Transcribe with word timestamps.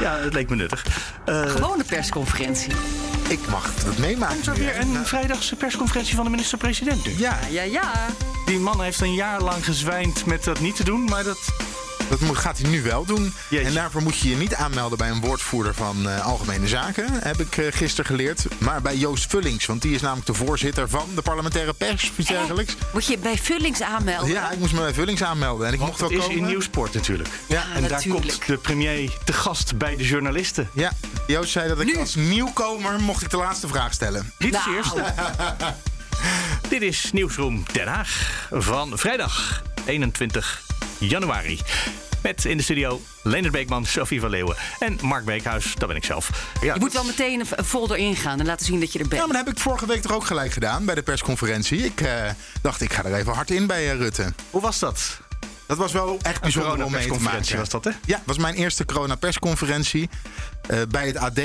Ja, 0.00 0.16
het 0.18 0.32
leek 0.32 0.48
me 0.48 0.56
nuttig. 0.56 0.86
Uh, 1.28 1.50
Gewone 1.50 1.84
persconferentie. 1.84 2.72
Ik 3.28 3.48
mag 3.48 3.84
het 3.84 3.98
meemaken. 3.98 4.34
Komt 4.34 4.46
er 4.46 4.54
weer 4.54 4.80
een 4.80 4.92
nou. 4.92 5.06
vrijdagse 5.06 5.56
persconferentie 5.56 6.14
van 6.14 6.24
de 6.24 6.30
minister-president 6.30 7.06
nu? 7.06 7.12
Ja, 7.18 7.38
ja, 7.50 7.62
ja. 7.62 7.92
Die 8.46 8.58
man 8.58 8.82
heeft 8.82 9.00
een 9.00 9.14
jaar 9.14 9.40
lang 9.40 9.64
gezwijnd 9.64 10.26
met 10.26 10.44
dat 10.44 10.60
niet 10.60 10.76
te 10.76 10.84
doen, 10.84 11.04
maar 11.04 11.24
dat 11.24 11.38
dat 12.08 12.20
moet, 12.20 12.36
gaat 12.38 12.58
hij 12.58 12.70
nu 12.70 12.82
wel 12.82 13.04
doen. 13.04 13.34
En 13.50 13.74
daarvoor 13.74 14.02
moet 14.02 14.18
je 14.18 14.28
je 14.28 14.36
niet 14.36 14.54
aanmelden 14.54 14.98
bij 14.98 15.10
een 15.10 15.20
woordvoerder 15.20 15.74
van 15.74 15.96
uh, 16.06 16.26
Algemene 16.26 16.68
Zaken, 16.68 17.12
heb 17.12 17.40
ik 17.40 17.56
uh, 17.56 17.66
gisteren 17.70 18.06
geleerd. 18.06 18.46
Maar 18.58 18.82
bij 18.82 18.96
Joost 18.96 19.30
Vullings, 19.30 19.66
want 19.66 19.82
die 19.82 19.94
is 19.94 20.00
namelijk 20.00 20.26
de 20.26 20.34
voorzitter 20.34 20.88
van 20.88 21.08
de 21.14 21.22
parlementaire 21.22 21.72
pers, 21.72 22.12
iets 22.16 22.28
dergelijks. 22.28 22.76
Moet 22.92 23.06
je 23.06 23.18
bij 23.18 23.38
Vullings 23.38 23.82
aanmelden? 23.82 24.28
Ja, 24.28 24.50
ik 24.50 24.58
moest 24.58 24.72
me 24.72 24.80
bij 24.80 24.94
Vullings 24.94 25.22
aanmelden. 25.22 25.66
En 25.66 25.72
ik 25.72 25.80
mocht 25.80 26.00
wel 26.00 26.10
het 26.10 26.18
is 26.18 26.26
in 26.26 26.44
Nieuwsport 26.46 26.94
natuurlijk. 26.94 27.28
Ja, 27.46 27.64
en 27.74 27.82
natuurlijk. 27.82 28.22
daar 28.26 28.36
komt 28.36 28.46
de 28.46 28.56
premier 28.56 29.10
te 29.24 29.32
gast 29.32 29.76
bij 29.78 29.96
de 29.96 30.04
journalisten. 30.06 30.68
Ja, 30.72 30.92
Joost 31.26 31.50
zei 31.50 31.68
dat 31.68 31.80
ik 31.80 31.86
Nu. 31.86 31.98
als 31.98 32.14
nieuwkomer 32.14 33.00
mocht 33.00 33.22
ik 33.22 33.30
de 33.30 33.36
laatste 33.36 33.68
vraag 33.68 33.92
stellen. 33.92 34.32
Niet 34.38 34.54
als 34.54 34.64
Nou. 34.64 34.76
eerste. 34.76 35.04
Dit 36.68 36.82
is 36.82 37.10
Nieuwsroom 37.12 37.62
Den 37.72 37.86
Haag 37.86 38.46
van 38.50 38.98
vrijdag 38.98 39.62
21 39.84 40.62
januari. 41.08 41.60
Met 42.22 42.44
in 42.44 42.56
de 42.56 42.62
studio 42.62 43.00
Leonard 43.22 43.52
Beekman, 43.52 43.86
Sophie 43.86 44.20
van 44.20 44.30
Leeuwen 44.30 44.56
en 44.78 44.98
Mark 45.02 45.24
Beekhuis. 45.24 45.74
Dat 45.74 45.88
ben 45.88 45.96
ik 45.96 46.04
zelf. 46.04 46.50
Ja, 46.60 46.74
Je 46.74 46.80
moet 46.80 46.92
wel 46.92 47.04
meteen 47.04 47.40
een 47.40 47.64
folder 47.64 47.96
ingaan 47.96 48.40
en 48.40 48.46
laten 48.46 48.66
zien 48.66 48.80
dat 48.80 48.92
je 48.92 48.98
er 48.98 49.08
bent. 49.08 49.20
Ja, 49.20 49.26
maar 49.26 49.36
dat 49.36 49.46
heb 49.46 49.54
ik 49.54 49.62
vorige 49.62 49.86
week 49.86 50.02
toch 50.02 50.12
ook 50.12 50.24
gelijk 50.24 50.52
gedaan 50.52 50.84
bij 50.84 50.94
de 50.94 51.02
persconferentie. 51.02 51.84
Ik 51.84 52.00
eh, 52.00 52.30
dacht, 52.62 52.80
ik 52.80 52.92
ga 52.92 53.04
er 53.04 53.14
even 53.14 53.32
hard 53.32 53.50
in 53.50 53.66
bij 53.66 53.90
eh, 53.90 53.96
Rutte. 53.96 54.32
Hoe 54.50 54.60
was 54.60 54.78
dat? 54.78 55.18
Dat 55.66 55.78
was 55.78 55.92
wel 55.92 56.18
echt 56.22 56.40
bijzonder 56.40 56.84
om 56.84 56.92
mee 56.92 57.10
te 57.10 57.20
maken. 57.20 57.56
was 57.56 57.68
dat, 57.68 57.84
hè? 57.84 57.90
Ja, 57.90 58.16
dat 58.16 58.22
was 58.24 58.38
mijn 58.38 58.54
eerste 58.54 58.84
corona-persconferentie. 58.84 60.08
Eh, 60.66 60.78
bij 60.88 61.06
het 61.06 61.16
AD 61.16 61.40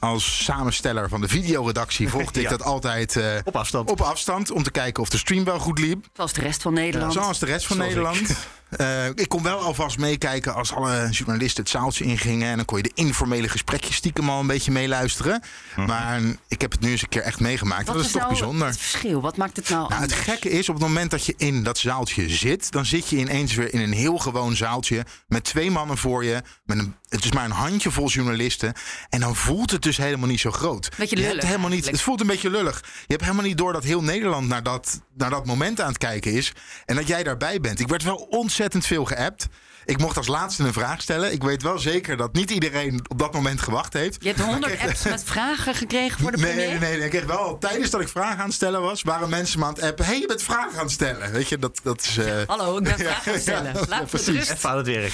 als 0.00 0.44
samensteller 0.44 1.08
van 1.08 1.20
de 1.20 1.28
videoredactie 1.28 2.08
volgde 2.18 2.40
ik 2.40 2.48
dat 2.48 2.62
altijd 2.62 3.16
eh, 3.16 3.24
Op 3.44 3.56
afstand. 3.56 3.90
op 3.90 4.00
afstand. 4.00 4.50
Om 4.50 4.62
te 4.62 4.70
kijken 4.70 5.02
of 5.02 5.08
de 5.08 5.18
stream 5.18 5.44
wel 5.44 5.58
goed 5.58 5.78
liep. 5.78 6.06
Zoals 6.12 6.32
de 6.32 6.40
rest 6.40 6.62
van 6.62 6.72
Nederland. 6.72 7.12
Zoals 7.12 7.38
de 7.38 7.46
rest 7.46 7.66
van 7.66 7.76
Zoals 7.76 7.94
Nederland. 7.94 8.36
Eh, 8.70 9.06
ik 9.06 9.28
kon 9.28 9.42
wel 9.42 9.58
alvast 9.58 9.98
meekijken 9.98 10.54
als 10.54 10.72
alle 10.72 11.08
journalisten 11.10 11.62
het 11.62 11.72
zaaltje 11.72 12.04
ingingen. 12.04 12.48
En 12.50 12.56
dan 12.56 12.64
kon 12.64 12.76
je 12.76 12.82
de 12.82 12.90
informele 12.94 13.48
gesprekjes 13.48 13.96
stiekem 13.96 14.30
al 14.30 14.40
een 14.40 14.46
beetje 14.46 14.70
meeluisteren. 14.70 15.42
Maar 15.76 16.20
ik 16.48 16.60
heb 16.60 16.70
het 16.70 16.80
nu 16.80 16.90
eens 16.90 17.02
een 17.02 17.08
keer 17.08 17.22
echt 17.22 17.40
meegemaakt. 17.40 17.86
Wat 17.86 17.96
dat 17.96 18.04
is 18.04 18.10
toch 18.10 18.20
nou 18.20 18.32
bijzonder. 18.32 18.66
het 18.66 18.76
verschil? 18.76 19.20
Wat 19.20 19.36
maakt 19.36 19.56
het 19.56 19.68
nou, 19.68 19.88
Nou, 19.88 20.02
het 20.02 20.12
gekke 20.12 20.50
is, 20.50 20.68
op 20.68 20.74
het 20.74 20.84
moment 20.84 21.10
dat 21.10 21.26
je 21.26 21.34
in 21.36 21.62
dat 21.62 21.78
zaaltje 21.78 22.28
zit, 22.28 22.72
dan 22.72 22.86
zit 22.86 23.08
je 23.08 23.16
ineens 23.16 23.54
weer 23.54 23.74
in 23.74 23.80
een 23.80 23.92
heel 23.92 24.18
gewoon 24.18 24.56
zaaltje 24.56 25.04
met 25.28 25.44
twee 25.44 25.70
mannen 25.70 25.98
voor 25.98 26.24
je. 26.24 26.42
Met 26.64 26.78
een, 26.78 26.94
het 27.08 27.24
is 27.24 27.32
maar 27.32 27.44
een 27.44 27.50
handjevol 27.50 28.08
journalisten. 28.08 28.72
En 29.08 29.20
dan 29.20 29.36
voelt 29.36 29.70
het 29.70 29.82
dus 29.82 29.89
helemaal 29.96 30.28
niet 30.28 30.40
zo 30.40 30.50
groot. 30.50 30.88
Beetje 30.96 31.16
je 31.16 31.22
hebt 31.24 31.42
helemaal 31.42 31.68
niet, 31.70 31.86
het 31.90 32.00
voelt 32.02 32.20
een 32.20 32.26
beetje 32.26 32.50
lullig. 32.50 32.80
Je 32.84 33.04
hebt 33.06 33.22
helemaal 33.22 33.44
niet 33.44 33.58
door 33.58 33.72
dat 33.72 33.84
heel 33.84 34.02
Nederland 34.02 34.48
naar 34.48 34.62
dat, 34.62 35.00
naar 35.14 35.30
dat 35.30 35.46
moment 35.46 35.80
aan 35.80 35.88
het 35.88 35.98
kijken 35.98 36.32
is. 36.32 36.52
En 36.84 36.96
dat 36.96 37.06
jij 37.06 37.22
daarbij 37.22 37.60
bent. 37.60 37.80
Ik 37.80 37.88
werd 37.88 38.02
wel 38.02 38.16
ontzettend 38.16 38.86
veel 38.86 39.04
geappt. 39.04 39.46
Ik 39.84 39.98
mocht 39.98 40.16
als 40.16 40.26
laatste 40.26 40.64
een 40.64 40.72
vraag 40.72 41.00
stellen. 41.02 41.32
Ik 41.32 41.42
weet 41.42 41.62
wel 41.62 41.78
zeker 41.78 42.16
dat 42.16 42.32
niet 42.32 42.50
iedereen 42.50 43.00
op 43.08 43.18
dat 43.18 43.32
moment 43.32 43.60
gewacht 43.60 43.92
heeft. 43.92 44.16
Je 44.20 44.28
hebt 44.28 44.40
honderd 44.40 44.80
apps 44.80 45.02
met 45.02 45.24
vragen 45.24 45.74
gekregen 45.74 46.20
voor 46.20 46.30
de 46.30 46.36
Nee, 46.36 46.52
premier? 46.54 46.68
nee, 46.70 46.78
nee, 46.78 46.96
nee. 46.96 47.04
Ik 47.04 47.10
kreeg 47.10 47.24
wel 47.24 47.58
tijdens 47.58 47.90
dat 47.90 48.00
ik 48.00 48.08
vragen 48.08 48.38
aan 48.38 48.44
het 48.44 48.54
stellen 48.54 48.80
was, 48.80 49.02
waren 49.02 49.28
mensen 49.28 49.58
me 49.58 49.64
aan 49.64 49.74
het 49.74 49.82
appen. 49.82 50.04
Hé, 50.04 50.10
hey, 50.10 50.20
je 50.20 50.26
bent 50.26 50.42
vragen 50.42 50.72
aan 50.78 50.84
het 50.84 50.90
stellen. 50.90 51.32
Weet 51.32 51.48
je, 51.48 51.58
dat, 51.58 51.80
dat 51.82 52.00
is. 52.04 52.16
eh, 52.16 52.34
Hallo, 52.46 52.76
ik 52.76 52.82
ben 52.84 52.98
vragen 53.06 53.26
aan 53.26 53.32
het 53.32 53.42
stellen. 53.42 53.72
Ja, 53.74 53.80
Laat 53.88 54.00
me 54.00 54.06
precies. 54.06 54.48
Even 54.48 54.68
aan 54.70 54.76
het 54.76 54.86
werk. 54.86 55.12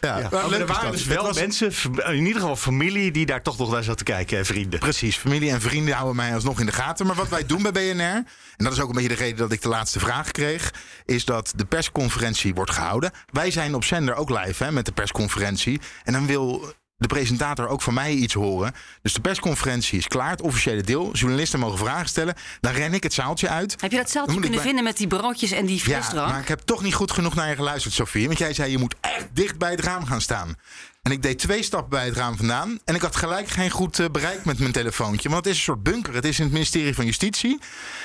Ja. 0.00 0.18
Ja. 0.18 0.22
Maar 0.22 0.30
Maar 0.40 0.48
leuk 0.50 0.60
er 0.60 0.66
waren 0.66 0.92
dus 0.92 1.04
wel 1.04 1.22
was- 1.22 1.38
mensen, 1.38 1.72
in 2.06 2.26
ieder 2.26 2.40
geval 2.40 2.56
familie, 2.56 3.10
die 3.10 3.26
daar 3.26 3.42
toch 3.42 3.58
nog 3.58 3.70
naar 3.70 3.82
zat 3.82 3.98
te 3.98 4.04
kijken. 4.04 4.38
en 4.38 4.46
Vrienden. 4.46 4.78
Precies, 4.78 5.16
familie 5.16 5.50
en 5.50 5.60
vrienden 5.60 5.94
houden 5.94 6.16
mij 6.16 6.34
alsnog 6.34 6.60
in 6.60 6.66
de 6.66 6.72
gaten. 6.72 7.06
Maar 7.06 7.14
wat 7.16 7.28
wij 7.28 7.46
doen 7.46 7.62
bij 7.62 7.72
BNR, 7.72 8.00
en 8.02 8.26
dat 8.56 8.72
is 8.72 8.80
ook 8.80 8.88
een 8.88 8.94
beetje 8.94 9.08
de 9.08 9.14
reden 9.14 9.36
dat 9.36 9.52
ik 9.52 9.62
de 9.62 9.68
laatste 9.68 9.98
vraag 9.98 10.30
kreeg, 10.30 10.72
is 11.04 11.24
dat 11.24 11.52
de 11.56 11.64
persconferentie 11.64 12.54
wordt 12.54 12.70
gehouden. 12.70 13.10
Wij 13.32 13.50
zijn 13.50 13.74
op 13.74 13.84
zender 13.84 14.14
ook 14.14 14.30
live 14.30 14.64
hè, 14.64 14.72
met 14.72 14.84
de 14.86 14.92
persconferentie. 14.92 15.80
En 16.04 16.12
dan 16.12 16.26
wil 16.26 16.72
de 17.00 17.06
presentator 17.06 17.68
ook 17.68 17.82
van 17.82 17.94
mij 17.94 18.12
iets 18.12 18.34
horen. 18.34 18.72
Dus 19.02 19.12
de 19.12 19.20
persconferentie 19.20 19.98
is 19.98 20.08
klaar, 20.08 20.30
het 20.30 20.40
officiële 20.42 20.82
deel. 20.82 21.12
Journalisten 21.12 21.58
mogen 21.58 21.78
vragen 21.78 22.08
stellen. 22.08 22.34
Dan 22.60 22.72
ren 22.72 22.94
ik 22.94 23.02
het 23.02 23.12
zaaltje 23.12 23.48
uit. 23.48 23.76
Heb 23.80 23.90
je 23.90 23.96
dat 23.96 24.10
zaaltje 24.10 24.32
kunnen 24.40 24.50
bij- 24.50 24.60
vinden 24.66 24.84
met 24.84 24.96
die 24.96 25.06
broodjes 25.06 25.50
en 25.50 25.66
die 25.66 25.76
Ja, 25.76 25.82
frisdrank? 25.82 26.30
maar 26.30 26.40
ik 26.40 26.48
heb 26.48 26.60
toch 26.60 26.82
niet 26.82 26.94
goed 26.94 27.10
genoeg 27.12 27.34
naar 27.34 27.48
je 27.48 27.54
geluisterd, 27.54 27.94
Sofie. 27.94 28.26
Want 28.26 28.38
jij 28.38 28.52
zei, 28.54 28.70
je 28.70 28.78
moet 28.78 28.94
echt 29.00 29.26
dicht 29.32 29.58
bij 29.58 29.70
het 29.70 29.80
raam 29.80 30.06
gaan 30.06 30.20
staan. 30.20 30.54
En 31.02 31.12
ik 31.12 31.22
deed 31.22 31.38
twee 31.38 31.62
stappen 31.62 31.90
bij 31.90 32.04
het 32.04 32.16
raam 32.16 32.36
vandaan. 32.36 32.78
En 32.84 32.94
ik 32.94 33.00
had 33.00 33.16
gelijk 33.16 33.48
geen 33.48 33.70
goed 33.70 33.98
eh, 33.98 34.06
bereik 34.12 34.44
met 34.44 34.58
mijn 34.58 34.72
telefoontje. 34.72 35.28
Want 35.28 35.44
het 35.44 35.52
is 35.52 35.58
een 35.58 35.64
soort 35.64 35.82
bunker. 35.82 36.14
Het 36.14 36.24
is 36.24 36.38
in 36.38 36.44
het 36.44 36.52
ministerie 36.52 36.94
van 36.94 37.04
Justitie. 37.04 37.58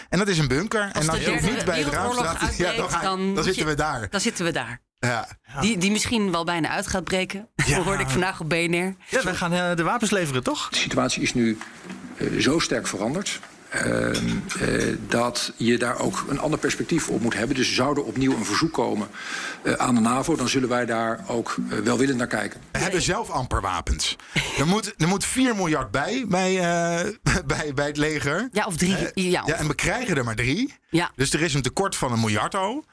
En 0.10 0.20
dat 0.20 0.28
is 0.28 0.38
een 0.38 0.48
bunker. 0.48 0.82
en 0.94 1.10
Als 1.10 1.20
je 1.20 1.32
niet 1.42 1.66
bij 1.66 1.80
het 1.80 1.88
raam 1.94 2.14
staat, 2.14 2.58
ja, 2.58 2.74
dan, 2.74 3.44
zitten 3.44 3.54
je- 3.64 3.66
we 3.66 3.74
daar. 3.76 4.08
Dan 4.10 4.22
zitten 4.22 4.46
we 4.46 4.52
daar. 4.52 4.82
Ja. 5.00 5.28
Die, 5.62 5.78
die 5.78 5.92
misschien 5.92 6.32
wel 6.32 6.44
bijna 6.46 6.70
uit 6.70 6.88
gaat 6.88 7.04
breken. 7.04 7.48
Ja. 7.66 7.82
hoorde 7.82 8.04
ik 8.04 8.10
vandaag 8.10 8.40
op 8.40 8.50
BNR. 8.50 8.96
Ja, 9.10 9.24
wij 9.24 9.36
gaan 9.36 9.54
eh, 9.54 9.76
de 9.76 9.84
wapens 9.84 10.12
leveren, 10.12 10.44
toch? 10.44 10.70
De 10.70 10.76
situatie 10.78 11.22
is 11.22 11.34
nu 11.34 11.58
eh, 12.18 12.28
zo 12.40 12.60
sterk 12.60 12.88
veranderd. 12.88 13.40
ehm, 13.70 14.16
eh, 14.60 14.96
dat 15.08 15.54
je 15.58 15.78
daar 15.78 16.00
ook 16.00 16.26
een 16.30 16.40
ander 16.40 16.60
perspectief 16.60 17.10
op 17.10 17.22
moet 17.22 17.34
hebben. 17.34 17.56
Dus 17.56 17.74
zou 17.76 17.96
er 17.98 18.04
opnieuw 18.04 18.36
een 18.36 18.46
verzoek 18.46 18.74
komen 18.74 19.08
eh, 19.64 19.74
aan 19.74 19.96
de 19.96 20.02
NAVO, 20.02 20.36
dan 20.36 20.50
zullen 20.50 20.70
wij 20.70 20.86
daar 20.86 21.20
ook 21.28 21.56
welwillend 21.84 22.18
naar 22.18 22.28
kijken. 22.28 22.62
We 22.72 22.80
hebben 22.80 23.02
zelf 23.02 23.30
amper 23.30 23.62
wapens. 23.62 24.16
Er 24.58 24.68
moet, 24.68 24.94
er 24.98 25.08
moet 25.08 25.26
4 25.26 25.56
miljard 25.56 25.92
bij, 25.92 26.26
bij, 26.28 26.60
eh, 26.60 27.12
bij, 27.46 27.74
bij 27.74 27.86
het 27.88 27.98
leger. 27.98 28.50
Ja, 28.52 28.66
of 28.66 28.76
drie. 28.78 28.96
ja, 29.14 29.44
Ja, 29.46 29.56
en 29.56 29.68
we 29.68 29.76
krijgen 29.76 30.18
er 30.18 30.24
maar 30.24 30.36
drie. 30.36 30.74
ja. 30.90 31.12
Dus 31.16 31.34
er 31.34 31.42
is 31.42 31.54
een 31.54 31.62
tekort 31.62 31.96
van 31.96 32.12
een 32.12 32.20
miljard 32.20 32.56
al. 32.56 32.86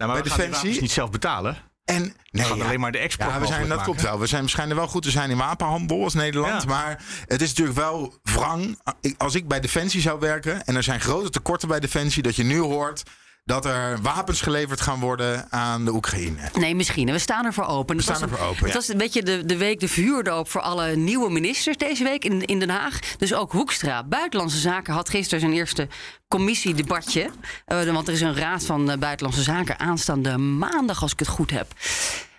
Nou, 0.00 0.12
maar 0.12 0.22
Bij 0.22 0.36
die 0.36 0.46
Defensie- 0.46 0.80
niet 0.80 0.90
zelf 0.90 1.10
betalen. 1.10 1.56
En 1.84 2.02
We 2.02 2.12
nee, 2.30 2.44
gaan 2.44 2.56
ja. 2.56 2.64
alleen 2.64 2.80
maar 2.80 2.92
de 2.92 2.98
export 2.98 3.30
Ja, 3.30 3.40
we 3.40 3.46
zijn, 3.46 3.68
dat 3.68 3.82
klopt 3.82 4.02
wel. 4.02 4.18
We 4.18 4.26
zijn 4.26 4.40
waarschijnlijk 4.40 4.78
wel 4.80 4.88
goed 4.88 5.02
te 5.02 5.10
zijn 5.10 5.30
in 5.30 5.36
wapenhandel 5.36 6.02
als 6.04 6.14
Nederland. 6.14 6.62
Ja. 6.62 6.68
Maar 6.68 7.02
het 7.26 7.40
is 7.40 7.48
natuurlijk 7.48 7.78
wel 7.78 8.14
wrang. 8.22 8.78
Als 9.16 9.34
ik 9.34 9.48
bij 9.48 9.60
Defensie 9.60 10.00
zou 10.00 10.20
werken 10.20 10.64
en 10.64 10.76
er 10.76 10.82
zijn 10.82 11.00
grote 11.00 11.30
tekorten 11.30 11.68
bij 11.68 11.80
Defensie, 11.80 12.22
dat 12.22 12.36
je 12.36 12.42
nu 12.44 12.58
hoort 12.58 13.02
dat 13.44 13.64
er 13.64 13.98
wapens 14.02 14.40
geleverd 14.40 14.80
gaan 14.80 15.00
worden 15.00 15.46
aan 15.52 15.84
de 15.84 15.92
Oekraïne. 15.92 16.50
Nee, 16.58 16.74
misschien. 16.74 17.10
We 17.12 17.18
staan 17.18 17.44
ervoor 17.44 17.64
open. 17.64 17.96
We 17.96 18.02
staan 18.02 18.22
ervoor 18.22 18.38
open, 18.46 18.64
Het 18.64 18.74
was 18.74 18.88
een 18.88 18.98
beetje 18.98 19.22
de, 19.22 19.44
de 19.44 19.56
week 19.56 19.80
de 19.80 19.88
vuurdoop 19.88 20.50
voor 20.50 20.60
alle 20.60 20.96
nieuwe 20.96 21.30
ministers 21.30 21.76
deze 21.76 22.04
week 22.04 22.24
in, 22.24 22.44
in 22.44 22.58
Den 22.58 22.70
Haag. 22.70 22.98
Dus 23.18 23.34
ook 23.34 23.52
Hoekstra, 23.52 24.04
Buitenlandse 24.04 24.58
Zaken, 24.58 24.94
had 24.94 25.08
gisteren 25.08 25.40
zijn 25.40 25.52
eerste 25.52 25.88
commissiedebatje. 26.28 27.30
Eh, 27.64 27.82
want 27.82 28.08
er 28.08 28.14
is 28.14 28.20
een 28.20 28.36
raad 28.36 28.64
van 28.64 28.90
eh, 28.90 28.98
Buitenlandse 28.98 29.42
Zaken 29.42 29.78
aanstaande 29.78 30.38
maandag, 30.38 31.02
als 31.02 31.12
ik 31.12 31.18
het 31.18 31.28
goed 31.28 31.50
heb. 31.50 31.66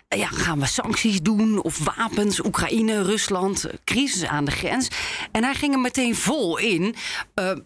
Eh, 0.08 0.18
Ja, 0.18 0.26
gaan 0.26 0.58
we 0.58 0.66
sancties 0.66 1.22
doen 1.22 1.62
of 1.62 1.78
wapens, 1.84 2.44
Oekraïne, 2.44 3.02
Rusland, 3.02 3.66
crisis 3.84 4.24
aan 4.26 4.44
de 4.44 4.50
grens. 4.50 4.88
En 5.32 5.44
hij 5.44 5.54
ging 5.54 5.74
er 5.74 5.80
meteen 5.80 6.16
vol 6.16 6.58
in. 6.58 6.94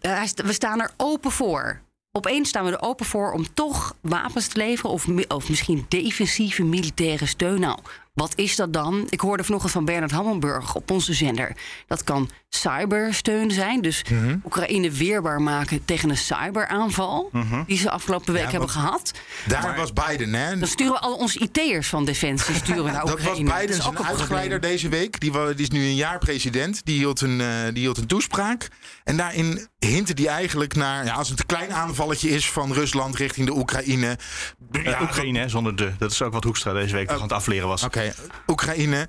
Hij 0.00 0.30
we 0.44 0.53
staan 0.53 0.80
er 0.80 0.91
open 0.97 1.30
voor. 1.30 1.84
Opeens 2.16 2.49
staan 2.49 2.65
we 2.65 2.71
er 2.71 2.82
open 2.82 3.06
voor 3.06 3.32
om 3.32 3.47
toch 3.54 3.94
wapens 4.00 4.47
te 4.47 4.56
leveren 4.59 4.91
of, 4.91 5.06
of 5.28 5.49
misschien 5.49 5.87
defensieve 5.88 6.62
militaire 6.65 7.27
steun. 7.27 7.60
Nou, 7.60 7.78
wat 8.12 8.32
is 8.34 8.56
dat 8.56 8.72
dan? 8.72 9.06
Ik 9.09 9.21
hoorde 9.21 9.44
vanochtend 9.44 9.72
van 9.72 9.84
Bernard 9.84 10.10
Hammelburg 10.10 10.75
op 10.75 10.91
onze 10.91 11.15
zender. 11.15 11.56
Dat 11.87 12.04
kan 12.04 12.31
cybersteun 12.49 13.50
zijn, 13.50 13.81
dus 13.81 14.04
Mhm. 14.10 14.37
Oekraïne 14.44 14.91
weerbaar 14.91 15.41
maken 15.43 15.84
tegen 15.84 16.10
een 16.10 16.16
cyberaanval 16.16 17.31
die 17.66 17.78
ze 17.78 17.91
afgelopen 17.91 18.33
week 18.33 18.44
Ja, 18.44 18.50
hebben 18.50 18.71
gehad. 18.71 19.12
Daar 19.47 19.77
was 19.77 19.93
Biden, 19.93 20.34
hè? 20.34 20.59
Dan 20.59 20.69
sturen 20.69 20.93
we 20.93 20.98
al 20.98 21.15
onze 21.16 21.38
IT'ers 21.38 21.88
van 21.88 22.04
Defensie 22.04 22.54
sturen 22.65 22.84
we 22.84 22.91
naar 22.91 23.04
Dat 23.04 23.10
was 23.10 23.21
Oekraïne. 23.21 23.54
Biden 23.60 23.83
zijn 23.83 24.04
uitgeleider 24.04 24.60
deze 24.60 24.89
week. 24.89 25.21
Die 25.21 25.33
is 25.57 25.71
nu 25.71 25.80
een 25.84 25.95
jaar 25.95 26.19
president. 26.19 26.84
Die 26.84 26.98
hield 26.98 27.21
een, 27.21 27.41
eh, 27.41 27.48
die 27.72 27.83
hield 27.83 27.97
een 27.98 28.07
toespraak. 28.07 28.69
En 29.04 29.16
daarin 29.16 29.69
hintte 29.86 30.15
die 30.15 30.28
eigenlijk 30.28 30.74
naar... 30.74 31.04
Ja, 31.04 31.15
als 31.15 31.28
het 31.28 31.38
een 31.38 31.47
klein 31.47 31.72
aanvalletje 31.72 32.28
is 32.28 32.50
van 32.50 32.72
Rusland 32.72 33.16
richting 33.16 33.47
de 33.47 33.56
Oekraïne... 33.56 34.18
Ja, 34.71 35.03
Oekraïne, 35.03 35.48
zonder 35.48 35.77
de. 35.77 35.92
Dat 35.98 36.10
is 36.10 36.22
ook 36.22 36.33
wat 36.33 36.44
Hoekstra 36.44 36.72
deze 36.72 36.94
week 36.94 37.06
nog 37.09 37.16
aan 37.16 37.22
het 37.22 37.33
afleren 37.33 37.68
was. 37.68 37.83
Oké, 37.83 38.15
Oekraïne. 38.47 39.09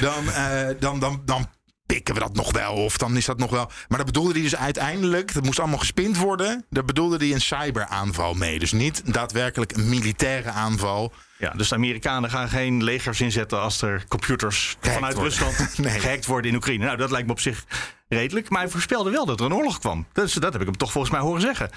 Dan, 0.00 0.30
eh, 0.30 0.66
dan, 0.78 0.98
dan, 0.98 1.22
dan 1.24 1.48
pikken 1.86 2.14
we 2.14 2.20
dat 2.20 2.34
nog 2.34 2.52
wel. 2.52 2.72
Of 2.74 2.98
dan 2.98 3.16
is 3.16 3.24
dat 3.24 3.38
nog 3.38 3.50
wel. 3.50 3.70
Maar 3.88 3.98
dat 3.98 4.06
bedoelde 4.06 4.32
hij 4.32 4.42
dus 4.42 4.56
uiteindelijk. 4.56 5.34
Dat 5.34 5.44
moest 5.44 5.58
allemaal 5.58 5.78
gespind 5.78 6.16
worden. 6.16 6.64
Daar 6.70 6.84
bedoelde 6.84 7.16
hij 7.16 7.32
een 7.32 7.40
cyberaanval 7.40 8.34
mee. 8.34 8.58
Dus 8.58 8.72
niet 8.72 9.12
daadwerkelijk 9.14 9.72
een 9.76 9.88
militaire 9.88 10.50
aanval. 10.50 11.12
Ja, 11.38 11.50
dus 11.50 11.68
de 11.68 11.74
Amerikanen 11.74 12.30
gaan 12.30 12.48
geen 12.48 12.82
legers 12.84 13.20
inzetten 13.20 13.60
als 13.60 13.82
er 13.82 14.04
computers 14.08 14.76
Gehackt 14.80 14.94
vanuit 14.94 15.14
worden. 15.14 15.32
Rusland 15.32 15.78
Nee. 15.78 16.00
gehackt 16.00 16.26
worden 16.26 16.50
in 16.50 16.56
Oekraïne. 16.56 16.84
Nou, 16.84 16.96
dat 16.96 17.10
lijkt 17.10 17.26
me 17.26 17.32
op 17.32 17.40
zich 17.40 17.64
redelijk. 18.08 18.48
Maar 18.48 18.60
hij 18.60 18.70
voorspelde 18.70 19.10
wel 19.10 19.26
dat 19.26 19.40
er 19.40 19.46
een 19.46 19.54
oorlog 19.54 19.78
kwam. 19.78 20.06
Dat, 20.12 20.24
is, 20.26 20.32
dat 20.32 20.52
heb 20.52 20.60
ik 20.60 20.66
hem 20.66 20.76
toch 20.76 20.92
volgens 20.92 21.12
mij 21.12 21.22
horen 21.22 21.40
zeggen. 21.40 21.70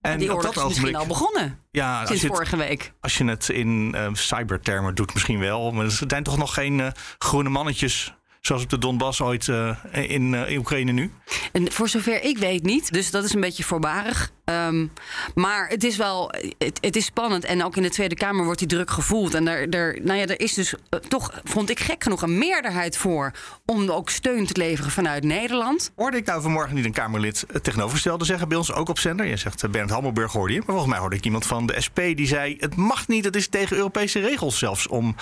En 0.00 0.18
Die 0.18 0.34
oorlog 0.34 0.54
dat 0.54 0.56
is 0.56 0.68
misschien 0.68 0.96
al 0.96 1.06
begonnen 1.06 1.58
ja, 1.70 2.06
sinds 2.06 2.22
het, 2.22 2.32
vorige 2.32 2.56
week. 2.56 2.92
als 3.00 3.18
je 3.18 3.24
het 3.24 3.48
in 3.48 3.94
eh, 3.94 4.08
cybertermen 4.12 4.94
doet, 4.94 5.12
misschien 5.14 5.38
wel. 5.38 5.72
Maar 5.72 5.84
er 5.84 6.00
zijn 6.08 6.22
toch 6.22 6.36
nog 6.36 6.54
geen 6.54 6.80
eh, 6.80 6.86
groene 7.18 7.48
mannetjes 7.48 8.15
Zoals 8.46 8.62
op 8.62 8.70
de 8.70 8.78
Donbass 8.78 9.20
ooit 9.20 9.46
uh, 9.46 9.76
in, 9.92 10.32
uh, 10.32 10.50
in, 10.50 10.58
Oekraïne 10.58 10.92
nu? 10.92 11.10
En 11.52 11.72
voor 11.72 11.88
zover 11.88 12.22
ik 12.22 12.38
weet 12.38 12.62
niet. 12.62 12.92
Dus 12.92 13.10
dat 13.10 13.24
is 13.24 13.34
een 13.34 13.40
beetje 13.40 13.64
voorbarig. 13.64 14.30
Um, 14.44 14.92
maar 15.34 15.68
het 15.68 15.84
is 15.84 15.96
wel 15.96 16.32
het, 16.58 16.78
het, 16.80 16.96
is 16.96 17.04
spannend. 17.04 17.44
En 17.44 17.64
ook 17.64 17.76
in 17.76 17.82
de 17.82 17.90
Tweede 17.90 18.14
Kamer 18.14 18.44
wordt 18.44 18.58
die 18.58 18.68
druk 18.68 18.90
gevoeld. 18.90 19.34
En 19.34 19.48
er, 19.48 19.68
er, 19.68 19.98
nou 20.02 20.18
ja, 20.18 20.26
er 20.26 20.40
is 20.40 20.54
dus 20.54 20.72
uh, 20.72 21.00
toch, 21.00 21.40
vond 21.44 21.70
ik 21.70 21.80
gek 21.80 22.02
genoeg, 22.02 22.22
een 22.22 22.38
meerderheid 22.38 22.96
voor 22.96 23.32
om 23.64 23.90
ook 23.90 24.10
steun 24.10 24.46
te 24.46 24.60
leveren 24.60 24.90
vanuit 24.90 25.24
Nederland. 25.24 25.92
Hoorde 25.96 26.16
ik 26.16 26.26
nou 26.26 26.42
vanmorgen 26.42 26.74
niet 26.74 26.84
een 26.84 26.92
Kamerlid 26.92 27.44
het 27.52 27.64
tegenovergestelde 27.64 28.24
zeggen 28.24 28.48
bij 28.48 28.56
ons 28.56 28.72
ook 28.72 28.88
op 28.88 28.98
zender? 28.98 29.26
Je 29.26 29.36
zegt 29.36 29.70
Bernd 29.70 29.90
Hammelburg 29.90 30.32
hoorde 30.32 30.52
je. 30.52 30.58
Maar 30.58 30.68
volgens 30.68 30.90
mij 30.90 30.98
hoorde 30.98 31.16
ik 31.16 31.24
iemand 31.24 31.46
van 31.46 31.66
de 31.66 31.80
SP 31.86 31.98
die 32.14 32.26
zei: 32.26 32.56
het 32.60 32.76
mag 32.76 33.08
niet, 33.08 33.24
het 33.24 33.36
is 33.36 33.48
tegen 33.48 33.76
Europese 33.76 34.20
regels 34.20 34.58
zelfs 34.58 34.86
om 34.86 35.16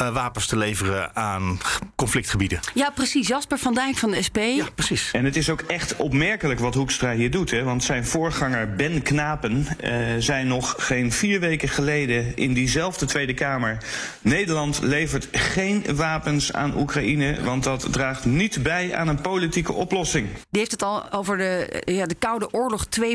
uh, 0.00 0.12
wapens 0.12 0.46
te 0.46 0.56
leveren 0.56 1.16
aan 1.16 1.58
conflictgebieden. 1.94 2.60
Ja, 2.74 2.90
precies. 2.90 3.28
Jasper 3.28 3.58
van 3.58 3.74
Dijk 3.74 3.96
van 3.96 4.10
de 4.10 4.22
SP. 4.28 4.36
Ja, 4.36 4.66
precies. 4.74 5.10
En 5.12 5.24
het 5.24 5.36
is 5.36 5.50
ook 5.50 5.60
echt 5.60 5.96
opmerkelijk 5.96 6.60
wat 6.60 6.74
Hoekstra 6.74 7.12
hier 7.12 7.30
doet. 7.30 7.50
Hè? 7.50 7.62
Want 7.62 7.84
zijn 7.84 8.06
voorganger 8.06 8.74
Ben 8.74 9.02
Knapen 9.02 9.66
uh, 9.84 9.94
zei 10.18 10.44
nog 10.44 10.74
geen 10.78 11.12
vier 11.12 11.40
weken 11.40 11.68
geleden 11.68 12.36
in 12.36 12.52
diezelfde 12.52 13.06
Tweede 13.06 13.34
Kamer... 13.34 13.78
Nederland 14.20 14.80
levert 14.82 15.28
geen 15.32 15.84
wapens 15.94 16.52
aan 16.52 16.76
Oekraïne... 16.76 17.42
want 17.42 17.64
dat 17.64 17.92
draagt 17.92 18.24
niet 18.24 18.62
bij 18.62 18.94
aan 18.94 19.08
een 19.08 19.20
politieke 19.20 19.72
oplossing. 19.72 20.28
Die 20.50 20.60
heeft 20.60 20.70
het 20.70 20.82
al 20.82 21.12
over 21.12 21.36
de, 21.36 21.82
ja, 21.84 22.06
de 22.06 22.14
Koude 22.14 22.52
Oorlog 22.52 22.86
2.0 23.00 23.06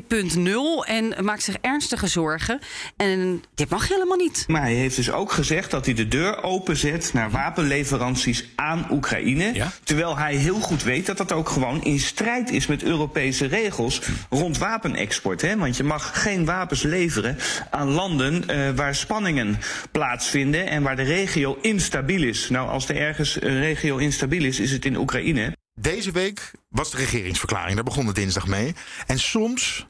en 0.85 1.25
maakt 1.25 1.43
zich 1.43 1.57
ernstige 1.61 2.07
zorgen. 2.07 2.59
En 2.97 3.43
dit 3.55 3.69
mag 3.69 3.87
helemaal 3.87 4.17
niet. 4.17 4.43
Maar 4.47 4.61
hij 4.61 4.73
heeft 4.73 4.95
dus 4.95 5.11
ook 5.11 5.31
gezegd 5.31 5.71
dat 5.71 5.85
hij 5.85 5.93
de 5.93 6.07
deur 6.07 6.43
open 6.43 6.74
zet 6.75 7.13
naar 7.13 7.31
wapenleveranties 7.31 8.45
aan 8.55 8.87
Oekraïne. 8.91 9.53
Ja? 9.53 9.71
Terwijl 9.83 10.17
hij 10.17 10.35
heel 10.35 10.59
goed 10.59 10.83
weet 10.83 11.05
dat 11.05 11.17
dat 11.17 11.31
ook 11.31 11.49
gewoon 11.49 11.83
in 11.83 11.99
strijd 11.99 12.51
is 12.51 12.67
met 12.67 12.83
Europese 12.83 13.45
regels 13.45 14.01
rond 14.29 14.57
wapenexport. 14.57 15.41
Hè? 15.41 15.57
Want 15.57 15.77
je 15.77 15.83
mag 15.83 16.21
geen 16.23 16.45
wapens 16.45 16.81
leveren 16.81 17.37
aan 17.71 17.87
landen 17.87 18.43
uh, 18.49 18.69
waar 18.75 18.95
spanningen 18.95 19.59
plaatsvinden 19.91 20.67
en 20.67 20.83
waar 20.83 20.95
de 20.95 21.03
regio 21.03 21.57
instabiel 21.61 22.23
is. 22.23 22.49
Nou, 22.49 22.69
als 22.69 22.89
er 22.89 22.95
ergens 22.95 23.41
een 23.41 23.59
regio 23.59 23.97
instabiel 23.97 24.43
is, 24.43 24.59
is 24.59 24.71
het 24.71 24.85
in 24.85 24.97
Oekraïne. 24.97 25.53
Deze 25.79 26.11
week 26.11 26.51
was 26.69 26.91
de 26.91 26.97
regeringsverklaring, 26.97 27.75
daar 27.75 27.83
begon 27.83 28.05
het 28.05 28.15
dinsdag 28.15 28.47
mee. 28.47 28.75
En 29.05 29.19
soms 29.19 29.87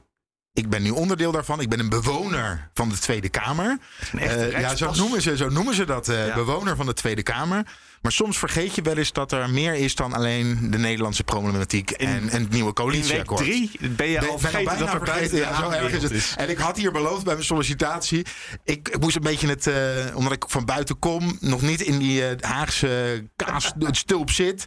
ik 0.55 0.69
ben 0.69 0.83
nu 0.83 0.89
onderdeel 0.89 1.31
daarvan. 1.31 1.59
Ik 1.59 1.69
ben 1.69 1.79
een 1.79 1.89
bewoner 1.89 2.69
van 2.73 2.89
de 2.89 2.97
Tweede 2.97 3.29
Kamer. 3.29 3.77
Uh, 4.15 4.59
ja, 4.59 4.75
zo 4.75 4.91
noemen 4.91 5.21
ze, 5.21 5.37
zo 5.37 5.49
noemen 5.49 5.73
ze 5.73 5.85
dat. 5.85 6.09
Uh, 6.09 6.27
ja. 6.27 6.33
Bewoner 6.33 6.75
van 6.75 6.85
de 6.85 6.93
Tweede 6.93 7.23
Kamer. 7.23 7.63
Maar 8.05 8.13
soms 8.13 8.37
vergeet 8.37 8.75
je 8.75 8.81
wel 8.81 8.97
eens 8.97 9.11
dat 9.11 9.31
er 9.31 9.49
meer 9.49 9.73
is 9.73 9.95
dan 9.95 10.13
alleen 10.13 10.71
de 10.71 10.77
Nederlandse 10.77 11.23
problematiek 11.23 11.91
in, 11.91 12.07
en, 12.07 12.29
en 12.29 12.41
het 12.41 12.51
nieuwe 12.51 12.73
coalitieakkoord. 12.73 13.41
In 13.41 13.47
week 13.47 13.69
drie 13.77 13.89
ben 13.89 14.07
je 14.07 14.19
al 14.19 14.27
ben, 14.27 14.39
vergeten 14.39 14.79
dat 14.79 14.93
er 14.93 15.05
vergeten, 15.05 15.37
ja, 15.37 15.55
zo 15.55 15.69
erg 15.69 15.91
is 15.91 16.03
het. 16.03 16.11
Is. 16.11 16.33
En 16.37 16.49
ik 16.49 16.57
had 16.57 16.77
hier 16.77 16.91
beloofd 16.91 17.23
bij 17.23 17.33
mijn 17.33 17.45
sollicitatie. 17.45 18.25
Ik, 18.63 18.89
ik 18.89 18.99
moest 18.99 19.15
een 19.15 19.21
beetje 19.21 19.47
het, 19.47 19.67
uh, 19.67 19.75
omdat 20.15 20.33
ik 20.33 20.43
van 20.47 20.65
buiten 20.65 20.99
kom, 20.99 21.37
nog 21.39 21.61
niet 21.61 21.81
in 21.81 21.97
die 21.97 22.21
uh, 22.21 22.27
Haagse 22.39 23.23
kaasstulp 23.35 24.29
zit. 24.41 24.65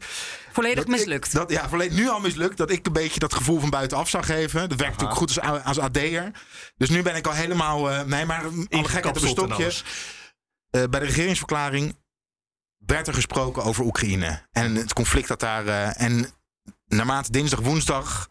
Volledig 0.53 0.87
mislukt. 0.87 1.27
Ik, 1.27 1.33
dat, 1.33 1.51
ja, 1.51 1.69
volledig, 1.69 1.97
nu 1.97 2.09
al 2.09 2.21
mislukt. 2.21 2.57
Dat 2.57 2.71
ik 2.71 2.87
een 2.87 2.93
beetje 2.93 3.21
dat 3.21 3.35
gevoel 3.35 3.61
van 3.61 3.71
buitenaf 3.71 4.09
zou 4.09 4.25
geven. 4.25 4.69
Dat 4.69 4.79
werkt 4.79 5.01
natuurlijk 5.01 5.19
goed 5.19 5.41
als, 5.41 5.65
als 5.65 5.79
AD'er. 5.79 6.31
Dus 6.77 6.89
nu 6.89 7.03
ben 7.03 7.17
ik 7.17 7.27
al 7.27 7.33
helemaal... 7.33 7.91
Uh, 7.91 8.03
nee, 8.03 8.25
maar 8.25 8.45
alle 8.69 8.85
gekheid 8.85 9.07
op 9.07 9.23
een 9.23 9.29
stokje. 9.29 9.65
Uh, 9.65 10.85
bij 10.91 11.01
de 11.01 11.07
regeringsverklaring 11.07 11.95
werd 12.87 13.07
er 13.07 13.15
gesproken 13.15 13.65
over 13.65 13.85
Oekraïne. 13.85 14.47
En 14.53 14.75
het 14.75 14.93
conflict 14.93 15.29
dat 15.29 15.41
daar... 15.41 15.67
Uh, 15.67 16.01
en 16.01 16.27
naarmate 16.87 17.33
dinsdag, 17.33 17.61
woensdag 17.61 18.29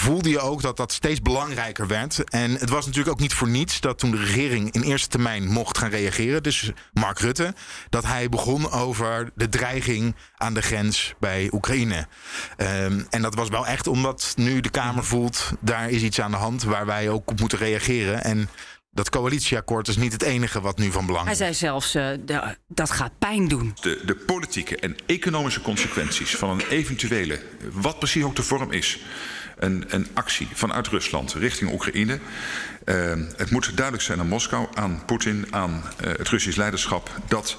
voelde 0.00 0.30
je 0.30 0.40
ook 0.40 0.62
dat 0.62 0.76
dat 0.76 0.92
steeds 0.92 1.22
belangrijker 1.22 1.86
werd. 1.86 2.30
En 2.30 2.50
het 2.50 2.68
was 2.68 2.86
natuurlijk 2.86 3.14
ook 3.14 3.20
niet 3.20 3.34
voor 3.34 3.48
niets 3.48 3.80
dat 3.80 3.98
toen 3.98 4.10
de 4.10 4.16
regering 4.16 4.72
in 4.72 4.82
eerste 4.82 5.08
termijn 5.08 5.48
mocht 5.48 5.78
gaan 5.78 5.90
reageren, 5.90 6.42
dus 6.42 6.70
Mark 6.92 7.18
Rutte, 7.18 7.54
dat 7.88 8.04
hij 8.04 8.28
begon 8.28 8.70
over 8.70 9.30
de 9.34 9.48
dreiging 9.48 10.16
aan 10.36 10.54
de 10.54 10.62
grens 10.62 11.14
bij 11.18 11.48
Oekraïne. 11.52 12.06
Um, 12.56 13.06
en 13.10 13.22
dat 13.22 13.34
was 13.34 13.48
wel 13.48 13.66
echt 13.66 13.86
omdat 13.86 14.32
nu 14.36 14.60
de 14.60 14.70
Kamer 14.70 15.04
voelt, 15.04 15.52
daar 15.60 15.90
is 15.90 16.02
iets 16.02 16.20
aan 16.20 16.30
de 16.30 16.36
hand 16.36 16.62
waar 16.62 16.86
wij 16.86 17.08
ook 17.08 17.30
op 17.30 17.40
moeten 17.40 17.58
reageren. 17.58 18.24
En 18.24 18.48
dat 18.90 19.10
coalitieakkoord 19.10 19.88
is 19.88 19.96
niet 19.96 20.12
het 20.12 20.22
enige 20.22 20.60
wat 20.60 20.78
nu 20.78 20.90
van 20.90 21.06
belang 21.06 21.28
is. 21.28 21.38
Hij 21.38 21.52
zei 21.52 21.70
zelfs, 21.70 21.96
uh, 21.96 22.08
de, 22.24 22.56
dat 22.68 22.90
gaat 22.90 23.12
pijn 23.18 23.48
doen. 23.48 23.74
De, 23.80 24.02
de 24.04 24.14
politieke 24.14 24.76
en 24.76 24.96
economische 25.06 25.60
consequenties 25.60 26.36
van 26.36 26.50
een 26.50 26.66
eventuele, 26.68 27.40
wat 27.72 27.98
precies 27.98 28.24
ook 28.24 28.36
de 28.36 28.42
vorm 28.42 28.72
is 28.72 28.98
een, 29.56 29.84
een 29.88 30.06
actie 30.14 30.48
vanuit 30.52 30.86
Rusland 30.86 31.32
richting 31.32 31.72
Oekraïne. 31.72 32.18
Uh, 32.84 33.12
het 33.36 33.50
moet 33.50 33.76
duidelijk 33.76 34.04
zijn 34.04 34.20
aan 34.20 34.28
Moskou, 34.28 34.66
aan 34.74 35.02
Poetin, 35.06 35.46
aan 35.50 35.82
uh, 36.04 36.08
het 36.16 36.28
Russisch 36.28 36.56
leiderschap 36.56 37.10
dat 37.28 37.58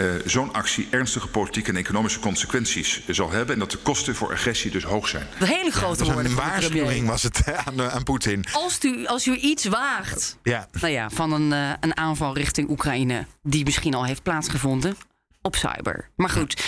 uh, 0.00 0.12
zo'n 0.24 0.52
actie 0.52 0.86
ernstige 0.90 1.28
politieke 1.28 1.70
en 1.70 1.76
economische 1.76 2.20
consequenties 2.20 3.08
zal 3.08 3.30
hebben. 3.30 3.54
En 3.54 3.60
dat 3.60 3.70
de 3.70 3.78
kosten 3.78 4.14
voor 4.14 4.32
agressie 4.32 4.70
dus 4.70 4.84
hoog 4.84 5.08
zijn. 5.08 5.26
De 5.38 5.46
hele 5.46 5.70
grote 5.70 6.04
ja, 6.04 6.16
Een 6.16 6.34
waarschuwing 6.34 7.06
was 7.06 7.22
het 7.22 7.42
aan, 7.64 7.82
aan 7.82 8.02
Poetin. 8.02 8.44
Als 8.52 8.84
u, 8.84 9.06
als 9.06 9.26
u 9.26 9.36
iets 9.36 9.64
waagt 9.64 10.38
ja. 10.42 10.68
Nou 10.80 10.92
ja, 10.92 11.10
van 11.10 11.32
een, 11.32 11.50
uh, 11.52 11.72
een 11.80 11.96
aanval 11.96 12.34
richting 12.34 12.70
Oekraïne, 12.70 13.26
die 13.42 13.64
misschien 13.64 13.94
al 13.94 14.04
heeft 14.04 14.22
plaatsgevonden 14.22 14.96
op 15.42 15.56
cyber. 15.56 16.10
Maar 16.16 16.30
goed, 16.30 16.64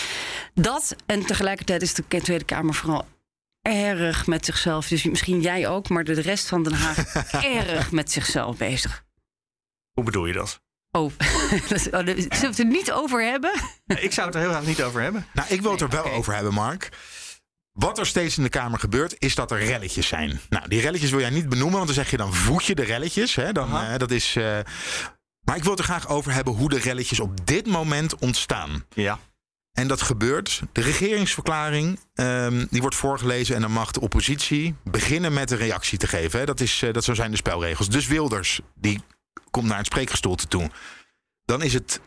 dat 0.54 0.96
en 1.06 1.26
tegelijkertijd 1.26 1.82
is 1.82 1.94
de 1.94 2.04
Tweede 2.08 2.44
Kamer 2.44 2.74
vooral 2.74 3.06
erg 3.62 4.26
met 4.26 4.44
zichzelf. 4.44 4.88
Dus 4.88 5.02
misschien 5.02 5.40
jij 5.40 5.68
ook, 5.68 5.88
maar 5.88 6.04
de 6.04 6.20
rest 6.20 6.48
van 6.48 6.62
Den 6.62 6.72
Haag 6.72 7.14
erg 7.66 7.92
met 7.92 8.12
zichzelf 8.12 8.56
bezig. 8.56 9.04
Hoe 9.92 10.04
bedoel 10.04 10.26
je 10.26 10.32
dat? 10.32 10.61
Oh, 10.98 11.12
zullen 11.74 12.04
we 12.04 12.28
het 12.28 12.58
er 12.58 12.64
niet 12.64 12.92
over 12.92 13.24
hebben? 13.24 13.52
Ik 13.86 14.12
zou 14.12 14.26
het 14.26 14.36
er 14.36 14.42
heel 14.42 14.50
graag 14.50 14.66
niet 14.66 14.82
over 14.82 15.02
hebben. 15.02 15.26
Nou, 15.32 15.48
ik 15.50 15.62
wil 15.62 15.70
het 15.70 15.80
er 15.80 15.88
wel 15.88 16.04
okay. 16.04 16.12
over 16.12 16.34
hebben, 16.34 16.54
Mark. 16.54 16.88
Wat 17.72 17.98
er 17.98 18.06
steeds 18.06 18.36
in 18.36 18.42
de 18.42 18.48
Kamer 18.48 18.78
gebeurt, 18.78 19.14
is 19.18 19.34
dat 19.34 19.50
er 19.50 19.58
relletjes 19.58 20.06
zijn. 20.06 20.40
Nou, 20.48 20.68
die 20.68 20.80
relletjes 20.80 21.10
wil 21.10 21.20
jij 21.20 21.30
niet 21.30 21.48
benoemen, 21.48 21.74
want 21.74 21.86
dan 21.86 21.94
zeg 21.94 22.10
je 22.10 22.16
dan 22.16 22.34
voed 22.34 22.64
je 22.64 22.74
de 22.74 22.82
relletjes. 22.82 23.34
Hè? 23.34 23.52
Dan, 23.52 23.70
uh, 23.70 23.96
dat 23.96 24.10
is, 24.10 24.36
uh... 24.36 24.58
Maar 25.44 25.56
ik 25.56 25.62
wil 25.62 25.70
het 25.70 25.80
er 25.80 25.84
graag 25.84 26.08
over 26.08 26.32
hebben 26.32 26.54
hoe 26.54 26.68
de 26.68 26.78
relletjes 26.78 27.20
op 27.20 27.46
dit 27.46 27.66
moment 27.66 28.18
ontstaan. 28.18 28.84
Ja. 28.94 29.18
En 29.72 29.88
dat 29.88 30.02
gebeurt. 30.02 30.62
De 30.72 30.80
regeringsverklaring 30.80 32.00
um, 32.14 32.66
die 32.70 32.80
wordt 32.80 32.96
voorgelezen 32.96 33.54
en 33.54 33.60
dan 33.60 33.72
mag 33.72 33.90
de 33.90 34.00
oppositie 34.00 34.74
beginnen 34.84 35.32
met 35.32 35.50
een 35.50 35.56
reactie 35.58 35.98
te 35.98 36.06
geven. 36.06 36.38
Hè. 36.38 36.44
Dat, 36.44 36.60
is, 36.60 36.82
uh, 36.82 36.92
dat 36.92 37.04
zo 37.04 37.14
zijn 37.14 37.30
de 37.30 37.36
spelregels. 37.36 37.88
Dus 37.88 38.06
Wilders 38.06 38.60
die 38.74 39.02
komt 39.50 39.66
naar 39.66 39.76
het 39.76 39.86
spreekgestoelte 39.86 40.48
toe. 40.48 40.70
Dan 41.44 41.62
is 41.62 41.74
het 41.74 42.00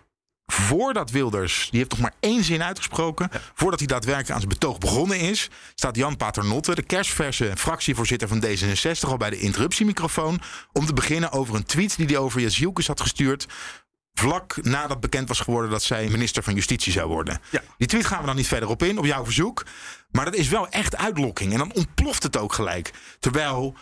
voordat 0.46 1.12
Wilders, 1.12 1.68
die 1.70 1.80
heeft 1.80 1.92
nog 1.92 2.00
maar 2.00 2.14
één 2.20 2.44
zin 2.44 2.64
uitgesproken, 2.64 3.30
ja. 3.32 3.42
voordat 3.54 3.80
hij 3.80 3.88
daadwerkelijk 3.88 4.32
aan 4.32 4.40
zijn 4.40 4.60
betoog 4.60 4.78
begonnen 4.78 5.20
is, 5.20 5.50
staat 5.76 5.96
Jan 5.96 6.18
Paternotte, 6.18 6.76
de 6.76 6.84
kerstverse 6.84 7.52
fractievoorzitter 7.56 8.28
van 8.28 8.44
D66, 8.46 9.00
al 9.00 9.18
bij 9.18 9.30
de 9.30 9.40
interruptiemicrofoon, 9.40 10.42
om 10.74 10.86
te 10.86 10.94
beginnen 10.94 11.32
over 11.32 11.56
een 11.56 11.66
tweet 11.66 11.98
die 11.98 12.06
hij 12.06 12.18
over 12.18 12.42
Jazielkes 12.42 12.88
had 12.88 13.02
gestuurd 13.02 13.48
vlak 14.20 14.58
nadat 14.62 15.00
bekend 15.00 15.28
was 15.28 15.40
geworden 15.40 15.72
dat 15.72 15.84
zij 15.84 16.08
minister 16.10 16.44
van 16.44 16.54
Justitie 16.54 16.92
zou 16.92 17.08
worden. 17.08 17.40
Ja. 17.50 17.62
Die 17.78 17.88
tweet 17.88 18.06
gaan 18.06 18.20
we 18.20 18.26
dan 18.26 18.36
niet 18.36 18.48
verder 18.48 18.70
op 18.70 18.84
in, 18.84 18.98
op 18.98 19.06
jouw 19.06 19.24
verzoek. 19.24 19.66
Maar 20.12 20.26
dat 20.26 20.36
is 20.36 20.48
wel 20.48 20.70
echt 20.70 20.96
uitlokking. 20.96 21.52
En 21.52 21.58
dan 21.58 21.74
ontploft 21.74 22.24
het 22.24 22.38
ook 22.38 22.54
gelijk. 22.54 22.94
Terwijl 23.20 23.76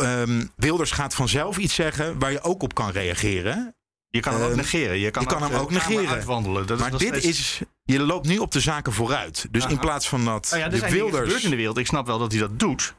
um, 0.00 0.50
Wilders 0.56 0.90
gaat 0.90 1.14
vanzelf 1.14 1.58
iets 1.58 1.74
zeggen 1.74 2.18
waar 2.18 2.32
je 2.32 2.42
ook 2.42 2.62
op 2.62 2.74
kan 2.74 2.90
reageren. 2.90 3.76
Je 4.10 4.20
kan 4.20 4.34
hem 4.34 4.42
ook 4.42 4.56
negeren. 4.56 4.98
Je 4.98 5.10
kan, 5.10 5.22
je 5.22 5.28
kan 5.28 5.42
hem 5.42 5.54
ook 5.54 5.70
negeren. 5.70 6.08
Uitwandelen. 6.08 6.66
Dat 6.66 6.78
maar 6.78 6.92
is 6.92 6.98
dit 6.98 7.24
is. 7.24 7.60
Je 7.84 8.00
loopt 8.00 8.26
nu 8.26 8.38
op 8.38 8.52
de 8.52 8.60
zaken 8.60 8.92
vooruit. 8.92 9.46
Dus 9.50 9.62
Aha. 9.62 9.72
in 9.72 9.78
plaats 9.78 10.08
van 10.08 10.24
dat. 10.24 10.48
Ja, 10.50 10.56
er 10.58 10.70
de 10.70 10.90
Wilders. 10.90 11.22
gebeurd 11.22 11.42
in 11.42 11.50
de 11.50 11.56
wereld. 11.56 11.78
Ik 11.78 11.86
snap 11.86 12.06
wel 12.06 12.18
dat 12.18 12.32
hij 12.32 12.40
dat 12.40 12.58
doet. 12.58 12.94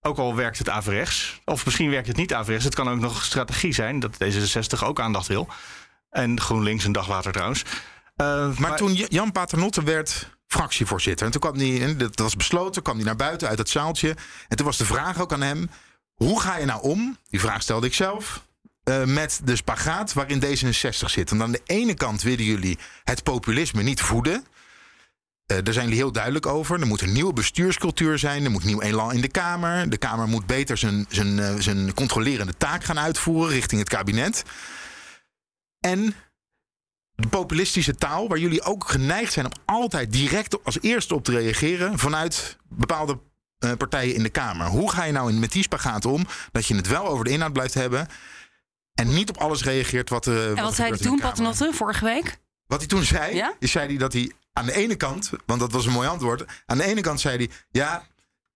Ook 0.00 0.18
al 0.18 0.34
werkt 0.34 0.58
het 0.58 0.68
averechts. 0.68 1.40
Of 1.44 1.64
misschien 1.64 1.90
werkt 1.90 2.06
het 2.06 2.16
niet 2.16 2.34
averechts. 2.34 2.64
Het 2.64 2.74
kan 2.74 2.88
ook 2.88 2.98
nog 2.98 3.24
strategie 3.24 3.72
zijn 3.72 4.00
dat 4.00 4.14
D66 4.14 4.84
ook 4.84 5.00
aandacht 5.00 5.26
wil. 5.26 5.48
En 6.10 6.40
GroenLinks 6.40 6.84
een 6.84 6.92
dag 6.92 7.08
later 7.08 7.32
trouwens. 7.32 7.62
Uh, 7.62 7.68
maar, 8.16 8.60
maar, 8.60 8.76
toen 8.76 8.94
Jan 8.94 9.32
Paternotte 9.32 9.82
werd 9.82 10.28
fractievoorzitter. 10.46 11.26
En 11.26 11.32
toen 11.32 11.40
kwam 11.40 11.56
hij, 11.56 11.96
dat 11.96 12.18
was 12.18 12.36
besloten, 12.36 12.82
kwam 12.82 12.96
hij 12.96 13.04
naar 13.04 13.16
buiten 13.16 13.48
uit 13.48 13.58
het 13.58 13.68
zaaltje. 13.68 14.16
En 14.48 14.56
toen 14.56 14.66
was 14.66 14.76
de 14.76 14.84
vraag 14.84 15.20
ook 15.20 15.32
aan 15.32 15.42
hem: 15.42 15.70
hoe 16.22 16.40
ga 16.40 16.56
je 16.56 16.64
nou 16.64 16.82
om? 16.82 17.16
Die 17.28 17.40
vraag 17.40 17.62
stelde 17.62 17.86
ik 17.86 17.94
zelf. 17.94 18.46
Uh, 18.84 19.04
met 19.04 19.40
de 19.44 19.56
spagaat 19.56 20.12
waarin 20.12 20.42
D66 20.44 21.06
zit. 21.06 21.30
En 21.30 21.42
aan 21.42 21.52
de 21.52 21.60
ene 21.64 21.94
kant 21.94 22.22
willen 22.22 22.44
jullie 22.44 22.78
het 23.04 23.22
populisme 23.22 23.82
niet 23.82 24.00
voeden. 24.00 24.34
Uh, 24.34 25.58
daar 25.62 25.72
zijn 25.72 25.84
jullie 25.84 26.00
heel 26.00 26.12
duidelijk 26.12 26.46
over. 26.46 26.80
Er 26.80 26.86
moet 26.86 27.00
een 27.00 27.12
nieuwe 27.12 27.32
bestuurscultuur 27.32 28.18
zijn. 28.18 28.44
Er 28.44 28.50
moet 28.50 28.64
nieuw 28.64 28.80
elan 28.80 29.12
in 29.12 29.20
de 29.20 29.28
Kamer. 29.28 29.90
De 29.90 29.96
Kamer 29.96 30.28
moet 30.28 30.46
beter 30.46 30.76
zijn, 30.76 31.06
zijn, 31.08 31.38
uh, 31.38 31.54
zijn 31.58 31.94
controlerende 31.94 32.56
taak 32.56 32.84
gaan 32.84 32.98
uitvoeren 32.98 33.52
richting 33.52 33.80
het 33.80 33.90
kabinet. 33.90 34.42
En 35.80 36.14
de 37.14 37.28
populistische 37.28 37.94
taal, 37.94 38.28
waar 38.28 38.38
jullie 38.38 38.62
ook 38.62 38.88
geneigd 38.88 39.32
zijn 39.32 39.46
om 39.46 39.52
altijd 39.64 40.12
direct 40.12 40.64
als 40.64 40.80
eerste 40.80 41.14
op 41.14 41.24
te 41.24 41.32
reageren 41.32 41.98
vanuit 41.98 42.56
bepaalde 42.68 43.18
eh, 43.62 43.72
partijen 43.78 44.14
in 44.14 44.22
de 44.22 44.28
Kamer. 44.28 44.66
Hoe 44.66 44.90
ga 44.90 45.04
je 45.04 45.12
nou 45.12 45.30
in, 45.32 45.38
met 45.38 45.52
die 45.52 45.62
spagaat 45.62 46.04
om 46.04 46.26
dat 46.52 46.66
je 46.66 46.74
het 46.74 46.88
wel 46.88 47.06
over 47.06 47.24
de 47.24 47.30
inhoud 47.30 47.52
blijft 47.52 47.74
hebben 47.74 48.08
en 48.94 49.14
niet 49.14 49.28
op 49.28 49.36
alles 49.36 49.64
reageert 49.64 50.10
wat 50.10 50.26
er. 50.26 50.56
En 50.56 50.62
wat 50.62 50.74
zei 50.74 50.88
hij 50.88 50.98
toen, 50.98 51.18
Paternotte, 51.18 51.70
vorige 51.72 52.04
week? 52.04 52.38
Wat 52.66 52.78
hij 52.78 52.88
toen 52.88 53.02
zei, 53.04 53.34
Ja? 53.34 53.54
is 53.58 53.70
zei 53.70 53.86
hij 53.86 53.96
dat 53.96 54.12
hij 54.12 54.32
aan 54.52 54.66
de 54.66 54.74
ene 54.74 54.96
kant, 54.96 55.30
want 55.46 55.60
dat 55.60 55.72
was 55.72 55.86
een 55.86 55.92
mooi 55.92 56.08
antwoord, 56.08 56.44
aan 56.66 56.78
de 56.78 56.84
ene 56.84 57.00
kant 57.00 57.20
zei 57.20 57.36
hij, 57.36 57.50
ja, 57.70 58.06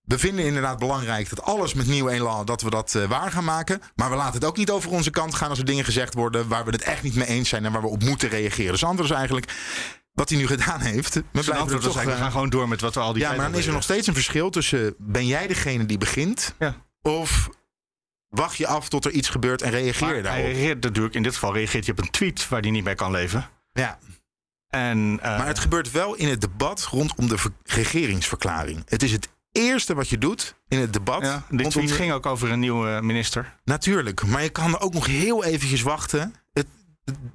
we 0.07 0.19
vinden 0.19 0.45
inderdaad 0.45 0.79
belangrijk 0.79 1.29
dat 1.29 1.43
alles 1.43 1.75
met 1.75 1.87
nieuw 1.87 2.09
elan, 2.09 2.45
dat 2.47 2.63
we 2.63 2.71
dat 2.71 2.95
eh, 2.95 3.05
waar 3.05 3.31
gaan 3.31 3.45
maken. 3.45 3.81
Maar 3.95 4.11
we 4.11 4.17
laten 4.17 4.35
het 4.35 4.45
ook 4.45 4.57
niet 4.57 4.71
over 4.71 4.91
onze 4.91 5.11
kant 5.11 5.35
gaan 5.35 5.49
als 5.49 5.59
er 5.59 5.65
dingen 5.65 5.85
gezegd 5.85 6.15
worden 6.15 6.49
waar 6.49 6.65
we 6.65 6.71
het 6.71 6.83
echt 6.83 7.03
niet 7.03 7.15
mee 7.15 7.27
eens 7.27 7.49
zijn 7.49 7.65
en 7.65 7.73
waar 7.73 7.83
we 7.83 7.89
op 7.89 8.03
moeten 8.03 8.29
reageren. 8.29 8.97
Dus 8.97 9.05
is 9.05 9.11
eigenlijk, 9.11 9.53
wat 10.17 10.29
hij 10.29 10.39
nu 10.39 10.47
gedaan 10.47 10.81
heeft, 10.81 11.13
Zijn 11.13 11.25
antwoord 11.33 11.71
was 11.85 11.97
eigenlijk, 11.97 12.05
we 12.07 12.13
eh, 12.13 12.19
gaan 12.21 12.31
gewoon 12.31 12.51
door 12.51 12.69
met 12.69 12.81
wat 12.81 12.95
we 12.95 13.01
al 13.01 13.13
die 13.13 13.23
ja, 13.23 13.29
maar 13.33 13.51
dan 13.51 13.59
is 13.59 13.67
er 13.67 13.73
nog 13.73 13.83
steeds 13.83 14.07
een 14.07 14.15
verschil 14.15 14.51
tussen 14.51 14.95
ben 14.99 15.27
jij 15.27 15.47
degene 15.47 15.87
die 15.87 15.99
begint 15.99 16.55
Ja. 16.59 16.77
of 17.03 17.49
wacht 18.29 18.57
je 18.57 18.67
af 18.67 18.89
tot 18.89 19.05
er 19.05 19.11
iets 19.11 19.29
gebeurt 19.29 19.63
en 19.63 19.71
reageer 19.71 19.95
je 19.95 20.05
Maar 20.05 20.13
hij 20.15 20.23
daarop. 20.23 20.45
reageert 20.45 20.83
natuurlijk, 20.83 21.15
in 21.15 21.23
dit 21.23 21.33
geval 21.35 21.53
reageert 21.55 21.85
hij 21.87 21.95
op 21.99 22.05
een 22.05 22.11
tweet 22.11 22.49
waar 22.49 22.61
hij 22.61 22.71
niet 22.71 22.85
mee 22.85 22.95
kan 22.95 23.11
leven. 23.11 23.49
Ja, 23.73 23.99
En, 24.69 25.19
eh, 25.23 25.39
maar 25.39 25.47
het 25.47 25.59
gebeurt 25.59 25.91
wel 25.91 26.15
in 26.15 26.29
het 26.29 26.41
debat 26.41 26.83
rondom 26.91 27.29
de 27.29 27.39
ver- 27.39 27.51
regeringsverklaring. 27.65 28.83
Het 28.89 29.03
is 29.03 29.13
het 29.13 29.29
eerste 29.53 29.95
wat 29.95 30.09
je 30.09 30.19
doet 30.19 30.55
in 30.69 30.79
het 30.79 30.93
debat. 30.93 31.23
ja, 31.23 31.37
die 31.37 31.43
rondom 31.49 31.71
tweet 31.71 31.89
de- 31.89 31.95
ging 31.95 32.13
ook 32.13 32.27
over 32.27 32.51
een 32.51 32.59
nieuwe 32.61 33.01
minister. 33.03 33.55
Natuurlijk, 33.65 34.27
maar 34.27 34.43
je 34.43 34.49
kan 34.49 34.73
er 34.75 34.81
ook 34.81 34.93
nog 34.95 35.07
heel 35.07 35.45
eventjes 35.45 35.83
wachten. 35.83 36.35
Het, 36.53 36.67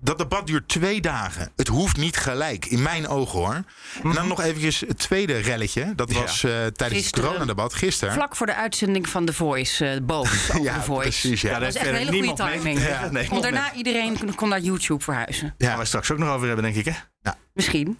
dat 0.01 0.17
debat 0.17 0.47
duurt 0.47 0.67
twee 0.67 1.01
dagen. 1.01 1.51
Het 1.55 1.67
hoeft 1.67 1.97
niet 1.97 2.17
gelijk, 2.17 2.65
in 2.65 2.81
mijn 2.81 3.07
ogen 3.07 3.39
hoor. 3.39 3.63
En 4.03 4.11
dan 4.13 4.27
nog 4.27 4.41
eventjes 4.41 4.79
het 4.79 4.97
tweede 4.97 5.37
relletje. 5.37 5.93
Dat 5.95 6.11
Ja. 6.13 6.19
was 6.19 6.43
eh, 6.43 6.49
tijdens 6.51 6.77
het 6.77 6.91
Gisteren. 6.91 7.25
coronadebat 7.29 7.73
gisteren. 7.73 8.13
Vlak 8.13 8.35
voor 8.35 8.45
de 8.45 8.55
uitzending 8.55 9.09
van 9.09 9.25
The 9.25 9.33
Voice, 9.33 9.87
eh 9.87 10.01
boos 10.01 10.29
over 10.51 10.61
ja, 10.61 10.73
The 10.77 10.81
Voice. 10.81 11.01
precies. 11.01 11.41
Ja. 11.41 11.49
Ja, 11.51 11.59
Dat 11.59 11.67
is 11.67 11.75
echt 11.75 11.87
een 11.87 11.95
hele 11.95 12.11
goede 12.11 12.33
timing. 12.33 12.79
Ja, 12.79 13.09
nee, 13.11 13.29
Want 13.29 13.41
daarna 13.43 13.73
iedereen 13.73 14.35
kon- 14.35 14.49
naar 14.49 14.59
YouTube 14.61 15.03
verhuizen. 15.03 15.55
Ja. 15.57 15.77
we 15.77 15.85
straks 15.85 16.11
ook 16.11 16.17
nog 16.17 16.29
over 16.29 16.47
hebben, 16.47 16.63
denk 16.73 16.87
ik. 16.87 16.93
Hè? 17.21 17.31
Misschien. 17.53 17.99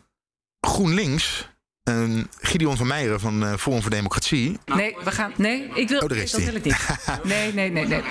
GroenLinks, 0.60 1.50
eh, 1.84 2.04
Gideon 2.42 2.78
van 2.78 2.88
Meijeren 2.88 3.20
van 3.20 3.46
eh, 3.46 3.54
Forum 3.58 3.82
voor 3.82 3.92
Democratie. 3.92 4.60
Nee, 4.66 4.96
we 5.04 5.12
gaan. 5.12 5.34
Nee, 5.38 5.70
ik 5.74 5.88
wil. 5.90 6.00
Oh, 6.00 6.10
daar 6.10 6.18
is 6.18 6.32
dat 6.32 6.42
wil 6.44 6.56
ik 6.56 6.64
niet. 6.64 6.88
Nee, 7.24 7.54
nee, 7.54 7.72
nee, 7.72 7.86
nee. 7.88 8.02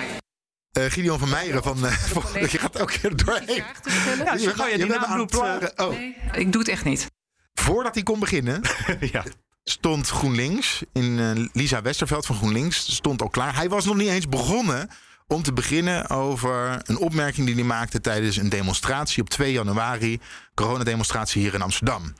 Eh, 0.71 0.83
Gideon 0.85 1.19
van 1.19 1.29
Meijeren 1.29 1.63
van. 1.63 1.85
eh, 1.85 1.91
voor- 1.93 2.39
je 2.51 2.57
gaat 2.57 2.81
ook 2.81 2.91
er 2.91 3.25
doorheen. 3.25 3.63
Ja, 4.25 4.33
Je 4.33 4.39
je 4.39 4.77
je 4.77 4.85
bent 4.87 5.05
aan 5.05 5.19
het 5.19 5.31
eh, 5.31 5.37
plagen. 5.39 5.71
Oh, 5.75 5.89
Nee, 5.89 6.15
ik 6.31 6.51
doe 6.51 6.61
het 6.61 6.69
echt 6.71 6.83
niet. 6.85 7.07
voordat 7.53 7.93
hij 7.93 8.03
kon 8.03 8.19
beginnen, 8.19 8.61
ja. 9.11 9.23
stond 9.63 10.07
GroenLinks 10.09 10.81
in 10.93 11.19
eh, 11.19 11.45
Lisa 11.53 11.81
Westerveld 11.81 12.25
van 12.25 12.35
GroenLinks 12.35 12.93
stond 12.95 13.21
al 13.21 13.29
klaar. 13.29 13.55
Hij 13.55 13.69
was 13.69 13.85
nog 13.85 13.95
niet 13.95 14.09
eens 14.09 14.27
begonnen 14.29 14.89
om 15.27 15.43
te 15.43 15.53
beginnen 15.53 16.09
over 16.09 16.81
een 16.83 16.97
opmerking 16.97 17.45
die 17.45 17.55
hij 17.55 17.63
maakte 17.63 18.01
tijdens 18.01 18.37
een 18.37 18.49
demonstratie 18.49 19.21
op 19.21 19.29
2 19.29 19.51
januari, 19.51 20.19
coronademonstratie 20.55 21.41
hier 21.41 21.53
in 21.53 21.61
Amsterdam. 21.61 22.13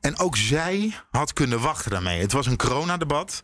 En 0.00 0.18
ook 0.18 0.36
zij 0.36 0.94
had 1.10 1.32
kunnen 1.32 1.60
wachten 1.60 1.90
daarmee. 1.90 2.20
Het 2.20 2.32
was 2.32 2.46
een 2.46 2.56
coronadebat. 2.56 3.42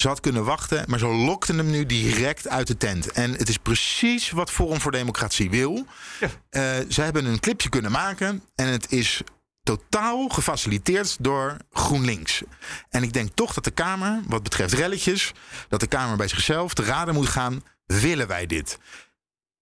Ze 0.00 0.08
had 0.08 0.20
kunnen 0.20 0.44
wachten, 0.44 0.84
maar 0.88 0.98
ze 0.98 1.06
lokten 1.06 1.56
hem 1.58 1.70
nu 1.70 1.86
direct 1.86 2.48
uit 2.48 2.66
de 2.66 2.76
tent. 2.76 3.10
En 3.12 3.32
het 3.32 3.48
is 3.48 3.56
precies 3.56 4.30
wat 4.30 4.50
Forum 4.50 4.80
voor 4.80 4.92
Democratie 4.92 5.50
wil. 5.50 5.86
Ja. 6.20 6.28
Eh, 6.50 6.62
ze 6.88 7.02
hebben 7.02 7.24
een 7.24 7.40
clipje 7.40 7.68
kunnen 7.68 7.90
maken 7.90 8.42
en 8.54 8.66
het 8.66 8.92
is 8.92 9.20
totaal 9.62 10.28
gefaciliteerd 10.28 11.16
door 11.20 11.56
GroenLinks. 11.72 12.42
En 12.88 13.02
ik 13.02 13.12
denk 13.12 13.30
toch 13.34 13.54
dat 13.54 13.64
de 13.64 13.70
Kamer, 13.70 14.20
wat 14.26 14.42
betreft 14.42 14.72
relletjes, 14.74 15.32
dat 15.68 15.80
de 15.80 15.86
Kamer 15.86 16.16
bij 16.16 16.28
zichzelf 16.28 16.74
te 16.74 16.82
raden 16.82 17.14
moet 17.14 17.28
gaan: 17.28 17.62
willen 17.86 18.26
wij 18.26 18.46
dit? 18.46 18.78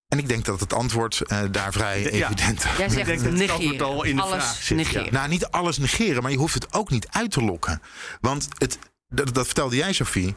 En 0.08 0.18
ik 0.18 0.28
denk 0.28 0.44
dat 0.44 0.60
het 0.60 0.72
antwoord 0.72 1.20
eh, 1.20 1.40
daar 1.50 1.72
vrij 1.72 2.02
Ja. 2.02 2.08
evident 2.08 2.64
is. 2.64 2.76
Jij 2.78 2.88
zegt 2.88 3.30
negeren. 3.30 3.86
al 3.86 4.04
in 4.04 4.16
de 4.16 4.22
Alles 4.22 4.44
vraag 4.44 4.54
zit, 4.56 4.68
ja. 4.68 4.74
negeren. 4.74 5.12
Nou, 5.12 5.28
niet 5.28 5.46
alles 5.46 5.78
negeren, 5.78 6.22
maar 6.22 6.30
je 6.32 6.38
hoeft 6.38 6.54
het 6.54 6.72
ook 6.72 6.90
niet 6.90 7.08
uit 7.10 7.30
te 7.30 7.42
lokken. 7.42 7.82
Want 8.20 8.48
het, 8.58 8.78
dat, 9.08 9.34
dat 9.34 9.46
vertelde 9.46 9.76
jij, 9.76 9.92
Sophie. 9.92 10.32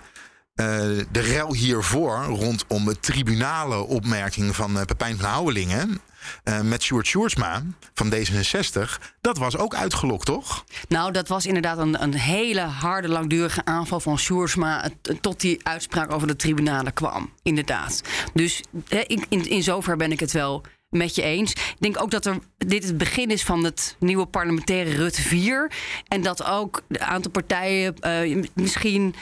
eh, 0.53 0.65
de 1.11 1.19
rel 1.19 1.53
hiervoor 1.53 2.23
rondom 2.23 2.85
de 2.85 2.99
tribunale 2.99 3.75
opmerking 3.83 4.55
van 4.55 4.79
eh, 4.79 4.85
Pepijn 4.85 5.17
van 5.17 5.29
Houwelingen. 5.29 6.01
eh, 6.43 6.61
met 6.61 6.83
Sjoerd 6.83 7.07
Sjoerdsma 7.07 7.63
van 7.93 8.13
D66. 8.13 8.81
Dat 9.21 9.37
was 9.37 9.57
ook 9.57 9.75
uitgelokt, 9.75 10.25
toch? 10.25 10.63
Nou, 10.87 11.11
dat 11.11 11.27
was 11.27 11.45
inderdaad 11.45 11.77
een, 11.77 12.01
een 12.03 12.13
hele 12.13 12.61
harde, 12.61 13.07
langdurige 13.07 13.65
aanval 13.65 13.99
van 13.99 14.17
Sjoerdsma... 14.19 14.89
tot 15.21 15.39
die 15.39 15.59
uitspraak 15.67 16.11
over 16.11 16.27
de 16.27 16.35
tribunalen 16.35 16.93
kwam, 16.93 17.33
inderdaad. 17.43 18.01
Dus 18.33 18.63
in, 19.07 19.25
in 19.29 19.63
zover 19.63 19.97
ben 19.97 20.11
ik 20.11 20.19
het 20.19 20.31
wel 20.31 20.63
met 20.91 21.15
je 21.15 21.21
eens. 21.21 21.51
Ik 21.51 21.75
denk 21.79 22.01
ook 22.01 22.11
dat 22.11 22.25
er, 22.25 22.37
dit 22.57 22.83
het 22.83 22.97
begin 22.97 23.29
is 23.29 23.43
van 23.43 23.63
het 23.63 23.95
nieuwe 23.99 24.25
parlementaire 24.25 24.95
Rutte 24.95 25.21
4... 25.21 25.71
en 26.07 26.21
dat 26.21 26.43
ook 26.43 26.81
een 26.87 27.01
aantal 27.01 27.31
partijen 27.31 27.95
eh, 27.99 28.43
misschien... 28.53 29.15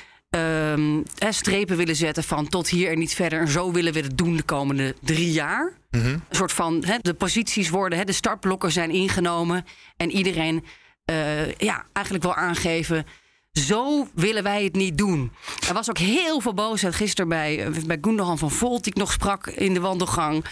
hè, 1.18 1.32
strepen 1.32 1.78
willen 1.78 1.96
zetten 1.96 2.24
van 2.24 2.50
tot 2.50 2.70
hier 2.70 2.92
en 2.92 3.00
niet 3.00 3.14
verder. 3.14 3.40
En 3.40 3.48
zo 3.48 3.72
willen 3.72 3.94
we 3.94 4.00
het 4.00 4.18
doen 4.18 4.36
de 4.36 4.44
komende 4.44 4.96
drie 5.02 5.32
jaar. 5.32 5.74
Een 5.90 6.22
soort 6.30 6.52
van 6.52 6.84
hè, 6.86 6.98
de 7.02 7.14
posities 7.14 7.70
worden, 7.70 7.98
hè, 7.98 8.06
de 8.06 8.12
startblokken 8.12 8.72
zijn 8.72 8.92
ingenomen. 8.92 9.66
En 9.98 10.12
iedereen 10.12 10.64
eh, 11.10 11.52
ja, 11.52 11.86
eigenlijk 11.94 12.26
wil 12.26 12.36
aangeven. 12.36 13.06
Zo 13.52 14.08
willen 14.14 14.44
wij 14.44 14.64
het 14.64 14.76
niet 14.76 14.98
doen. 14.98 15.32
Er 15.68 15.74
was 15.74 15.90
ook 15.90 15.98
heel 15.98 16.40
veel 16.40 16.54
boosheid 16.54 16.96
gisteren 16.96 17.30
bij, 17.30 17.66
eh, 17.66 17.84
bij 17.86 17.98
Gundogan 18.02 18.38
van 18.38 18.52
Volt, 18.52 18.84
die 18.84 18.94
ik 18.94 19.00
nog 19.00 19.12
sprak 19.12 19.48
in 19.48 19.74
de 19.74 19.80
wandelgang. 19.80 20.46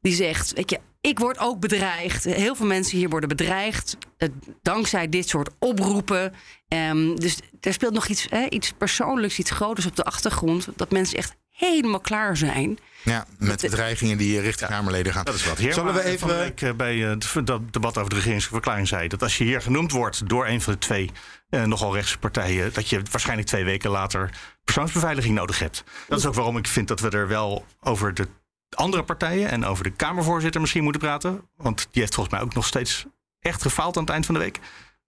Die 0.00 0.14
zegt: 0.14 0.52
Weet 0.52 0.70
je, 0.70 0.80
ik 1.00 1.18
word 1.18 1.38
ook 1.38 1.60
bedreigd. 1.60 2.24
Heel 2.24 2.54
veel 2.54 2.66
mensen 2.66 2.98
hier 2.98 3.08
worden 3.08 3.28
bedreigd. 3.28 3.96
eh, 4.16 4.28
dankzij 4.62 5.08
dit 5.08 5.28
soort 5.28 5.50
oproepen. 5.58 6.32
Ehm, 6.68 7.14
dus 7.14 7.38
er 7.60 7.72
speelt 7.72 7.94
nog 7.94 8.06
iets, 8.06 8.26
hè, 8.30 8.46
iets 8.48 8.72
persoonlijks, 8.78 9.38
iets 9.38 9.50
groters 9.50 9.86
op 9.86 9.96
de 9.96 10.04
achtergrond. 10.04 10.68
Dat 10.76 10.90
mensen 10.90 11.18
echt 11.18 11.36
helemaal 11.58 12.00
klaar 12.00 12.36
zijn. 12.36 12.78
Ja, 13.02 13.26
met 13.38 13.60
bedreigingen 13.60 14.18
die 14.18 14.40
richting 14.40 14.70
Kamerleden 14.70 15.12
gaan. 15.12 15.24
Dat 15.24 15.34
is 15.34 15.44
wat. 15.44 15.58
Heer, 15.58 15.72
Zullen 15.72 15.94
we 15.94 16.04
even. 16.04 16.38
week 16.38 16.62
eh, 16.62 16.72
bij 16.72 17.04
eh, 17.04 17.10
het 17.10 17.46
dat 17.46 17.72
debat 17.72 17.98
over 17.98 18.10
de 18.10 18.16
regeringsverklaring 18.16 18.88
zei... 18.88 19.08
dat 19.08 19.22
als 19.22 19.38
je 19.38 19.44
hier 19.44 19.62
genoemd 19.62 19.92
wordt 19.92 20.28
door 20.28 20.46
een 20.46 20.60
van 20.60 20.72
de 20.72 20.78
twee 20.78 21.10
eh, 21.50 21.62
nogal 21.62 21.94
rechtse 21.94 22.18
partijen... 22.18 22.72
dat 22.72 22.88
je 22.88 23.02
waarschijnlijk 23.10 23.48
twee 23.48 23.64
weken 23.64 23.90
later 23.90 24.30
persoonsbeveiliging 24.64 25.34
nodig 25.34 25.58
hebt. 25.58 25.84
Dat 26.08 26.18
is 26.18 26.26
ook 26.26 26.34
waarom 26.34 26.56
ik 26.56 26.66
vind 26.66 26.88
dat 26.88 27.00
we 27.00 27.10
er 27.10 27.28
wel 27.28 27.64
over 27.80 28.14
de 28.14 28.28
andere 28.76 29.02
partijen... 29.02 29.50
en 29.50 29.64
over 29.64 29.84
de 29.84 29.90
Kamervoorzitter 29.90 30.60
misschien 30.60 30.82
moeten 30.82 31.00
praten. 31.00 31.40
Want 31.56 31.88
die 31.90 32.02
heeft 32.02 32.14
volgens 32.14 32.34
mij 32.34 32.44
ook 32.44 32.54
nog 32.54 32.66
steeds 32.66 33.06
echt 33.40 33.62
gefaald 33.62 33.96
aan 33.96 34.02
het 34.02 34.12
eind 34.12 34.26
van 34.26 34.34
de 34.34 34.40
week. 34.40 34.58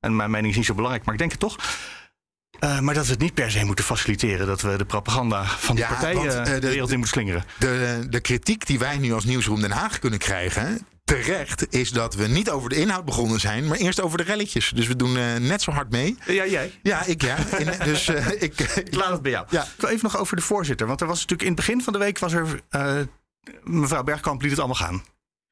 En 0.00 0.16
mijn 0.16 0.30
mening 0.30 0.50
is 0.50 0.56
niet 0.56 0.66
zo 0.66 0.74
belangrijk, 0.74 1.04
maar 1.04 1.14
ik 1.14 1.20
denk 1.20 1.30
het 1.30 1.40
toch... 1.40 1.56
Eh, 2.58 2.80
maar 2.80 2.94
dat 2.94 3.04
we 3.06 3.10
het 3.12 3.20
niet 3.20 3.34
per 3.34 3.50
se 3.50 3.64
moeten 3.64 3.84
faciliteren. 3.84 4.46
Dat 4.46 4.60
we 4.60 4.76
de 4.76 4.84
propaganda 4.84 5.44
van 5.44 5.74
die 5.74 5.84
Ja, 5.84 5.90
partijen 5.90 6.16
want, 6.16 6.32
eh, 6.32 6.44
de, 6.44 6.58
de- 6.58 6.68
wereld 6.68 6.90
in 6.90 6.98
moeten 6.98 7.14
slingeren. 7.14 7.44
De, 7.58 8.06
de 8.10 8.20
kritiek 8.20 8.66
die 8.66 8.78
wij 8.78 8.98
nu 8.98 9.12
als 9.12 9.24
Nieuwsroom 9.24 9.60
Den 9.60 9.70
Haag 9.70 9.98
kunnen 9.98 10.18
krijgen. 10.18 10.86
Terecht 11.04 11.74
is 11.74 11.90
dat 11.90 12.14
we 12.14 12.26
niet 12.26 12.50
over 12.50 12.68
de 12.68 12.74
inhoud 12.76 13.04
begonnen 13.04 13.40
zijn, 13.40 13.66
maar 13.66 13.76
eerst 13.76 14.00
over 14.00 14.18
de 14.18 14.24
relletjes. 14.24 14.70
Dus 14.74 14.86
we 14.86 14.96
doen 14.96 15.16
eh, 15.16 15.34
net 15.36 15.62
zo 15.62 15.70
hard 15.70 15.90
mee. 15.90 16.18
Ja, 16.26 16.46
jij. 16.46 16.72
Ja, 16.82 17.04
ik 17.04 17.22
ja. 17.22 17.36
Dus 17.84 18.08
ik. 18.38 18.60
Ik 18.60 18.94
laat 18.94 19.10
het 19.10 19.22
bij 19.22 19.30
jou. 19.30 19.46
Ja. 19.50 19.62
Ik 19.62 19.68
wil 19.80 19.90
even 19.90 20.02
nog 20.02 20.18
over 20.18 20.36
de 20.36 20.42
voorzitter. 20.42 20.86
Want 20.86 21.00
er 21.00 21.06
was 21.06 21.20
natuurlijk 21.20 21.48
in 21.48 21.54
het 21.56 21.66
begin 21.66 21.82
van 21.82 21.92
de 21.92 21.98
week 21.98 22.18
was 22.18 22.32
er. 22.32 22.60
Mevrouw 23.62 24.02
Bergkamp 24.02 24.42
liet 24.42 24.50
het 24.50 24.58
allemaal 24.58 24.76
gaan. 24.76 25.02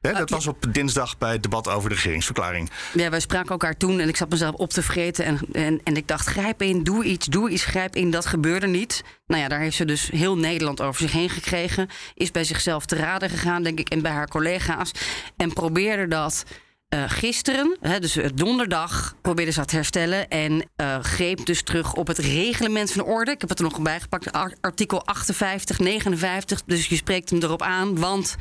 Dat 0.01 0.31
was 0.31 0.47
op 0.47 0.67
dinsdag 0.73 1.19
bij 1.19 1.33
het 1.33 1.43
debat 1.43 1.69
over 1.69 1.89
de 1.89 1.95
regeringsverklaring. 1.95 2.71
Ja, 2.93 3.11
wij 3.11 3.21
spraken 3.21 3.51
elkaar 3.51 3.77
toen 3.77 4.01
en 4.01 4.09
ik 4.09 4.17
zat 4.17 4.29
mezelf 4.29 4.55
op 4.55 4.71
te 4.71 4.83
vreten. 4.83 5.25
En, 5.25 5.39
en, 5.53 5.81
en 5.85 5.97
ik 5.97 6.09
dacht, 6.09 6.27
grijp 6.27 6.63
in, 6.63 6.83
doe 6.83 7.05
iets, 7.05 7.27
doe 7.27 7.51
iets, 7.51 7.65
grijp 7.65 7.97
in. 7.97 8.11
Dat 8.11 8.27
gebeurde 8.27 8.67
niet. 8.67 9.05
Nou 9.27 9.43
ja, 9.43 9.49
daar 9.49 9.61
heeft 9.61 9.77
ze 9.77 9.85
dus 9.85 10.11
heel 10.11 10.37
Nederland 10.37 10.81
over 10.81 11.01
zich 11.01 11.13
heen 11.13 11.31
gekregen. 11.31 11.89
Is 12.15 12.31
bij 12.31 12.45
zichzelf 12.45 12.87
te 12.87 12.97
raden 12.97 13.31
gegaan, 13.31 13.63
denk 13.63 13.79
ik, 13.79 13.89
en 13.89 14.03
bij 14.03 14.13
haar 14.13 14.29
collega's. 14.29 14.93
En 15.37 15.53
probeerde 15.53 16.09
dat 16.09 16.45
eh, 16.89 17.05
gisteren, 17.07 17.77
hè, 17.81 18.01
dus 18.01 18.17
eh, 18.17 18.29
donderdag, 18.35 19.15
probeerde 19.23 19.51
ze 19.53 19.59
dat 19.59 19.69
te 19.69 19.75
herstellen. 19.75 20.29
En 20.29 20.71
eh, 20.77 20.99
greep 21.01 21.47
dus 21.47 21.63
terug 21.63 21.95
op 21.95 22.07
het 22.07 22.19
reglement 22.19 22.93
van 22.93 23.05
orde. 23.05 23.31
Ik 23.31 23.41
heb 23.41 23.49
het 23.49 23.59
er 23.59 23.65
nog 23.65 23.81
bij 23.81 24.01
gepakt, 24.01 24.33
ar- 24.33 24.57
artikel 24.61 25.07
58, 25.07 25.79
59. 25.79 26.63
Dus 26.67 26.87
je 26.87 26.97
spreekt 26.97 27.31
hem 27.31 27.43
erop 27.43 27.63
aan, 27.63 27.99
want... 27.99 28.37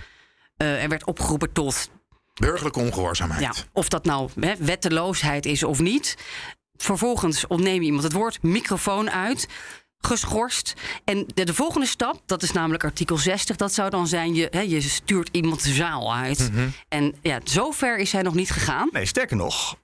er 0.58 0.90
werd 0.90 1.06
opgeroepen 1.06 1.52
tot 1.52 1.90
Burgerlijke 2.34 2.80
ongehoorzaamheid. 2.80 3.42
ja, 3.42 3.54
of 3.74 3.88
dat 3.88 4.06
nou 4.06 4.30
hè, 4.40 4.56
wetteloosheid 4.56 5.46
is 5.46 5.64
of 5.64 5.80
niet. 5.80 6.18
Vervolgens 6.76 7.48
ontneem 7.48 7.80
je 7.80 7.86
iemand 7.86 8.04
het 8.04 8.14
woord, 8.14 8.44
microfoon 8.44 9.12
uit. 9.12 9.48
Geschorst. 10.00 10.74
En 11.04 11.26
de, 11.34 11.44
de 11.46 11.54
volgende 11.54 11.88
stap, 11.88 12.22
dat 12.26 12.44
is 12.44 12.52
namelijk 12.52 12.84
artikel 12.84 13.18
60, 13.18 13.56
dat 13.56 13.74
zou 13.74 13.90
dan 13.90 14.08
zijn: 14.08 14.34
je, 14.36 14.48
hè, 14.52 14.60
je 14.60 14.82
stuurt 14.82 15.30
iemand 15.32 15.64
de 15.64 15.74
zaal 15.74 16.16
uit. 16.16 16.52
En 16.88 17.16
ja, 17.22 17.40
zover 17.44 17.98
is 17.98 18.12
hij 18.12 18.22
nog 18.22 18.34
niet 18.34 18.52
gegaan. 18.52 18.90
Nee, 18.92 19.06
sterker 19.06 19.36
nog. 19.38 19.76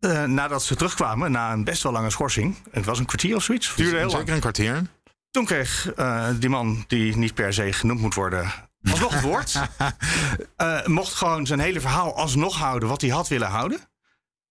eh, 0.00 0.24
nadat 0.24 0.62
ze 0.62 0.76
terugkwamen, 0.76 1.30
na 1.30 1.52
een 1.52 1.64
best 1.64 1.82
wel 1.82 1.92
lange 1.92 2.10
schorsing. 2.10 2.56
Het 2.70 2.84
was 2.84 2.98
een 2.98 3.06
kwartier 3.06 3.36
of 3.36 3.42
zoiets. 3.42 3.74
Duurde 3.74 3.96
heel 3.96 4.06
lang. 4.06 4.18
Zeker 4.18 4.34
een 4.34 4.40
kwartier. 4.40 4.82
Toen 5.30 5.44
kreeg 5.44 5.92
eh, 5.92 6.28
die 6.38 6.48
man, 6.48 6.84
die 6.86 7.16
niet 7.16 7.34
per 7.34 7.52
se 7.54 7.72
genoemd 7.72 8.00
moet 8.00 8.14
worden, 8.14 8.52
alsnog 8.90 9.12
het 9.14 9.22
woord. 9.22 9.54
Eh, 10.56 10.86
mocht 10.86 11.12
gewoon 11.12 11.46
zijn 11.46 11.60
hele 11.60 11.80
verhaal 11.80 12.16
alsnog 12.16 12.56
houden 12.56 12.88
wat 12.88 13.00
hij 13.00 13.10
had 13.10 13.28
willen 13.28 13.48
houden. 13.48 13.80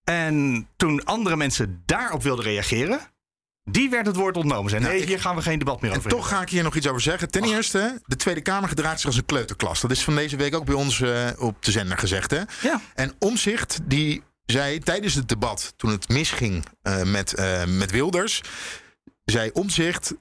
En 0.04 0.68
toen 0.76 1.04
andere 1.04 1.36
mensen 1.36 1.82
daarop 1.86 2.22
wilden 2.22 2.44
reageren, 2.44 3.00
die 3.70 3.90
werd 3.90 4.06
het 4.06 4.16
woord 4.16 4.36
ontnomen. 4.36 4.70
Zijn, 4.70 4.82
Nou, 4.82 4.94
nee, 4.94 5.02
ik- 5.02 5.08
hier 5.08 5.20
gaan 5.20 5.36
we 5.36 5.42
geen 5.42 5.58
debat 5.58 5.80
meer 5.80 5.90
En 5.90 5.96
over 5.98 6.10
toch 6.10 6.18
hebben. 6.20 6.36
ga 6.36 6.42
ik 6.44 6.48
hier 6.50 6.62
nog 6.62 6.74
iets 6.76 6.86
over 6.88 7.00
zeggen. 7.00 7.30
Ten 7.30 7.44
eerste, 7.44 8.00
de 8.04 8.16
Tweede 8.16 8.40
Kamer 8.40 8.68
gedraagt 8.68 8.96
zich 8.98 9.06
als 9.06 9.16
een 9.16 9.24
kleuterklas. 9.24 9.80
Dat 9.80 9.90
is 9.90 10.04
van 10.04 10.14
deze 10.14 10.36
week 10.36 10.54
ook 10.54 10.64
bij 10.64 10.74
ons 10.74 11.00
eh, 11.00 11.26
op 11.38 11.64
de 11.64 11.70
zender 11.70 11.98
gezegd. 11.98 12.30
Hè? 12.30 12.40
Ja. 12.62 12.80
En 12.94 13.12
Omzicht 13.18 13.78
die 13.84 14.22
zei 14.46 14.78
tijdens 14.78 15.14
het 15.14 15.28
debat, 15.28 15.72
toen 15.76 15.90
het 15.90 16.08
misging 16.08 16.64
eh, 16.82 17.02
met, 17.02 17.34
eh, 17.34 17.64
met 17.64 17.90
Wilders, 17.90 18.40
zei 19.24 19.50
Omzicht. 19.52 20.14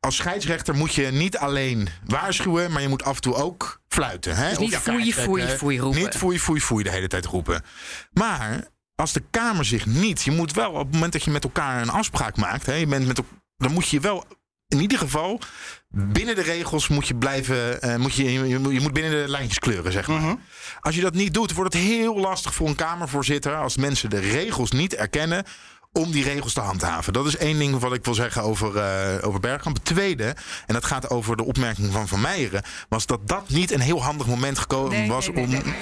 als 0.00 0.16
scheidsrechter 0.16 0.74
moet 0.74 0.94
je 0.94 1.06
niet 1.06 1.36
alleen 1.38 1.88
waarschuwen, 2.06 2.72
maar 2.72 2.82
je 2.82 2.88
moet 2.88 3.02
af 3.04 3.14
en 3.14 3.20
toe 3.22 3.34
ook 3.34 3.80
fluiten. 3.88 4.36
Hè? 4.36 4.48
Dus 4.48 4.58
niet 4.58 4.76
foei, 4.76 5.12
foei, 5.14 5.46
foei 5.46 5.78
roepen. 5.78 6.00
Niet 6.00 6.14
foei, 6.16 6.38
foei, 6.40 6.60
foei 6.60 6.82
de 6.84 6.90
hele 6.90 7.08
tijd 7.08 7.24
roepen. 7.26 7.62
Maar 8.12 8.66
als 9.00 9.12
de 9.12 9.22
Kamer 9.30 9.64
zich 9.64 9.86
niet, 9.86 10.22
je 10.22 10.30
moet 10.30 10.52
wel 10.52 10.70
op 10.70 10.78
het 10.86 10.92
moment 10.92 11.12
dat 11.12 11.22
je 11.22 11.30
met 11.30 11.44
elkaar 11.44 11.82
een 11.82 11.90
afspraak 11.90 12.36
maakt, 12.36 12.66
hè, 12.66 12.74
je 12.74 12.86
bent 12.86 13.06
met, 13.06 13.20
dan 13.56 13.72
moet 13.72 13.88
je 13.88 14.00
wel 14.00 14.24
in 14.68 14.80
ieder 14.80 14.98
geval 14.98 15.40
binnen 15.88 16.34
de 16.34 16.42
regels 16.42 16.88
moet 16.88 17.08
je 17.08 17.14
blijven, 17.14 17.82
eh, 17.82 17.96
moet 17.96 18.14
je, 18.14 18.32
je, 18.48 18.58
moet- 18.58 18.72
je 18.72 18.80
moet 18.80 18.92
binnen 18.92 19.10
de 19.22 19.28
lijntjes 19.30 19.58
kleuren, 19.58 19.92
zeg 19.92 20.06
maar. 20.08 20.36
Als 20.80 20.94
je 20.94 21.00
dat 21.00 21.14
niet 21.14 21.34
doet, 21.34 21.52
wordt 21.52 21.72
het 21.72 21.82
heel 21.82 22.18
lastig 22.18 22.54
voor 22.54 22.68
een 22.68 22.74
Kamervoorzitter 22.74 23.56
als 23.56 23.76
mensen 23.76 24.10
de 24.10 24.18
regels 24.18 24.70
niet 24.70 24.94
erkennen. 24.94 25.44
Om 25.92 26.10
die 26.10 26.24
regels 26.24 26.52
te 26.52 26.60
handhaven. 26.60 27.12
Dat 27.12 27.26
is 27.26 27.36
één 27.36 27.58
ding 27.58 27.78
wat 27.78 27.92
ik 27.94 28.04
wil 28.04 28.14
zeggen 28.14 28.42
over, 28.42 28.76
eh 28.76 29.26
over 29.26 29.40
Bergkamp. 29.40 29.76
Het 29.76 29.84
tweede, 29.84 30.36
en 30.66 30.74
dat 30.74 30.84
gaat 30.84 31.10
over 31.10 31.36
de 31.36 31.44
opmerking 31.44 31.92
van 31.92 32.08
Van 32.08 32.20
Meijeren, 32.20 32.62
was 32.88 33.06
dat 33.06 33.28
dat 33.28 33.48
niet 33.48 33.70
een 33.72 33.80
heel 33.80 34.02
handig 34.02 34.26
moment 34.26 34.58
gekomen 34.58 34.90
Nee, 34.90 35.08
was 35.08 35.28
nee, 35.28 35.46
nee, 35.46 35.62
om. 35.62 35.74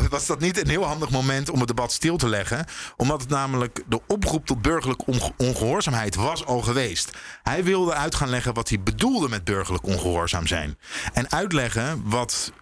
Was 0.10 0.26
dat 0.26 0.40
niet 0.40 0.60
een 0.60 0.68
heel 0.68 0.84
handig 0.84 1.10
moment 1.10 1.50
om 1.50 1.58
het 1.58 1.68
debat 1.68 1.92
stil 1.92 2.16
te 2.16 2.28
leggen? 2.28 2.64
Omdat 2.96 3.20
het 3.20 3.30
namelijk 3.30 3.82
de 3.88 4.00
oproep 4.06 4.46
tot 4.46 4.62
burgerlijke 4.62 5.04
onge- 5.06 5.32
ongehoorzaamheid 5.36 6.14
was 6.14 6.44
al 6.44 6.60
geweest. 6.60 7.10
Hij 7.42 7.64
wilde 7.64 7.94
uit 7.94 8.14
gaan 8.14 8.28
leggen 8.28 8.54
wat 8.54 8.68
hij 8.68 8.80
bedoelde 8.80 9.28
met 9.28 9.44
burgerlijk 9.44 9.86
ongehoorzaam 9.86 10.46
zijn. 10.46 10.78
En 11.12 11.30
uitleggen 11.30 12.02
wat 12.04 12.52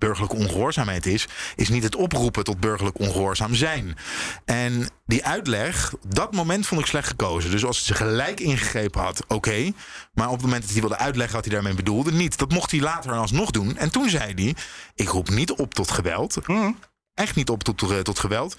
burgerlijke 0.00 0.36
ongehoorzaamheid 0.36 1.06
is, 1.06 1.28
is 1.56 1.68
niet 1.68 1.82
het 1.82 1.96
oproepen 1.96 2.44
tot 2.44 2.60
burgerlijk 2.60 2.98
ongehoorzaam 2.98 3.54
zijn. 3.54 3.96
En 4.44 4.88
die 5.06 5.24
uitleg, 5.24 5.94
dat 6.06 6.32
moment 6.32 6.66
vond 6.66 6.80
ik 6.80 6.86
slecht 6.86 7.08
gekozen. 7.08 7.50
Dus 7.50 7.64
als 7.64 7.84
ze 7.84 7.94
gelijk 7.94 8.40
ingegrepen 8.40 9.00
had, 9.00 9.24
oké. 9.28 9.72
Maar 10.14 10.26
op 10.26 10.32
het 10.32 10.42
moment 10.42 10.62
dat 10.62 10.70
hij 10.70 10.80
wilde 10.80 10.96
uitleggen 10.96 11.34
wat 11.34 11.44
hij 11.44 11.54
daarmee 11.54 11.74
bedoelde, 11.74 12.12
niet. 12.12 12.38
Dat 12.38 12.52
mocht 12.52 12.70
hij 12.70 12.80
later 12.80 13.12
alsnog 13.12 13.50
doen. 13.50 13.76
En 13.76 13.90
toen 13.90 14.08
zei 14.08 14.34
hij, 14.34 14.54
ik 14.94 15.08
roep 15.08 15.30
niet 15.30 15.52
op 15.52 15.74
tot 15.74 15.90
geweld. 15.90 16.38
Echt 17.14 17.36
niet 17.36 17.50
op 17.50 17.62
tot, 17.62 17.90
eh, 17.90 17.98
tot 17.98 18.18
geweld. 18.18 18.56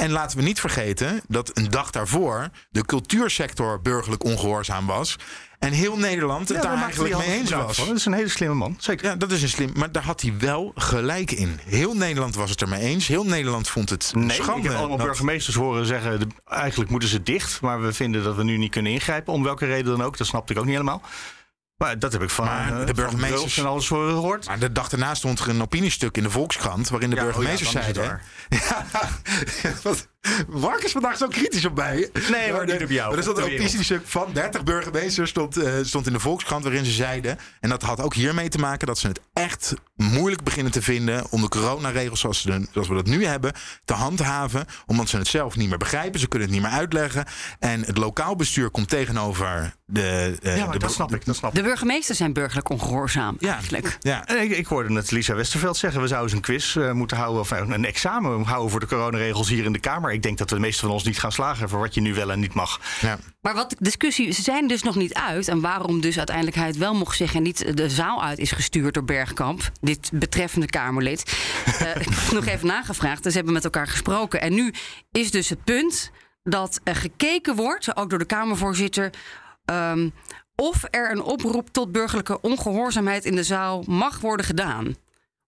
En 0.00 0.10
laten 0.10 0.36
we 0.38 0.42
niet 0.44 0.60
vergeten 0.60 1.20
dat 1.28 1.50
een 1.58 1.70
dag 1.70 1.90
daarvoor 1.90 2.48
de 2.70 2.84
cultuursector 2.84 3.80
burgerlijk 3.82 4.24
ongehoorzaam 4.24 4.86
was. 4.86 5.16
En 5.58 5.72
heel 5.72 5.96
Nederland 5.96 6.48
het 6.48 6.62
Ja, 6.62 6.62
daar 6.70 6.82
eigenlijk 6.82 7.16
mee 7.18 7.38
eens 7.38 7.50
was. 7.50 7.76
van. 7.76 7.86
Dat 7.86 7.96
is 7.96 8.04
een 8.06 8.12
hele 8.12 8.28
slimme 8.28 8.54
man. 8.54 8.76
Zeker. 8.78 9.06
Ja, 9.10 9.16
dat 9.16 9.30
is 9.30 9.42
een 9.42 9.48
slim. 9.48 9.70
Maar 9.76 9.92
daar 9.92 10.02
had 10.02 10.20
hij 10.20 10.34
wel 10.38 10.72
gelijk 10.74 11.30
in. 11.30 11.60
Heel 11.64 11.94
Nederland 11.94 12.34
was 12.34 12.50
het 12.50 12.60
ermee 12.62 12.80
eens. 12.80 13.06
Heel 13.06 13.24
Nederland 13.24 13.68
vond 13.68 13.90
het 13.90 14.12
Nee, 14.14 14.30
schande. 14.30 14.60
ik 14.62 14.68
heb 14.68 14.78
allemaal 14.78 14.96
dat- 14.96 15.06
burgemeesters 15.06 15.56
horen 15.56 15.86
zeggen... 15.86 16.30
eigenlijk 16.48 16.90
moeten 16.90 17.08
ze 17.08 17.22
dicht, 17.22 17.60
maar 17.60 17.82
we 17.82 17.92
vinden 17.92 18.22
dat 18.22 18.36
we 18.36 18.44
nu 18.44 18.56
niet 18.56 18.70
kunnen 18.70 18.92
ingrijpen. 18.92 19.32
Om 19.32 19.42
welke 19.42 19.66
reden 19.66 19.96
dan 19.96 20.02
ook, 20.06 20.16
dat 20.16 20.26
snapte 20.26 20.52
ik 20.52 20.58
ook 20.58 20.64
niet 20.64 20.74
helemaal. 20.74 21.02
Maar 21.80 21.98
dat 21.98 22.12
heb 22.12 22.22
ik 22.22 22.30
van, 22.30 22.44
Maar 22.44 22.80
eh, 22.80 22.86
de 22.86 22.94
burgemeesters- 22.94 23.40
Bruls 23.40 23.58
en 23.58 23.66
alles 23.66 23.88
horen 23.88 24.14
gehoord. 24.14 24.46
Maar 24.46 24.58
de 24.58 24.72
dag 24.72 24.88
daarna 24.88 25.14
stond 25.14 25.38
er 25.40 25.48
een 25.48 25.62
opiniestuk 25.62 26.16
in 26.16 26.22
de 26.22 26.30
Volkskrant... 26.30 26.88
waarin 26.88 27.10
de 27.10 27.16
Ja, 27.16 27.26
oh 27.26 27.42
ja, 27.42 27.48
het 27.48 27.58
zeiden... 27.58 28.20
Ja, 28.48 28.86
wat, 29.82 30.08
Mark 30.48 30.82
is 30.82 30.92
vandaag 30.92 31.16
zo 31.16 31.26
kritisch 31.28 31.64
op 31.64 31.76
mij. 31.76 32.10
Nee, 32.30 32.52
maar 32.52 32.66
niet 32.66 32.82
op 32.82 32.90
jou, 32.90 33.08
Maar 33.08 33.16
er 33.16 33.22
stond 33.22 33.38
een 33.38 33.44
opiniestuk 33.44 34.00
van 34.04 34.32
30 34.32 34.62
burgemeesters 34.64 35.30
stond, 35.30 35.56
eh, 35.56 35.72
stond 35.82 36.06
in 36.06 36.12
de 36.12 36.20
Volkskrant... 36.20 36.62
waarin 36.64 36.84
ze 36.84 36.90
zeiden, 36.90 37.38
en 37.60 37.68
dat 37.70 37.82
had 37.82 38.00
ook 38.00 38.14
hiermee 38.14 38.48
te 38.48 38.58
maken... 38.58 38.86
dat 38.86 38.98
ze 38.98 39.06
het 39.08 39.20
echt 39.32 39.74
moeilijk 39.96 40.42
beginnen 40.42 40.72
te 40.72 40.82
vinden... 40.82 41.26
om 41.30 41.40
de 41.40 41.48
coronaregels 41.48 42.20
zoals, 42.20 42.40
ze- 42.42 42.66
zoals 42.72 42.88
we 42.88 42.94
dat 42.94 43.06
nu 43.06 43.24
hebben 43.24 43.52
te 43.84 43.92
handhaven... 43.92 44.66
omdat 44.86 45.08
ze 45.08 45.16
het 45.16 45.26
zelf 45.26 45.56
niet 45.56 45.68
meer 45.68 45.78
begrijpen. 45.78 46.20
Ze 46.20 46.28
kunnen 46.28 46.48
het 46.48 46.56
niet 46.58 46.66
meer 46.66 46.76
uitleggen. 46.78 47.24
En 47.58 47.80
het 47.84 47.96
lokaal 47.98 48.36
bestuur 48.36 48.70
komt 48.70 48.88
tegenover 48.88 49.74
de... 49.86 50.36
eh, 50.42 50.56
Ja, 50.56 50.66
de, 50.66 50.78
dat 50.78 50.92
snap 50.92 51.14
ik. 51.14 51.24
Dat 51.24 51.36
snap 51.36 51.50
ik. 51.50 51.56
De 51.56 51.62
burgemeesters 51.62 52.18
zijn 52.18 52.32
burgerlijk 52.32 52.68
ongehoorzaam, 52.68 53.36
Ja, 53.38 53.52
eigenlijk. 53.54 53.96
ja. 54.00 54.26
En 54.26 54.42
Ik, 54.42 54.50
ik 54.50 54.66
hoorde 54.66 54.90
net 54.90 55.10
Lisa 55.10 55.34
Westerveld 55.34 55.76
zeggen... 55.76 56.00
we 56.00 56.06
zouden 56.06 56.28
eens 56.28 56.38
een 56.38 56.44
quiz 56.44 56.76
eh, 56.76 56.92
moeten 56.92 57.16
houden... 57.16 57.40
of 57.40 57.50
een 57.50 57.84
examen 57.84 58.42
houden 58.44 58.70
voor 58.70 58.80
de 58.80 58.86
coronaregels 58.86 59.48
hier 59.48 59.64
in 59.64 59.72
de 59.72 59.78
Kamer. 59.80 60.09
Ik 60.12 60.22
denk 60.22 60.38
dat 60.38 60.48
de 60.48 60.58
meesten 60.58 60.86
van 60.86 60.90
ons 60.90 61.04
niet 61.04 61.18
gaan 61.18 61.32
slagen... 61.32 61.68
voor 61.68 61.78
wat 61.78 61.94
je 61.94 62.00
nu 62.00 62.14
wel 62.14 62.30
en 62.30 62.40
niet 62.40 62.54
mag. 62.54 62.80
ja. 63.00 63.18
Maar 63.40 63.54
wat 63.54 63.70
de 63.70 63.76
discussie, 63.78 64.32
ze 64.32 64.42
zijn 64.42 64.66
dus 64.68 64.82
nog 64.82 64.94
niet 64.94 65.14
uit. 65.14 65.48
En 65.48 65.60
waarom 65.60 66.00
dus 66.00 66.16
uiteindelijk 66.16 66.56
hij 66.56 66.66
het 66.66 66.76
wel 66.76 66.94
mocht 66.94 67.16
zeggen 67.16 67.36
en 67.36 67.42
niet 67.42 67.76
de 67.76 67.90
zaal 67.90 68.22
uit 68.22 68.38
is 68.38 68.52
gestuurd 68.52 68.94
door 68.94 69.04
Bergkamp, 69.04 69.70
dit 69.80 70.10
betreffende 70.14 70.66
Kamerlid. 70.66 71.36
Eh, 71.64 71.96
ik 72.06 72.08
heb 72.08 72.32
nog 72.32 72.46
even 72.46 72.66
nagevraagd. 72.66 73.22
Dus 73.22 73.32
ze 73.32 73.36
hebben 73.36 73.54
met 73.54 73.64
elkaar 73.64 73.86
gesproken. 73.86 74.40
En 74.40 74.54
nu 74.54 74.74
is 75.10 75.30
dus 75.30 75.48
het 75.48 75.64
punt 75.64 76.10
dat 76.42 76.80
er 76.84 76.96
gekeken 76.96 77.56
wordt, 77.56 77.96
ook 77.96 78.10
door 78.10 78.18
de 78.18 78.24
Kamervoorzitter. 78.24 79.10
ehm, 79.64 80.08
of 80.56 80.84
er 80.90 81.10
een 81.10 81.22
oproep 81.22 81.68
tot 81.68 81.92
burgerlijke 81.92 82.40
ongehoorzaamheid 82.40 83.24
in 83.24 83.36
de 83.36 83.42
zaal 83.42 83.84
mag 83.86 84.20
worden 84.20 84.46
gedaan. 84.46 84.96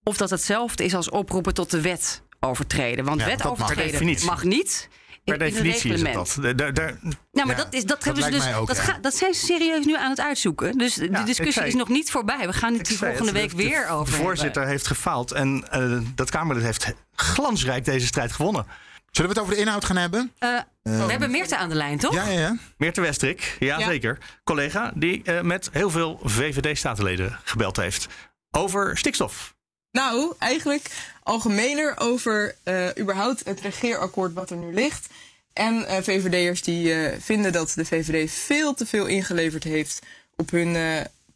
Of 0.03 0.17
dat 0.17 0.29
hetzelfde 0.29 0.83
is 0.83 0.95
als 0.95 1.09
oproepen 1.09 1.53
tot 1.53 1.71
de 1.71 1.81
wet 1.81 2.23
overtreden. 2.43 3.05
Want 3.05 3.19
Ja, 3.19 3.25
wet 3.25 3.37
dat 3.37 3.57
mag. 3.57 3.73
Per 3.73 3.83
overtreden 3.83 4.25
mag 4.25 4.43
niet. 4.43 4.89
Per 5.23 5.33
in- 5.33 5.39
in 5.39 5.45
een 5.47 5.51
definitie 5.63 5.93
is 5.93 6.13
dat. 6.13 6.37
Daar- 6.57 6.73
daar- 6.73 6.97
Nou, 7.31 7.47
maar 7.47 7.47
Ja, 7.47 7.63
dat, 7.63 7.73
is, 7.73 7.79
dat, 7.85 7.87
dat 8.03 8.03
hebben 8.03 8.23
ze 8.23 8.29
dus. 8.47 8.53
ook, 8.55 8.67
dat, 8.67 8.75
ja. 8.77 8.83
ga- 8.83 8.97
dat 9.01 9.15
zijn 9.15 9.33
ze 9.33 9.45
serieus 9.45 9.85
nu 9.85 9.95
aan 9.97 10.09
het 10.09 10.19
uitzoeken. 10.19 10.77
Dus 10.77 10.93
de 10.93 11.09
Ja, 11.11 11.23
discussie 11.23 11.51
zei- 11.53 11.67
is 11.67 11.73
nog 11.75 11.89
niet 11.89 12.11
voorbij. 12.11 12.47
We 12.47 12.53
gaan 12.53 12.73
het 12.77 12.87
hier 12.87 12.97
volgende 12.97 13.25
het, 13.25 13.33
week 13.33 13.49
de- 13.49 13.55
weer 13.55 13.85
de 13.87 13.91
over. 13.93 14.13
voorzitter 14.13 14.67
heeft 14.67 14.87
gefaald 14.87 15.31
en 15.31 15.65
eh, 15.71 15.97
dat 16.15 16.29
Kamerlid 16.29 16.63
heeft 16.65 16.93
glansrijk 17.15 17.85
deze 17.85 18.05
strijd 18.05 18.31
gewonnen. 18.31 18.65
Zullen 19.11 19.31
we 19.31 19.35
het 19.39 19.45
over 19.47 19.55
de 19.55 19.61
inhoud 19.65 19.85
gaan 19.85 19.97
hebben? 19.97 20.31
hebben. 20.39 20.67
Eh, 20.83 21.05
we 21.05 21.11
hebben 21.11 21.31
Meerte 21.31 21.57
aan 21.57 21.69
de 21.69 21.75
lijn, 21.75 21.97
toch? 21.97 22.13
Ja, 22.13 22.27
ja, 22.27 22.39
ja. 22.39 22.57
Meerte 22.77 23.01
Westrik, 23.01 23.55
ja, 23.59 23.79
Ja. 23.79 23.85
zeker. 23.85 24.17
Collega 24.43 24.91
die 24.95 25.23
eh, 25.23 25.41
met 25.41 25.69
heel 25.71 25.89
veel 25.89 26.19
VVD-statenleden 26.23 27.39
gebeld 27.43 27.77
heeft 27.77 28.07
over 28.51 28.97
stikstof. 28.97 29.52
Nou, 29.93 30.33
eigenlijk 30.39 30.89
algemener 31.23 31.93
over 31.99 32.55
eh, 32.63 32.87
überhaupt 32.99 33.45
het 33.45 33.61
regeerakkoord 33.61 34.33
wat 34.33 34.49
er 34.49 34.57
nu 34.57 34.73
ligt. 34.73 35.07
En 35.53 35.87
eh, 35.87 36.03
VVD'ers 36.03 36.61
die 36.61 36.93
eh, 36.93 37.19
vinden 37.19 37.51
dat 37.51 37.71
de 37.75 37.85
VVD 37.85 38.31
veel 38.31 38.73
te 38.73 38.85
veel 38.85 39.05
ingeleverd 39.05 39.63
heeft 39.63 39.99
op 40.35 40.49
hun 40.49 40.77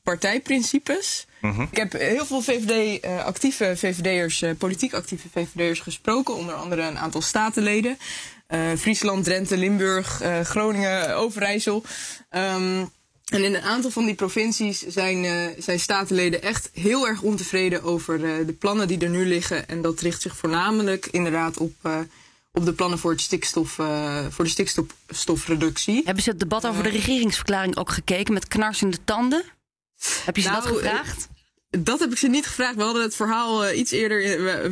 partijprincipes. 0.03 1.27
Ik 1.71 1.77
heb 1.77 1.91
heel 1.91 2.25
veel 2.25 2.41
VVD, 2.41 3.05
actieve 3.05 3.77
VVD'ers, 3.77 4.43
politiek 4.57 4.93
actieve 4.93 5.27
VVD'ers 5.29 5.79
gesproken. 5.79 6.35
Onder 6.35 6.55
andere 6.55 6.81
een 6.81 6.97
aantal 6.97 7.21
statenleden. 7.21 7.97
Friesland, 8.77 9.23
Drenthe, 9.23 9.57
Limburg, 9.57 10.21
Groningen, 10.43 11.15
Overijssel. 11.15 11.83
Ehm, 12.29 12.85
en 13.27 13.43
in 13.43 13.55
een 13.55 13.61
aantal 13.61 13.91
van 13.91 14.05
die 14.05 14.15
provincies 14.15 14.81
zijn, 14.81 15.25
eh, 15.25 15.47
zijn 15.57 15.79
statenleden 15.79 16.41
echt 16.41 16.69
heel 16.73 17.07
erg 17.07 17.21
ontevreden 17.21 17.83
over 17.83 18.15
eh, 18.25 18.45
de 18.45 18.53
plannen 18.53 18.87
die 18.87 18.99
er 18.99 19.09
nu 19.09 19.25
liggen. 19.25 19.67
En 19.67 19.81
dat 19.81 19.99
richt 19.99 20.21
zich 20.21 20.35
voornamelijk 20.35 21.05
inderdaad 21.05 21.57
op, 21.57 21.73
eh, 21.81 21.99
op 22.51 22.65
de 22.65 22.73
plannen 22.73 22.99
voor, 22.99 23.11
het 23.11 23.21
stikstof, 23.21 23.71
voor 24.29 24.45
de 24.45 24.49
stikstofreductie. 24.49 26.01
Hebben 26.05 26.23
ze 26.23 26.29
het 26.29 26.39
debat 26.39 26.67
over 26.67 26.83
de 26.83 26.89
regeringsverklaring 26.89 27.77
ook 27.77 27.91
gekeken 27.91 28.33
met 28.33 28.47
knarsende 28.47 28.97
tanden? 29.03 29.43
Heb 30.25 30.35
je 30.35 30.41
ze 30.41 30.49
Nou, 30.49 30.63
dat 30.63 30.71
gevraagd? 30.71 31.27
Dat 31.69 31.99
heb 31.99 32.11
ik 32.11 32.17
ze 32.17 32.27
niet 32.27 32.45
gevraagd. 32.45 32.75
We 32.75 32.83
hadden 32.83 33.01
het 33.01 33.15
verhaal 33.15 33.65
eh, 33.65 33.77
iets 33.77 33.91
eerder, 33.91 34.19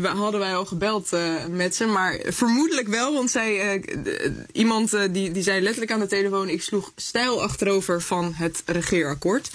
we, 0.01 0.07
hadden 0.07 0.39
wij 0.39 0.55
al 0.55 0.65
gebeld 0.65 1.13
eh, 1.13 1.45
met 1.45 1.75
ze. 1.75 1.85
Maar 1.85 2.19
vermoedelijk 2.23 2.87
wel, 2.87 3.13
want 3.13 3.31
zij, 3.31 3.81
eh, 3.81 4.31
iemand 4.51 4.91
die, 5.11 5.31
die 5.31 5.43
zei 5.43 5.61
letterlijk 5.61 5.91
aan 5.91 5.99
de 5.99 6.07
telefoon... 6.07 6.49
ik 6.49 6.61
sloeg 6.61 6.91
stijl 6.95 7.41
achterover 7.41 8.01
van 8.01 8.33
het 8.33 8.63
regeerakkoord. 8.65 9.49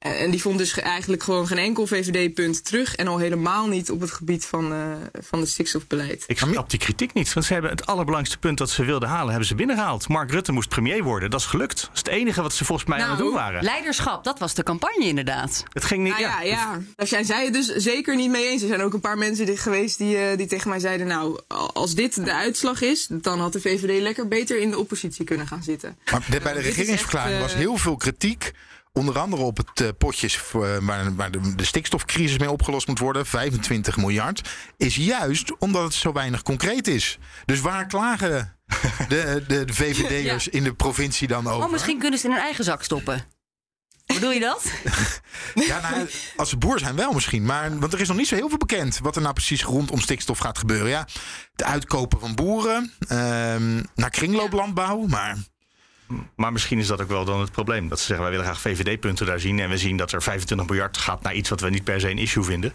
En 0.00 0.30
die 0.30 0.40
vond 0.42 0.58
dus 0.58 0.72
ge- 0.72 0.80
eigenlijk 0.80 1.22
gewoon 1.22 1.46
geen 1.46 1.58
enkel 1.58 1.86
VVD-punt 1.86 2.64
terug. 2.64 2.94
En 2.94 3.08
al 3.08 3.18
helemaal 3.18 3.66
niet 3.66 3.90
op 3.90 4.00
het 4.00 4.10
gebied 4.10 4.44
van, 4.44 4.72
eh, 4.72 4.78
van 5.20 5.40
het 5.40 5.48
stikstofbeleid. 5.48 6.24
Ik 6.26 6.38
snap 6.38 6.70
die 6.70 6.78
kritiek 6.78 7.12
niet. 7.12 7.32
Want 7.32 7.46
ze 7.46 7.52
hebben 7.52 7.70
het 7.70 7.86
allerbelangrijkste 7.86 8.38
punt 8.38 8.58
dat 8.58 8.70
ze 8.70 8.84
wilden 8.84 9.08
halen, 9.08 9.28
hebben 9.28 9.46
ze 9.48 9.54
binnengehaald. 9.54 10.08
Mark 10.08 10.30
Rutte 10.30 10.52
moest 10.52 10.68
premier 10.68 11.02
worden. 11.02 11.30
Dat 11.30 11.40
is 11.40 11.46
gelukt. 11.46 11.80
Dat 11.80 11.90
is 11.92 11.98
het 11.98 12.08
enige 12.08 12.42
wat 12.42 12.52
ze 12.52 12.64
volgens 12.64 12.88
mij 12.88 12.98
aan 12.98 13.08
het 13.08 13.18
Nou, 13.18 13.30
doen 13.30 13.38
waren. 13.38 13.62
Leiderschap, 13.62 14.24
dat 14.24 14.38
was 14.38 14.54
de 14.54 14.62
campagne 14.62 15.04
inderdaad. 15.04 15.64
Het 15.72 15.84
ging 15.84 16.02
niet. 16.02 16.12
Nou 16.12 16.22
ja, 16.24 16.42
ja, 16.42 16.78
daar 16.96 17.06
zijn 17.06 17.24
zij 17.24 17.44
het 17.44 17.52
dus 17.52 17.66
zeker 17.74 18.16
niet 18.16 18.30
mee 18.30 18.48
eens. 18.48 18.62
Er 18.62 18.68
zijn 18.68 18.82
ook 18.82 18.92
een 18.94 19.00
paar 19.00 19.18
mensen 19.18 19.58
geweest 19.58 19.98
die, 19.98 20.16
eh, 20.16 20.36
die 20.36 20.46
tegen 20.46 20.68
mij 20.70 20.78
zeiden... 20.78 21.06
nou, 21.06 21.40
als 21.72 21.94
dit 21.94 22.24
de 22.24 22.32
uitslag 22.34 22.80
is, 22.82 23.06
dan 23.10 23.40
had 23.40 23.52
de 23.52 23.60
VVD 23.60 24.00
lekker 24.02 24.28
beter 24.28 24.58
in 24.60 24.70
de 24.70 24.78
oppositie 24.78 25.24
kunnen 25.24 25.46
gaan 25.46 25.62
zitten. 25.62 25.96
Maar 26.10 26.24
bij 26.28 26.52
de 26.52 26.58
is 26.58 26.64
regeringsverklaring 26.64 27.32
echt, 27.32 27.42
was 27.42 27.52
eh, 27.52 27.58
heel 27.58 27.76
veel 27.76 27.96
kritiek. 27.96 28.52
Onder 28.92 29.18
andere 29.18 29.42
op 29.42 29.56
het 29.56 29.80
eh, 29.80 29.88
potje 29.98 30.30
voor, 30.30 30.66
eh, 30.66 30.76
waar, 30.80 31.14
waar 31.14 31.30
de, 31.30 31.54
de 31.54 31.64
stikstofcrisis 31.64 32.38
mee 32.38 32.50
opgelost 32.50 32.86
moet 32.86 32.98
worden. 32.98 33.26
25 33.26 33.96
miljard. 33.96 34.48
Is 34.76 34.96
juist 34.96 35.58
omdat 35.58 35.82
het 35.82 35.94
zo 35.94 36.12
weinig 36.12 36.42
concreet 36.42 36.88
is. 36.88 37.18
Dus 37.44 37.60
waar 37.60 37.86
klagen 37.86 38.56
de, 39.08 39.44
de, 39.48 39.64
de 39.64 39.74
VVD'ers 39.74 40.48
in 40.58 40.64
de 40.64 40.74
provincie 40.74 41.28
dan 41.28 41.46
over? 41.46 41.64
Oh, 41.64 41.72
misschien 41.72 41.98
kunnen 41.98 42.18
ze 42.18 42.26
in 42.26 42.32
hun 42.32 42.42
eigen 42.42 42.64
zak 42.64 42.82
stoppen. 42.82 43.24
Bedoel 44.14 44.32
je 44.32 44.40
dat? 44.40 44.64
Ja, 45.54 45.90
nou, 45.90 46.08
als 46.36 46.48
ze 46.48 46.56
boer 46.56 46.78
zijn 46.78 46.96
wel 46.96 47.12
misschien. 47.12 47.44
Maar, 47.44 47.78
want 47.78 47.92
er 47.92 48.00
is 48.00 48.08
nog 48.08 48.16
niet 48.16 48.28
zo 48.28 48.34
heel 48.34 48.48
veel 48.48 48.58
bekend 48.58 48.98
wat 48.98 49.16
er 49.16 49.22
nou 49.22 49.34
precies 49.34 49.64
rondom 49.64 50.00
stikstof 50.00 50.38
gaat 50.38 50.58
gebeuren. 50.58 50.88
Ja, 50.88 51.06
het 51.52 51.62
uitkopen 51.62 52.20
van 52.20 52.34
boeren, 52.34 52.92
ehm, 53.08 53.82
naar 53.94 54.10
kringlooplandbouw. 54.10 55.06
Maar 55.06 55.36
Maar 56.36 56.52
misschien 56.52 56.78
is 56.78 56.86
dat 56.86 57.00
ook 57.02 57.08
wel 57.08 57.24
dan 57.24 57.40
het 57.40 57.52
probleem. 57.52 57.88
Dat 57.88 57.98
ze 57.98 58.04
zeggen, 58.04 58.24
wij 58.24 58.30
willen 58.36 58.46
graag 58.52 58.60
VVD-punten 58.60 59.26
daar 59.26 59.40
zien. 59.40 59.58
En 59.60 59.68
we 59.70 59.78
zien 59.78 59.96
dat 59.96 60.12
er 60.12 60.22
25 60.22 60.66
miljard 60.68 60.96
gaat 60.98 61.22
naar 61.22 61.34
iets 61.34 61.48
wat 61.48 61.60
we 61.60 61.70
niet 61.70 61.84
per 61.84 62.00
se 62.00 62.10
een 62.10 62.18
issue 62.18 62.42
vinden. 62.44 62.72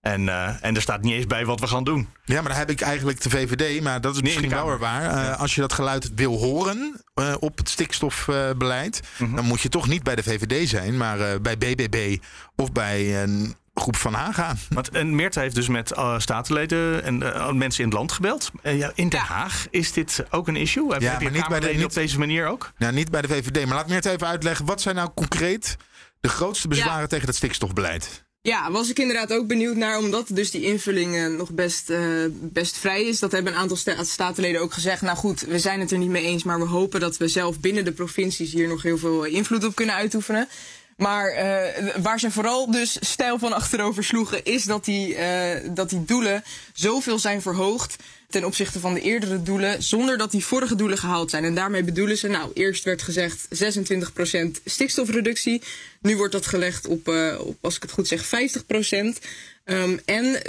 En, 0.00 0.28
eh, 0.28 0.64
en 0.64 0.74
er 0.76 0.82
staat 0.82 1.02
niet 1.02 1.14
eens 1.14 1.26
bij 1.26 1.44
wat 1.44 1.60
we 1.60 1.66
gaan 1.66 1.84
doen. 1.84 2.08
Ja, 2.24 2.34
maar 2.40 2.48
dan 2.50 2.58
heb 2.58 2.70
ik 2.70 2.80
eigenlijk 2.80 3.20
de 3.22 3.30
VVD, 3.30 3.82
maar 3.82 4.00
dat 4.00 4.14
is 4.14 4.20
Nee, 4.20 4.32
misschien 4.32 4.50
wel 4.56 4.66
weer 4.66 4.78
waar. 4.78 5.02
Eh, 5.32 5.40
Als 5.40 5.54
je 5.54 5.60
dat 5.60 5.72
geluid 5.72 6.14
wil 6.14 6.38
horen 6.38 7.00
eh, 7.14 7.34
op 7.40 7.58
het 7.58 7.68
stikstofbeleid, 7.68 9.00
Mhm. 9.18 9.34
dan 9.36 9.44
moet 9.44 9.60
je 9.60 9.68
toch 9.68 9.88
niet 9.88 10.02
bij 10.02 10.14
de 10.14 10.22
VVD 10.22 10.68
zijn, 10.68 10.96
maar 10.96 11.40
bij 11.40 11.58
BBB 11.58 12.16
of 12.56 12.72
bij 12.72 13.22
een 13.22 13.54
groep 13.74 13.96
van 13.96 14.14
Haga. 14.14 14.54
Want 14.68 14.88
en 14.90 15.14
Meert 15.14 15.34
heeft 15.34 15.54
dus 15.54 15.68
met 15.68 15.92
eh, 15.92 16.18
statenleden 16.18 17.02
en 17.04 17.34
eh, 17.34 17.52
mensen 17.52 17.82
in 17.82 17.88
het 17.88 17.98
land 17.98 18.12
gebeld. 18.12 18.50
Eh, 18.62 18.78
ja, 18.78 18.92
in 18.94 19.08
Den 19.08 19.20
Haag 19.20 19.66
is 19.70 19.92
dit 19.92 20.24
ook 20.30 20.48
een 20.48 20.56
issue? 20.56 20.92
Heb, 20.92 21.02
Ja, 21.02 21.10
heb 21.10 21.18
je 21.20 21.24
maar 21.24 21.34
niet 21.38 21.48
bij 21.48 21.60
de- 21.60 21.68
niet- 21.76 21.84
op 21.84 21.92
deze 21.94 22.18
manier 22.18 22.46
ook? 22.46 22.72
Nou, 22.78 22.92
niet 22.92 23.10
bij 23.10 23.22
de 23.22 23.28
VVD, 23.28 23.66
maar 23.66 23.74
laat 23.76 23.88
me 23.88 23.94
het 23.94 24.04
even 24.06 24.26
uitleggen. 24.26 24.66
Wat 24.66 24.80
zijn 24.80 24.94
nou 24.94 25.10
concreet 25.14 25.76
de 26.20 26.28
grootste 26.28 26.68
bezwaren 26.68 27.08
tegen 27.08 27.26
het 27.26 27.36
stikstofbeleid? 27.36 28.24
Ja, 28.42 28.70
was 28.70 28.90
ik 28.90 28.98
inderdaad 28.98 29.32
ook 29.32 29.46
benieuwd 29.46 29.76
naar, 29.76 29.98
omdat 29.98 30.26
dus 30.28 30.50
die 30.50 30.62
invulling 30.62 31.36
nog 31.36 31.50
best, 31.50 31.92
best 32.30 32.78
vrij 32.78 33.04
is. 33.04 33.18
Dat 33.18 33.32
hebben 33.32 33.52
een 33.52 33.58
aantal 33.58 33.76
sta- 33.76 34.04
statenleden 34.04 34.60
ook 34.60 34.72
gezegd. 34.72 35.02
Nou 35.02 35.16
goed, 35.16 35.40
we 35.40 35.58
zijn 35.58 35.80
het 35.80 35.90
er 35.90 35.98
niet 35.98 36.08
mee 36.08 36.22
eens, 36.24 36.42
maar 36.42 36.58
we 36.58 36.66
hopen 36.66 37.00
dat 37.00 37.16
we 37.16 37.28
zelf 37.28 37.60
binnen 37.60 37.84
de 37.84 37.92
provincies 37.92 38.52
hier 38.52 38.68
nog 38.68 38.82
heel 38.82 38.98
veel 38.98 39.24
invloed 39.24 39.64
op 39.64 39.74
kunnen 39.74 39.94
uitoefenen. 39.94 40.48
Maar 40.96 41.28
eh, 41.28 41.96
waar 42.02 42.20
ze 42.20 42.30
vooral 42.30 42.70
dus 42.70 42.96
stijl 43.00 43.38
van 43.38 43.52
achterover 43.52 44.04
sloegen, 44.04 44.44
is 44.44 44.64
dat 44.64 44.84
die, 44.84 45.14
eh, 45.14 45.70
dat 45.70 45.90
die 45.90 46.04
doelen 46.04 46.44
zoveel 46.72 47.18
zijn 47.18 47.42
verhoogd 47.42 47.96
ten 48.28 48.44
opzichte 48.44 48.80
van 48.80 48.94
de 48.94 49.00
eerdere 49.00 49.42
doelen, 49.42 49.82
zonder 49.82 50.18
dat 50.18 50.30
die 50.30 50.44
vorige 50.44 50.74
doelen 50.74 50.98
gehaald 50.98 51.30
zijn. 51.30 51.44
En 51.44 51.54
daarmee 51.54 51.84
bedoelen 51.84 52.18
ze, 52.18 52.28
nou, 52.28 52.50
eerst 52.54 52.84
werd 52.84 53.02
gezegd 53.02 53.46
26% 53.50 54.60
stikstofreductie. 54.64 55.62
Nu 56.00 56.16
wordt 56.16 56.32
dat 56.32 56.46
gelegd 56.46 56.86
op, 56.86 57.08
eh, 57.08 57.34
op 57.40 57.56
als 57.60 57.76
ik 57.76 57.82
het 57.82 57.90
goed 57.90 58.08
zeg, 58.08 58.26
50%. 58.26 59.18
Ehm, 59.64 59.96
en 60.04 60.42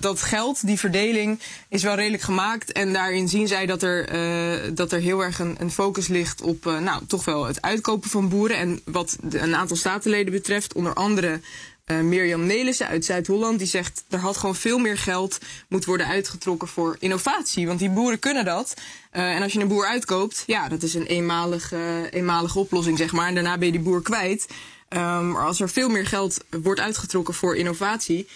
dat- 0.00 0.22
geld, 0.22 0.66
die 0.66 0.78
verdeling, 0.78 1.40
is 1.68 1.82
wel 1.82 1.94
redelijk 1.94 2.22
gemaakt. 2.22 2.72
En 2.72 2.92
daarin 2.92 3.28
zien 3.28 3.48
zij 3.48 3.66
dat 3.66 3.82
er, 3.82 4.08
eh, 4.08 4.70
dat 4.74 4.92
er 4.92 5.00
heel 5.00 5.24
erg 5.24 5.38
een, 5.38 5.56
een 5.58 5.70
focus 5.70 6.06
ligt 6.06 6.42
op 6.42 6.66
eh, 6.66 6.78
nou, 6.78 7.06
toch 7.06 7.24
wel 7.24 7.46
het 7.46 7.62
uitkopen 7.62 8.10
van 8.10 8.28
boeren. 8.28 8.56
En 8.56 8.80
wat 8.84 9.16
een 9.30 9.54
aantal 9.54 9.76
statenleden 9.76 10.32
betreft, 10.32 10.72
onder 10.72 10.94
andere 10.94 11.40
eh, 11.84 12.00
Mirjam 12.00 12.46
Nelissen 12.46 12.86
uit 12.86 13.04
Zuid-Holland, 13.04 13.58
die 13.58 13.68
zegt 13.68 14.04
er 14.08 14.18
had 14.18 14.36
gewoon 14.36 14.56
veel 14.56 14.78
meer 14.78 14.98
geld 14.98 15.38
moet 15.68 15.84
worden 15.84 16.06
uitgetrokken 16.06 16.68
voor 16.68 16.96
innovatie. 16.98 17.66
Want 17.66 17.78
die 17.78 17.90
boeren 17.90 18.18
kunnen 18.18 18.44
dat. 18.44 18.74
En 19.10 19.42
als 19.42 19.52
je 19.52 19.60
een 19.60 19.68
boer 19.68 19.86
uitkoopt, 19.86 20.42
ja, 20.46 20.68
dat 20.68 20.82
is 20.82 20.94
een 20.94 21.06
eenmalige, 21.06 22.08
eenmalige 22.10 22.58
oplossing, 22.58 22.98
zeg 22.98 23.12
maar. 23.12 23.28
En 23.28 23.34
daarna 23.34 23.58
ben 23.58 23.66
je 23.66 23.72
die 23.72 23.82
boer 23.82 24.02
kwijt. 24.02 24.46
Ehm, 24.88 25.30
maar 25.30 25.44
als 25.44 25.60
er 25.60 25.70
veel 25.70 25.88
meer 25.88 26.06
geld 26.06 26.44
wordt 26.62 26.80
uitgetrokken 26.80 27.34
voor 27.34 27.56
innovatie, 27.56 28.28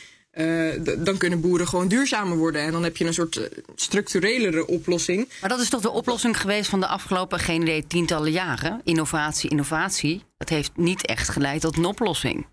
dan 0.98 1.16
kunnen 1.16 1.40
boeren 1.40 1.68
gewoon 1.68 1.88
duurzamer 1.88 2.36
worden. 2.36 2.62
En 2.62 2.72
dan 2.72 2.82
heb 2.82 2.96
je 2.96 3.04
een 3.04 3.14
soort 3.14 3.36
eh, 3.36 3.44
structurelere 3.74 4.66
oplossing. 4.66 5.28
Maar 5.40 5.50
dat 5.50 5.60
is 5.60 5.68
toch 5.68 5.80
de 5.80 5.90
oplossing 5.90 6.40
geweest 6.40 6.70
van 6.70 6.80
de 6.80 6.86
afgelopen, 6.86 7.38
geen 7.38 7.62
idee, 7.62 7.86
tientallen 7.86 8.32
jaren? 8.32 8.80
Innovatie, 8.84 9.50
innovatie. 9.50 10.22
Dat 10.36 10.48
heeft 10.48 10.70
niet 10.76 11.06
echt 11.06 11.28
geleid 11.28 11.60
tot 11.60 11.76
een 11.76 11.84
oplossing. 11.84 12.46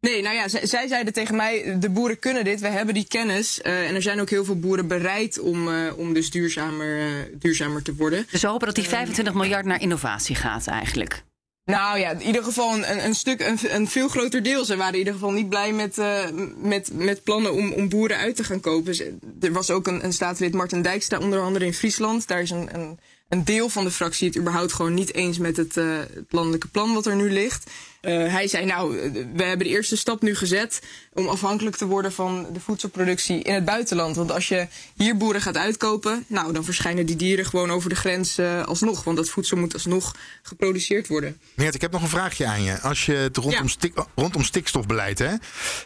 Nee, 0.00 0.22
nou 0.22 0.34
ja, 0.34 0.48
zij, 0.48 0.66
zij 0.66 0.88
zeiden 0.88 1.12
tegen 1.12 1.36
mij, 1.36 1.76
de 1.78 1.90
boeren 1.90 2.18
kunnen 2.18 2.44
dit, 2.44 2.60
we 2.60 2.68
hebben 2.68 2.94
die 2.94 3.06
kennis. 3.08 3.60
eh, 3.60 3.88
en 3.88 3.94
er 3.94 4.02
zijn 4.02 4.20
ook 4.20 4.30
heel 4.30 4.44
veel 4.44 4.58
boeren 4.58 4.88
bereid 4.88 5.38
om, 5.38 5.68
eh, 5.68 5.98
om 5.98 6.12
dus 6.14 6.30
duurzamer, 6.30 7.00
eh, 7.00 7.06
duurzamer 7.34 7.82
te 7.82 7.94
worden. 7.94 8.26
Dus 8.30 8.42
we 8.42 8.48
hopen 8.48 8.66
dat 8.66 8.76
die 8.76 8.88
25 8.88 9.34
miljard 9.34 9.64
naar 9.64 9.80
innovatie 9.80 10.34
gaat 10.36 10.66
eigenlijk. 10.66 11.22
Nou 11.70 11.98
ja, 11.98 12.10
in 12.10 12.22
ieder 12.22 12.44
geval 12.44 12.74
een, 12.74 13.04
een 13.04 13.14
stuk, 13.14 13.40
een, 13.40 13.58
een 13.74 13.88
veel 13.88 14.08
groter 14.08 14.42
deel. 14.42 14.64
Ze 14.64 14.76
waren 14.76 14.92
in 14.92 14.98
ieder 14.98 15.12
geval 15.12 15.30
niet 15.30 15.48
blij 15.48 15.72
met, 15.72 15.98
eh, 15.98 16.24
met, 16.56 16.90
met 16.92 17.22
plannen 17.22 17.52
om, 17.52 17.72
om 17.72 17.88
boeren 17.88 18.16
uit 18.16 18.36
te 18.36 18.44
gaan 18.44 18.60
kopen. 18.60 19.20
Er 19.40 19.52
was 19.52 19.70
ook 19.70 19.86
een, 19.86 20.04
een 20.04 20.12
staatslid, 20.12 20.54
Martin 20.54 20.82
Dijkstra, 20.82 21.18
onder 21.18 21.40
andere 21.40 21.64
in 21.64 21.74
Friesland. 21.74 22.28
Daar 22.28 22.40
is 22.40 22.50
een, 22.50 22.68
een, 22.74 22.98
een 23.30 23.44
deel 23.44 23.68
van 23.68 23.84
de 23.84 23.90
fractie 23.90 24.28
het 24.28 24.36
überhaupt 24.36 24.72
gewoon 24.72 24.94
niet 24.94 25.14
eens 25.14 25.38
met 25.38 25.56
het, 25.56 25.76
eh, 25.76 25.98
het 25.98 26.24
landelijke 26.32 26.68
plan 26.68 26.94
wat 26.94 27.06
er 27.06 27.16
nu 27.16 27.32
ligt. 27.32 27.70
Eh, 28.00 28.12
hij 28.32 28.48
zei, 28.48 28.64
nou, 28.64 28.98
eh, 28.98 29.10
we 29.12 29.42
hebben 29.42 29.66
de 29.66 29.72
eerste 29.72 29.96
stap 29.96 30.22
nu 30.22 30.34
gezet 30.34 30.82
om 31.12 31.28
afhankelijk 31.28 31.76
te 31.76 31.86
worden 31.86 32.12
van 32.12 32.46
de 32.52 32.60
voedselproductie 32.60 33.42
in 33.42 33.54
het 33.54 33.64
buitenland. 33.64 34.16
Want 34.16 34.32
als 34.32 34.48
je 34.48 34.66
hier 34.96 35.16
boeren 35.16 35.40
gaat 35.40 35.56
uitkopen, 35.56 36.24
nou, 36.26 36.52
dan 36.52 36.64
verschijnen 36.64 37.06
die 37.06 37.16
dieren 37.16 37.46
gewoon 37.46 37.70
over 37.70 37.88
de 37.88 37.94
grens 37.94 38.38
alsnog. 38.64 39.04
Want 39.04 39.16
dat 39.16 39.28
voedsel 39.28 39.56
moet 39.56 39.74
alsnog 39.74 40.14
geproduceerd 40.42 41.08
worden. 41.08 41.40
Meert, 41.54 41.74
ik 41.74 41.80
heb 41.80 41.92
nog 41.92 42.02
een 42.02 42.08
vraagje 42.08 42.46
aan 42.46 42.62
je. 42.62 42.80
Als 42.80 43.06
je 43.06 43.12
het 43.12 43.36
rondom, 43.36 43.62
Ja. 43.62 43.68
stik, 43.68 44.04
rondom 44.14 44.44
stikstofbeleid, 44.44 45.18
hè, 45.18 45.34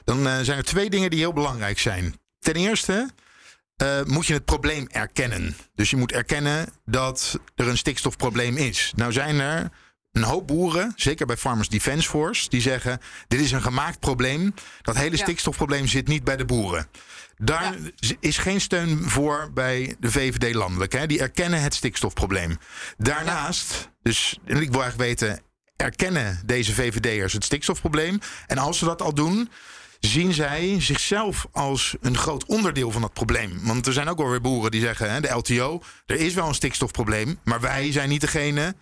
dan 0.05 0.45
zijn 0.45 0.59
er 0.59 0.65
twee 0.65 0.91
dingen 0.91 1.11
die 1.11 1.19
heel 1.19 1.33
belangrijk 1.33 1.79
zijn. 1.79 2.15
Ten 2.39 2.55
eerste 2.55 3.09
eh, 3.77 4.03
moet 4.05 4.27
je 4.27 4.35
het 4.35 4.45
probleem 4.45 4.87
erkennen. 4.91 5.57
Dus 5.75 5.91
je 5.91 5.97
moet 5.97 6.13
erkennen 6.13 6.69
dat 6.85 7.39
er 7.55 7.69
een 7.69 7.79
stikstofprobleem 7.79 8.57
is. 8.57 8.93
Nou 8.97 9.13
zijn 9.13 9.41
er 9.41 9.71
een 10.13 10.23
hoop 10.23 10.47
boeren, 10.47 10.93
zeker 10.97 11.27
bij 11.27 11.37
Farmers 11.37 11.69
Defence 11.69 12.09
Force, 12.09 12.49
die 12.49 12.61
zeggen: 12.61 13.01
dit 13.29 13.41
is 13.41 13.53
een 13.53 13.63
gemaakt 13.63 14.01
probleem. 14.01 14.55
Dat 14.83 14.97
hele 14.97 15.17
Ja. 15.17 15.23
stikstofprobleem 15.23 15.87
zit 15.87 16.09
niet 16.09 16.25
bij 16.25 16.37
de 16.37 16.45
boeren. 16.45 16.87
Daar 17.37 17.75
is 18.21 18.39
geen 18.39 18.61
steun 18.61 19.09
voor 19.09 19.51
bij 19.55 19.97
de 20.01 20.11
VVD 20.11 20.55
landelijk. 20.55 20.93
Hè? 20.93 21.07
Die 21.07 21.21
erkennen 21.21 21.63
het 21.63 21.75
stikstofprobleem. 21.75 22.59
Daarnaast, 22.97 23.91
dus 24.03 24.39
en 24.45 24.61
ik 24.61 24.71
wil 24.71 24.83
eigenlijk 24.83 25.21
weten, 25.21 25.43
erkennen 25.77 26.41
deze 26.47 26.75
VVD'ers 26.75 27.33
het 27.33 27.45
stikstofprobleem? 27.45 28.19
En 28.47 28.59
als 28.59 28.79
ze 28.79 28.85
dat 28.85 29.03
al 29.03 29.15
doen, 29.15 29.51
zien 30.07 30.33
zij 30.33 30.77
zichzelf 30.81 31.47
als 31.53 31.97
een 32.01 32.17
groot 32.17 32.45
onderdeel 32.47 32.91
van 32.91 33.01
dat 33.01 33.13
probleem. 33.13 33.59
Want 33.63 33.87
er 33.87 33.93
zijn 33.93 34.09
ook 34.09 34.19
wel 34.19 34.29
weer 34.31 34.41
boeren 34.41 34.71
die 34.71 34.81
zeggen, 34.81 35.13
hè, 35.13 35.21
de 35.21 35.29
LTO, 35.29 35.83
er 36.07 36.17
is 36.17 36.35
wel 36.35 36.49
een 36.49 36.55
stikstofprobleem, 36.55 37.39
maar 37.45 37.61
wij 37.61 37.93
zijn 37.93 38.09
niet 38.09 38.21
degene 38.21 38.75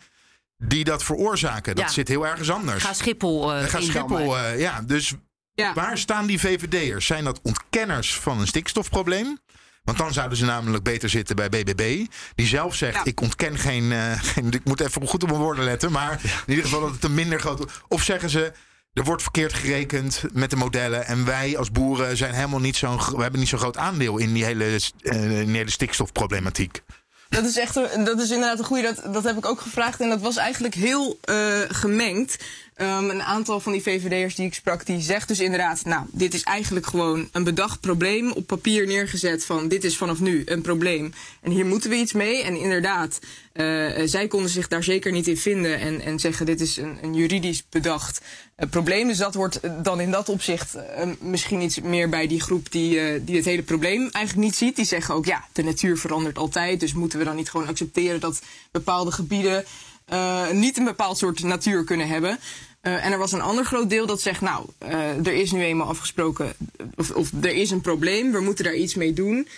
die 0.58 0.84
dat 0.84 1.04
veroorzaken. 1.04 1.74
Dat 1.74 1.84
Ja. 1.84 1.90
zit 1.90 2.08
heel 2.08 2.26
ergens 2.26 2.50
anders. 2.50 2.84
Ga 2.84 2.92
Schiphol 2.92 3.54
eh 3.54 3.64
Ga. 3.64 3.80
Schiphol, 3.80 4.38
eh, 4.38 4.60
ja, 4.60 4.82
dus 4.82 5.12
Ja. 5.54 5.74
Waar 5.74 5.98
staan 5.98 6.26
die 6.26 6.40
VVD'ers? 6.40 7.06
Zijn 7.06 7.24
dat 7.24 7.40
ontkenners 7.42 8.14
van 8.14 8.40
een 8.40 8.46
stikstofprobleem? 8.46 9.38
Want 9.84 9.98
dan 9.98 10.12
zouden 10.12 10.38
ze 10.38 10.44
namelijk 10.44 10.84
beter 10.84 11.08
zitten 11.08 11.36
bij 11.36 11.48
BBB. 11.48 12.06
Die 12.34 12.46
zelf 12.46 12.74
zegt, 12.74 12.94
Ja. 12.94 13.04
ik 13.04 13.20
ontken 13.20 13.58
geen, 13.58 13.92
eh, 13.92 14.12
geen... 14.22 14.52
Ik 14.60 14.64
moet 14.64 14.80
even 14.80 15.06
goed 15.08 15.22
op 15.22 15.28
mijn 15.28 15.40
woorden 15.40 15.64
letten. 15.64 15.92
Maar 15.92 16.20
in 16.22 16.30
ieder 16.46 16.64
geval 16.64 16.80
dat 16.80 16.90
het 16.92 17.04
een 17.04 17.14
minder 17.14 17.40
groot... 17.40 17.82
Of 17.88 18.02
zeggen 18.02 18.30
ze, 18.30 18.52
er 18.92 19.04
wordt 19.04 19.22
verkeerd 19.22 19.52
gerekend 19.52 20.22
met 20.32 20.50
de 20.50 20.56
modellen. 20.56 21.06
En 21.06 21.24
wij 21.24 21.58
als 21.58 21.70
boeren 21.70 22.16
zijn 22.16 22.34
helemaal 22.34 22.60
niet 22.60 22.76
zo'n... 22.76 22.96
We 22.96 23.22
hebben 23.22 23.40
niet 23.40 23.48
zo'n 23.48 23.58
groot 23.58 23.76
aandeel 23.76 24.18
in 24.18 24.32
die 24.32 24.44
hele, 24.44 24.64
eh, 24.64 25.40
in 25.40 25.46
die 25.46 25.56
hele 25.56 25.70
stikstofproblematiek. 25.70 26.82
Dat 27.28 27.44
is 27.44 27.56
echt 27.58 27.74
dat 28.04 28.20
is 28.20 28.30
inderdaad 28.30 28.58
een 28.58 28.64
goede. 28.64 28.82
Dat, 28.82 29.14
dat 29.14 29.24
heb 29.24 29.36
ik 29.36 29.46
ook 29.46 29.60
gevraagd. 29.60 30.00
En 30.00 30.08
dat 30.08 30.20
was 30.20 30.36
eigenlijk 30.36 30.74
heel 30.74 31.18
eh, 31.22 31.60
gemengd. 31.68 32.44
Ehm, 32.74 33.08
een 33.08 33.22
aantal 33.22 33.60
van 33.60 33.72
die 33.72 33.82
VVD'ers 33.82 34.34
die 34.34 34.46
ik 34.46 34.54
sprak, 34.54 34.86
die 34.86 35.00
zegt 35.00 35.28
dus 35.28 35.40
inderdaad... 35.40 35.84
nou, 35.84 36.06
dit 36.10 36.34
is 36.34 36.42
eigenlijk 36.42 36.86
gewoon 36.86 37.28
een 37.32 37.44
bedacht 37.44 37.80
probleem 37.80 38.32
op 38.32 38.46
papier 38.46 38.86
neergezet... 38.86 39.44
van 39.44 39.68
dit 39.68 39.84
is 39.84 39.96
vanaf 39.96 40.20
nu 40.20 40.42
een 40.44 40.62
probleem 40.62 41.12
en 41.40 41.50
hier 41.50 41.66
moeten 41.66 41.90
we 41.90 41.96
iets 41.96 42.12
mee. 42.12 42.42
En 42.42 42.56
inderdaad, 42.56 43.20
eh, 43.52 43.64
zij 44.04 44.26
konden 44.28 44.50
zich 44.50 44.68
daar 44.68 44.84
zeker 44.84 45.12
niet 45.12 45.28
in 45.28 45.36
vinden... 45.36 45.78
en, 45.78 46.00
en 46.00 46.18
zeggen 46.18 46.46
dit 46.46 46.60
is 46.60 46.76
een, 46.76 46.98
een 47.02 47.14
juridisch 47.14 47.64
bedacht 47.68 48.20
eh, 48.62 48.68
probleem. 48.68 49.08
Dus 49.08 49.18
dat 49.18 49.34
wordt 49.34 49.60
dan 49.84 50.00
in 50.00 50.10
dat 50.10 50.28
opzicht 50.28 50.74
eh, 50.74 51.08
misschien 51.20 51.60
iets 51.60 51.80
meer 51.80 52.08
bij 52.08 52.26
die 52.26 52.40
groep... 52.40 52.70
Die, 52.70 53.00
eh, 53.00 53.20
die 53.24 53.36
het 53.36 53.44
hele 53.44 53.62
probleem 53.62 54.08
eigenlijk 54.10 54.46
niet 54.46 54.56
ziet. 54.56 54.76
Die 54.76 54.84
zeggen 54.84 55.14
ook, 55.14 55.24
ja, 55.24 55.44
de 55.52 55.62
natuur 55.62 55.98
verandert 55.98 56.38
altijd... 56.38 56.80
dus 56.80 56.92
moeten 56.92 57.18
we 57.18 57.24
dan 57.24 57.36
niet 57.36 57.50
gewoon 57.50 57.66
accepteren 57.66 58.20
dat 58.20 58.42
bepaalde 58.70 59.10
gebieden... 59.10 59.64
eh, 60.04 60.50
niet 60.50 60.78
een 60.78 60.84
bepaald 60.84 61.18
soort 61.18 61.42
natuur 61.42 61.84
kunnen 61.84 62.08
hebben. 62.08 62.38
Eh, 62.80 63.04
en 63.04 63.12
er 63.12 63.18
was 63.18 63.32
een 63.32 63.40
ander 63.40 63.64
groot 63.64 63.90
deel 63.90 64.06
dat 64.06 64.20
zegt, 64.20 64.40
nou, 64.40 64.66
eh, 64.78 65.26
er 65.26 65.32
is 65.32 65.52
nu 65.52 65.62
eenmaal 65.62 65.88
afgesproken, 65.88 66.52
of, 66.96 67.10
of 67.10 67.30
er 67.40 67.54
is 67.54 67.70
een 67.70 67.80
probleem, 67.80 68.32
we 68.32 68.40
moeten 68.40 68.64
daar 68.64 68.74
iets 68.74 68.94
mee 68.94 69.12
doen. 69.12 69.48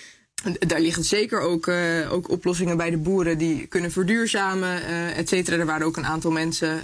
Daar 0.59 0.81
liggen 0.81 1.05
zeker 1.05 1.41
ook, 1.41 1.69
ook 2.11 2.31
oplossingen 2.31 2.77
bij 2.77 2.91
de 2.91 2.97
boeren 2.97 3.39
die 3.39 3.67
kunnen 3.67 3.93
verduurzamen, 3.93 4.85
et 5.15 5.29
cetera. 5.29 5.57
Er 5.57 5.67
waren 5.67 5.87
ook 5.87 5.97
een 5.97 6.07
aantal 6.07 6.31
mensen 6.31 6.81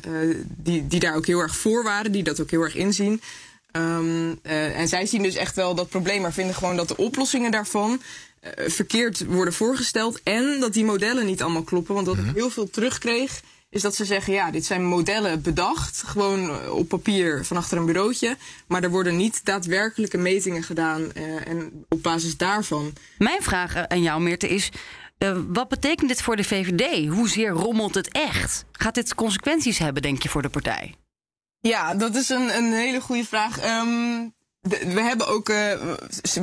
die, 0.46 0.86
die 0.86 1.00
daar 1.00 1.16
ook 1.16 1.26
heel 1.26 1.40
erg 1.40 1.56
voor 1.56 1.82
waren, 1.82 2.12
die 2.12 2.22
dat 2.22 2.40
ook 2.40 2.50
heel 2.50 2.62
erg 2.62 2.74
inzien. 2.74 3.20
Ehm, 3.70 4.34
eh, 4.42 4.78
en 4.78 4.88
zij 4.88 5.06
zien 5.06 5.22
dus 5.22 5.34
echt 5.34 5.56
wel 5.56 5.74
dat 5.74 5.88
probleem, 5.88 6.20
maar 6.22 6.32
vinden 6.32 6.54
gewoon 6.54 6.76
dat 6.76 6.88
de 6.88 6.96
oplossingen 6.96 7.50
daarvan 7.50 8.00
verkeerd 8.56 9.24
worden 9.26 9.54
voorgesteld. 9.54 10.22
En 10.22 10.60
dat 10.60 10.72
die 10.72 10.84
modellen 10.84 11.26
niet 11.26 11.42
allemaal 11.42 11.62
kloppen. 11.62 11.94
Want 11.94 12.06
wat 12.06 12.18
ik 12.18 12.24
heel 12.34 12.50
veel 12.50 12.70
terugkreeg, 12.70 13.40
is 13.70 13.82
dat 13.82 13.94
ze 13.94 14.04
zeggen: 14.04 14.32
ja, 14.32 14.50
dit 14.50 14.64
zijn 14.64 14.84
modellen 14.84 15.42
bedacht, 15.42 16.02
gewoon 16.02 16.50
eh, 16.50 16.72
op 16.72 16.88
papier 16.88 17.44
van 17.44 17.56
achter 17.56 17.78
een 17.78 17.86
bureautje. 17.86 18.36
Maar 18.66 18.82
er 18.82 18.90
worden 18.90 19.16
niet 19.16 19.44
daadwerkelijke 19.44 20.18
metingen 20.18 20.62
gedaan. 20.62 21.12
eh, 21.12 21.46
en 21.46 21.84
op 21.88 22.02
basis 22.02 22.36
daarvan. 22.36 22.92
Mijn 23.18 23.42
vraag 23.42 23.74
eh, 23.74 23.82
aan 23.82 24.02
jou, 24.02 24.20
Meerte, 24.22 24.48
is... 24.48 24.68
eh, 25.18 25.38
wat 25.48 25.68
betekent 25.68 26.08
dit 26.08 26.22
voor 26.22 26.36
de 26.36 26.44
VVD? 26.44 27.08
Hoezeer 27.08 27.48
rommelt 27.50 27.94
het 27.94 28.08
echt? 28.12 28.64
Gaat 28.72 28.94
dit 28.94 29.14
consequenties 29.14 29.78
hebben, 29.78 30.02
denk 30.02 30.22
je, 30.22 30.28
voor 30.28 30.42
de 30.42 30.48
partij? 30.48 30.94
Ja, 31.60 31.94
dat 31.94 32.14
is 32.14 32.28
een, 32.28 32.56
een 32.56 32.72
hele 32.72 33.00
goede 33.00 33.24
vraag. 33.24 33.58
Ehm, 33.58 34.28
we 34.60 35.00
hebben 35.00 35.26
ook, 35.26 35.48
eh, 35.48 35.72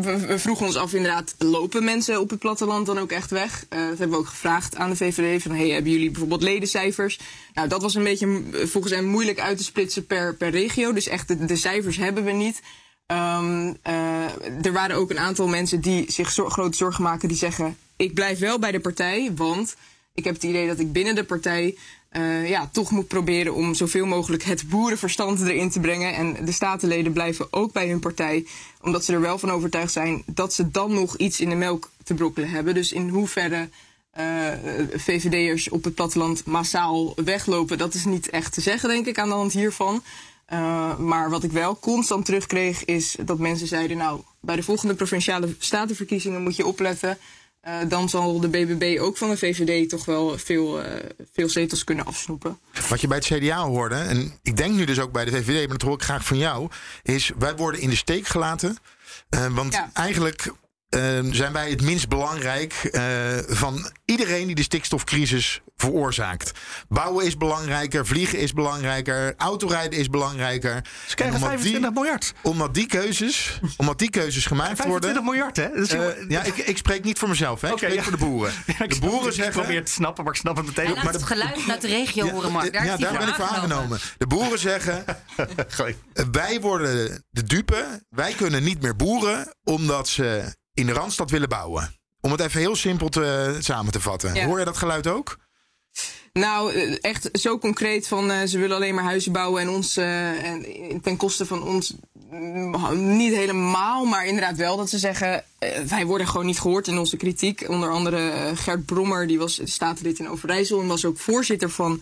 we, 0.01 0.39
vroegen 0.39 0.65
ons 0.65 0.75
af 0.75 0.93
inderdaad, 0.93 1.36
lopen 1.38 1.84
mensen 1.84 2.19
op 2.19 2.30
het 2.30 2.39
platteland 2.39 2.86
dan 2.86 2.97
ook 2.97 3.12
echt 3.12 3.32
weg? 3.32 3.65
Eh, 3.69 3.80
dat 3.80 3.97
hebben 3.97 4.10
we 4.10 4.17
ook 4.17 4.27
gevraagd 4.27 4.75
aan 4.75 4.89
de 4.89 4.95
VVD. 4.95 5.41
Van, 5.41 5.51
hey, 5.51 5.69
hebben 5.69 5.91
jullie 5.91 6.10
bijvoorbeeld 6.12 6.41
ledencijfers? 6.41 7.19
Nou, 7.53 7.67
dat 7.67 7.82
was 7.82 7.95
een 7.95 8.03
beetje 8.03 8.25
mm, 8.25 8.53
volgens 8.53 8.93
hen 8.93 9.06
moeilijk 9.06 9.39
uit 9.39 9.58
te 9.58 9.63
splitsen 9.63 10.06
per, 10.06 10.36
per 10.36 10.49
regio. 10.49 10.93
Dus 10.93 11.08
echt, 11.08 11.47
de, 11.47 11.56
cijfers 11.56 11.97
hebben 11.97 12.23
we 12.23 12.32
niet. 12.32 12.62
Ehm, 13.06 13.73
eh, 13.82 14.65
er 14.65 14.73
waren 14.73 14.95
ook 14.95 15.10
een 15.10 15.19
aantal 15.19 15.47
mensen 15.47 15.82
die 15.82 16.12
zich 16.12 16.30
grote 16.34 16.77
zorgen 16.77 17.03
maken. 17.03 17.27
Die 17.27 17.38
zeggen, 17.38 17.77
ik 17.95 18.13
blijf 18.13 18.39
wel 18.39 18.60
bij 18.60 18.71
de 18.71 18.80
partij, 18.80 19.32
want 19.36 19.75
ik 20.13 20.23
heb 20.23 20.34
het 20.34 20.43
idee 20.43 20.67
dat 20.67 20.80
ik 20.80 20.91
binnen 20.91 21.15
de 21.15 21.23
partij 21.23 21.77
eh, 22.17 22.49
ja, 22.49 22.69
toch 22.71 22.91
moet 22.91 23.08
proberen 23.08 23.53
om 23.53 23.73
zoveel 23.73 24.06
mogelijk 24.06 24.43
het 24.43 24.69
boerenverstand 24.69 25.41
erin 25.41 25.69
te 25.69 25.80
brengen. 25.80 26.13
En 26.13 26.45
de 26.45 26.51
statenleden 26.51 27.13
blijven 27.13 27.47
ook 27.49 27.71
bij 27.71 27.89
hun 27.89 27.99
partij, 27.99 28.45
omdat 28.82 29.06
ze 29.06 29.13
er 29.13 29.21
wel 29.21 29.38
van 29.39 29.51
overtuigd 29.51 29.91
zijn 29.91 30.23
dat 30.25 30.53
ze 30.53 30.71
dan 30.71 30.93
nog 30.93 31.17
iets 31.17 31.39
in 31.39 31.49
de 31.49 31.56
melk 31.56 31.89
te 32.03 32.13
brokkelen 32.13 32.49
hebben. 32.49 32.73
Dus 32.73 32.91
in 32.91 33.10
hoeverre 33.10 33.69
eh, 34.12 34.25
VVD'ers 34.93 35.69
op 35.69 35.84
het 35.84 35.95
platteland 35.95 36.45
massaal 36.45 37.13
weglopen, 37.15 37.77
dat 37.77 37.93
is 37.93 38.06
niet 38.06 38.30
echt 38.30 38.53
te 38.53 38.62
zeggen, 38.62 38.89
denk 38.89 39.06
ik, 39.06 39.19
aan 39.19 39.30
de 39.30 39.36
hand 39.36 39.53
hiervan. 39.53 40.03
Uh, 40.53 40.97
maar 40.97 41.30
wat 41.30 41.43
ik 41.43 41.51
wel 41.51 41.80
constant 41.80 42.25
terugkreeg, 42.25 42.86
is 42.86 43.15
dat 43.25 43.39
mensen 43.39 43.67
zeiden: 43.67 43.97
Nou, 43.97 44.21
bij 44.41 44.56
de 44.56 44.63
volgende 44.63 44.93
provinciale 44.93 45.56
statenverkiezingen 45.58 46.43
moet 46.43 46.56
je 46.56 46.65
opletten. 46.65 47.17
Uh, 47.67 47.73
dan 47.88 48.10
zal 48.10 48.39
de 48.39 48.47
BBB 48.47 48.97
ook 49.01 49.17
van 49.17 49.30
de 49.30 49.38
VVD 49.38 49.89
toch 49.89 50.06
wel 50.06 50.38
veel, 50.38 50.80
uh, 50.80 50.91
veel 51.34 51.49
zetels 51.49 51.84
kunnen 51.84 52.06
afsnoepen. 52.06 52.60
Wat 52.89 53.01
je 53.01 53.08
bij 53.08 53.17
het 53.17 53.25
CDA 53.25 53.65
hoorde, 53.65 53.95
en 53.95 54.34
ik 54.41 54.58
denk 54.58 54.75
nu 54.75 54.86
dus 54.86 54.99
ook 54.99 55.12
bij 55.12 55.25
de 55.25 55.32
VVD, 55.32 55.67
maar 55.67 55.77
dat 55.77 55.88
hoor 55.88 55.97
ik 55.97 56.03
graag 56.03 56.25
van 56.25 56.38
jou, 56.38 56.69
is 57.03 57.32
wij 57.38 57.56
worden 57.56 57.82
in 57.82 57.89
de 57.89 57.95
steek 57.95 58.27
gelaten. 58.27 58.77
Uh, 59.30 59.47
want 59.47 59.73
ja. 59.73 59.89
eigenlijk 59.93 60.51
zijn 61.32 61.54
wij 61.54 61.69
het 61.69 61.82
minst 61.82 62.10
belangrijk 62.10 62.89
van 63.47 63.91
iedereen 64.06 64.45
die 64.45 64.56
de 64.56 64.63
stikstofcrisis 64.63 65.62
veroorzaakt. 65.78 66.52
Bouwen 66.89 67.26
is 67.26 67.38
belangrijker, 67.38 68.06
vliegen 68.06 68.39
is 68.39 68.54
belangrijker, 68.54 69.34
autorijden 69.38 70.00
is 70.00 70.10
belangrijker. 70.10 70.86
Ze 71.08 71.15
krijgen 71.15 71.39
25 71.39 71.82
die, 71.82 71.91
miljard. 71.91 72.34
Omdat 72.41 72.73
die 72.73 72.88
keuzes, 72.88 73.60
omdat 73.78 74.00
die 74.00 74.10
keuzes 74.10 74.45
gemaakt 74.45 74.76
25 74.76 75.23
worden. 75.23 75.54
25 75.56 75.63
miljard, 75.63 75.97
hè? 75.97 76.21
Uh, 76.21 76.30
ja, 76.30 76.43
ik, 76.43 76.58
ik, 76.58 76.78
spreek 76.78 77.04
niet 77.04 77.19
voor 77.19 77.30
mezelf, 77.30 77.62
hè? 77.62 77.67
ik 77.67 77.73
okay, 77.73 77.89
spreek 77.89 78.06
ja. 78.06 78.10
voor 78.10 78.19
de 78.19 78.26
boeren. 78.26 78.54
Ja, 78.78 78.88
de 78.88 79.00
boeren 79.00 79.34
zeggen. 79.34 79.56
Ik 79.56 79.62
probeer 79.62 79.86
te 79.86 79.91
snappen, 79.91 80.23
maar 80.23 80.34
ik 80.34 80.39
snap 80.39 80.58
het 80.58 80.65
meteen. 80.65 80.86
Hij 80.86 80.93
laat 80.93 81.04
maar 81.04 81.13
het 81.13 81.23
geluid 81.23 81.62
vanuit 81.62 81.82
de 81.82 81.88
regio 81.88 82.26
ja, 82.26 82.32
horen, 82.32 82.52
Mark. 82.52 82.73
Daar, 82.73 82.86
ja, 82.86 82.97
daar 82.97 83.17
ben 83.17 83.28
ik 83.28 83.34
voor 83.34 83.45
aangenomen. 83.45 84.00
De 84.17 84.28
boeren 84.28 84.60
zeggen: 84.60 85.06
wij 86.32 86.62
worden 86.62 87.23
de 87.30 87.43
dupe. 87.43 88.04
Wij 88.10 88.34
kunnen 88.34 88.63
niet 88.63 88.82
meer 88.82 88.95
boeren 88.95 89.56
omdat 89.63 90.08
ze 90.08 90.56
in 90.78 90.86
de 90.86 90.94
randstad 90.94 91.30
willen 91.30 91.50
bouwen. 91.50 91.96
Om 92.22 92.32
het 92.32 92.40
even 92.40 92.60
heel 92.60 92.76
simpel 92.76 93.10
te, 93.10 93.58
samen 93.60 93.92
te 93.92 94.02
vatten. 94.02 94.34
Ja. 94.34 94.46
Hoor 94.46 94.60
je 94.60 94.66
dat 94.66 94.78
geluid 94.78 95.08
ook? 95.08 95.38
Nou, 96.34 96.74
echt 97.02 97.30
zo 97.34 97.58
concreet 97.58 98.08
van 98.08 98.32
uh, 98.32 98.38
ze 98.46 98.58
willen 98.60 98.76
alleen 98.76 98.96
maar 98.96 99.04
huizen 99.04 99.32
bouwen 99.32 99.62
en 99.62 99.70
ons 99.70 99.98
uh, 99.98 100.44
en 100.44 101.02
ten 101.02 101.18
koste 101.18 101.46
van 101.46 101.63
ons 101.63 101.96
niet 102.94 103.34
helemaal, 103.34 104.06
maar 104.06 104.26
inderdaad 104.26 104.58
wel 104.58 104.78
dat 104.78 104.90
ze 104.90 104.98
zeggen 104.98 105.44
uh, 105.60 105.70
wij 105.80 106.06
worden 106.06 106.28
gewoon 106.28 106.46
niet 106.46 106.60
gehoord 106.60 106.88
in 106.88 106.98
onze 106.98 107.18
kritiek. 107.18 107.70
Onder 107.70 107.92
andere 107.92 108.52
Gert 108.56 108.86
Brommer, 108.86 109.28
die 109.28 109.40
was 109.40 109.62
statenlid 109.63 110.20
in 110.20 110.30
Overijssel 110.30 110.82
en 110.82 110.88
was 110.88 111.06
ook 111.06 111.18
voorzitter 111.18 111.70
van 111.70 112.02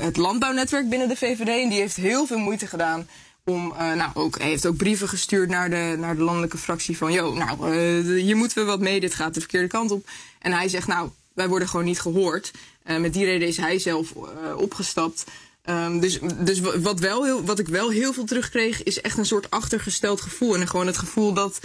het 0.00 0.16
landbouwnetwerk 0.16 0.88
binnen 0.88 1.08
de 1.08 1.16
VVD 1.16 1.48
en 1.62 1.68
die 1.68 1.80
heeft 1.80 1.96
heel 1.96 2.26
veel 2.26 2.38
moeite 2.38 2.66
gedaan 2.66 3.08
om, 3.44 3.72
uh, 3.72 3.92
nou, 3.92 4.10
ook, 4.14 4.38
hij 4.38 4.48
heeft 4.48 4.66
ook 4.66 4.76
brieven 4.76 5.08
gestuurd 5.08 5.48
naar 5.48 5.70
de, 5.70 5.96
naar 5.98 6.16
de 6.16 6.22
landelijke 6.22 6.58
fractie 6.58 6.96
van, 6.96 7.12
joh, 7.12 7.36
nou, 7.36 7.74
uh, 7.74 8.22
hier 8.22 8.36
moeten 8.36 8.58
we 8.58 8.64
wat 8.64 8.80
mee, 8.80 9.00
dit 9.00 9.14
gaat 9.14 9.34
de 9.34 9.40
verkeerde 9.40 9.68
kant 9.68 9.90
op. 9.90 10.08
En 10.38 10.52
hij 10.52 10.68
zegt, 10.68 10.86
nou, 10.86 11.10
wij 11.32 11.48
worden 11.48 11.68
gewoon 11.68 11.84
niet 11.84 12.00
gehoord. 12.00 12.50
Uh, 12.86 12.96
met 12.96 13.12
die 13.12 13.24
reden 13.24 13.48
is 13.48 13.56
hij 13.56 13.78
zelf 13.78 14.12
opgestapt. 14.56 15.24
Um, 15.64 16.00
dus 16.00 16.18
dus 16.38 16.60
wat, 16.60 17.00
wel 17.00 17.24
heel, 17.24 17.44
wat 17.44 17.58
ik 17.58 17.68
wel 17.68 17.90
heel 17.90 18.12
veel 18.12 18.24
terugkreeg, 18.24 18.82
is 18.82 19.00
echt 19.00 19.18
een 19.18 19.26
soort 19.26 19.50
achtergesteld 19.50 20.20
gevoel. 20.20 20.54
En 20.56 20.68
gewoon 20.68 20.86
het 20.86 20.98
gevoel 20.98 21.32
dat, 21.32 21.60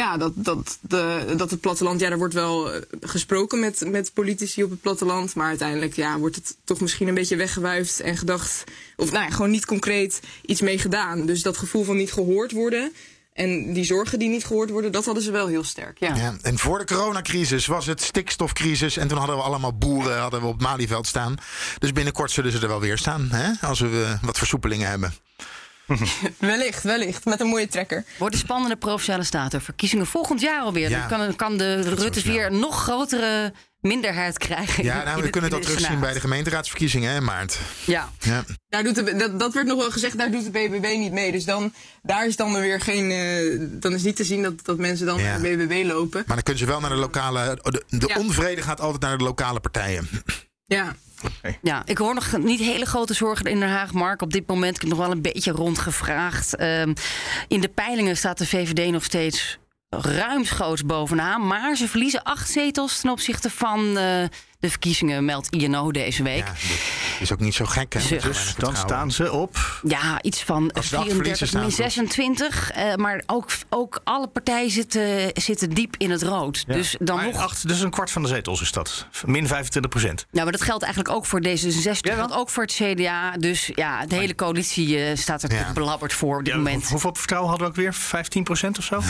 ja, 0.00 0.16
dat, 0.16 0.32
dat, 0.34 0.78
de, 0.80 1.34
dat 1.36 1.50
het 1.50 1.60
platteland, 1.60 2.00
ja, 2.00 2.10
er 2.10 2.18
wordt 2.18 2.34
wel 2.34 2.70
gesproken 3.00 3.60
met, 3.60 3.84
met 3.86 4.12
politici 4.14 4.64
op 4.64 4.70
het 4.70 4.80
platteland. 4.80 5.34
Maar 5.34 5.48
uiteindelijk 5.48 5.94
ja, 5.94 6.18
wordt 6.18 6.36
het 6.36 6.56
toch 6.64 6.80
misschien 6.80 7.08
een 7.08 7.14
beetje 7.14 7.36
weggewuifd 7.36 8.00
en 8.00 8.16
gedacht. 8.16 8.64
Of 8.96 9.12
nou 9.12 9.24
ja, 9.24 9.30
gewoon 9.30 9.50
niet 9.50 9.66
concreet 9.66 10.20
iets 10.42 10.60
mee 10.60 10.78
gedaan. 10.78 11.26
Dus 11.26 11.42
dat 11.42 11.56
gevoel 11.56 11.84
van 11.84 11.96
niet 11.96 12.12
gehoord 12.12 12.52
worden. 12.52 12.92
En 13.32 13.72
die 13.72 13.84
zorgen 13.84 14.18
die 14.18 14.28
niet 14.28 14.44
gehoord 14.44 14.70
worden, 14.70 14.92
dat 14.92 15.04
hadden 15.04 15.22
ze 15.22 15.30
wel 15.30 15.46
heel 15.46 15.64
sterk. 15.64 15.98
Ja. 15.98 16.14
ja 16.14 16.36
en 16.42 16.58
voor 16.58 16.78
de 16.78 16.84
coronacrisis 16.84 17.66
was 17.66 17.86
het 17.86 18.02
stikstofcrisis. 18.02 18.96
En 18.96 19.08
toen 19.08 19.18
hadden 19.18 19.36
we 19.36 19.42
allemaal 19.42 19.72
boeren 19.72 20.18
hadden 20.18 20.40
we 20.40 20.46
op 20.46 20.60
Malieveld 20.60 21.06
staan. 21.06 21.34
Dus 21.78 21.92
binnenkort 21.92 22.30
zullen 22.30 22.52
ze 22.52 22.58
er 22.58 22.68
wel 22.68 22.80
weer 22.80 22.98
staan. 22.98 23.28
Hè? 23.30 23.66
Als 23.66 23.80
we 23.80 23.88
uh, 23.88 24.22
wat 24.22 24.38
versoepelingen 24.38 24.88
hebben. 24.88 25.14
wellicht, 26.38 26.82
wellicht. 26.82 27.24
Met 27.24 27.40
een 27.40 27.46
mooie 27.46 27.68
trekker. 27.68 28.04
Worden 28.18 28.38
spannende 28.38 28.76
provinciale 28.76 29.24
statenverkiezingen 29.24 30.06
volgend 30.06 30.40
jaar 30.40 30.60
alweer. 30.60 30.90
Ja. 30.90 31.08
Dan 31.08 31.18
kan, 31.18 31.36
kan 31.36 31.56
de 31.56 31.80
Rutte 31.80 32.22
weer 32.22 32.46
een 32.46 32.58
nog 32.58 32.82
grotere 32.82 33.52
minderheid 33.80 34.38
krijgen. 34.38 34.84
Ja, 34.84 35.04
nou, 35.04 35.22
we 35.22 35.30
kunnen 35.30 35.50
dat 35.50 35.62
terugzien 35.62 36.00
bij 36.00 36.12
de 36.12 36.20
gemeenteraadsverkiezingen 36.20 37.14
in 37.14 37.24
maart. 37.24 37.58
Ja. 37.84 38.10
ja. 38.20 38.44
Daar 38.68 38.82
doet 38.82 38.94
de, 38.94 39.16
dat, 39.16 39.38
dat 39.38 39.54
werd 39.54 39.66
nog 39.66 39.78
wel 39.78 39.90
gezegd, 39.90 40.18
daar 40.18 40.30
doet 40.30 40.44
de 40.44 40.50
BBB 40.50 40.96
niet 40.96 41.12
mee. 41.12 41.32
Dus 41.32 41.44
dan, 41.44 41.72
daar 42.02 42.26
is 42.26 42.36
dan 42.36 42.52
weer 42.52 42.80
geen. 42.80 43.10
Uh, 43.10 43.68
dan 43.80 43.94
is 43.94 44.02
niet 44.02 44.16
te 44.16 44.24
zien 44.24 44.42
dat, 44.42 44.64
dat 44.64 44.78
mensen 44.78 45.06
dan 45.06 45.18
ja. 45.18 45.24
naar 45.24 45.40
de 45.40 45.56
BBB 45.56 45.86
lopen. 45.86 46.22
Maar 46.26 46.36
dan 46.36 46.44
kunnen 46.44 46.62
ze 46.62 46.68
wel 46.68 46.80
naar 46.80 46.90
de 46.90 46.96
lokale. 46.96 47.58
De, 47.62 47.84
de 47.88 48.08
ja. 48.08 48.18
onvrede 48.18 48.62
gaat 48.62 48.80
altijd 48.80 49.02
naar 49.02 49.18
de 49.18 49.24
lokale 49.24 49.60
partijen. 49.60 50.08
Ja. 50.66 50.96
Ja, 51.62 51.82
ik 51.84 51.98
hoor 51.98 52.14
nog 52.14 52.36
niet 52.38 52.60
hele 52.60 52.84
grote 52.86 53.14
zorgen 53.14 53.46
in 53.46 53.60
Den 53.60 53.68
Haag, 53.68 53.92
Mark. 53.92 54.22
Op 54.22 54.32
dit 54.32 54.46
moment 54.46 54.74
ik 54.74 54.80
heb 54.80 54.90
nog 54.90 54.98
wel 54.98 55.10
een 55.10 55.22
beetje 55.22 55.50
rondgevraagd. 55.50 56.60
Uh, 56.60 56.82
in 57.48 57.60
de 57.60 57.68
peilingen 57.74 58.16
staat 58.16 58.38
de 58.38 58.46
VVD 58.46 58.90
nog 58.92 59.04
steeds 59.04 59.58
ruimschoots 59.88 60.84
bovenaan. 60.84 61.46
Maar 61.46 61.76
ze 61.76 61.88
verliezen 61.88 62.22
acht 62.22 62.50
zetels 62.50 63.00
ten 63.00 63.10
opzichte 63.10 63.50
van 63.50 63.98
uh, 63.98 64.24
de 64.60 64.70
verkiezingen, 64.70 65.24
meldt 65.24 65.48
INO 65.50 65.90
deze 65.90 66.22
week. 66.22 66.38
Ja, 66.38 66.44
dat 66.44 67.20
is 67.20 67.32
ook 67.32 67.40
niet 67.40 67.54
zo 67.54 67.64
gek, 67.64 67.92
hè? 67.92 68.00
Dus, 68.08 68.22
dus 68.22 68.54
Dan 68.58 68.76
staan 68.76 69.10
ze 69.10 69.32
op. 69.32 69.80
Ja, 69.82 70.22
iets 70.22 70.42
van 70.42 70.72
Als 70.72 70.88
dagverliezen 70.88 71.36
34, 71.36 71.48
staan 71.48 71.60
min 71.62 71.70
ze 71.70 71.82
op. 71.82 71.90
26. 71.90 72.70
eh, 72.70 72.94
maar 72.94 73.22
ook, 73.26 73.50
ook 73.68 74.00
alle 74.04 74.26
partijen 74.26 74.70
zitten, 74.70 75.30
zitten 75.34 75.70
diep 75.70 75.94
in 75.98 76.10
het 76.10 76.22
rood. 76.22 76.64
Ja. 76.66 76.74
Dus 76.74 76.96
dan 76.98 77.16
Maar 77.16 77.24
nog. 77.24 77.36
acht, 77.36 77.68
dus 77.68 77.80
een 77.80 77.90
kwart 77.90 78.10
van 78.10 78.22
de 78.22 78.28
zetels 78.28 78.60
is 78.60 78.72
dat. 78.72 79.06
Min 79.24 79.46
25 79.46 79.90
procent. 79.90 80.26
Nou, 80.30 80.42
maar 80.44 80.52
dat 80.52 80.62
geldt 80.62 80.82
eigenlijk 80.82 81.14
ook 81.14 81.26
voor 81.26 81.40
D66. 81.40 81.82
Ja, 81.82 81.98
wel. 82.00 82.14
geldt 82.14 82.34
ook 82.34 82.50
voor 82.50 82.62
het 82.62 82.72
CDA. 82.72 83.30
Dus 83.38 83.70
ja, 83.74 84.06
de 84.06 84.14
hele 84.14 84.34
coalitie 84.34 85.04
eh, 85.04 85.16
staat 85.16 85.42
er 85.42 85.52
Ja. 85.52 85.72
belabberd 85.72 86.12
voor 86.12 86.38
op 86.38 86.44
dit 86.44 86.54
moment. 86.54 86.88
hoeveel 86.88 87.14
vertrouwen 87.14 87.50
hadden 87.50 87.68
we 87.68 87.74
ook 87.74 87.80
weer? 87.80 87.94
15 87.94 88.44
procent 88.44 88.78
of 88.78 88.84
zo? 88.84 89.00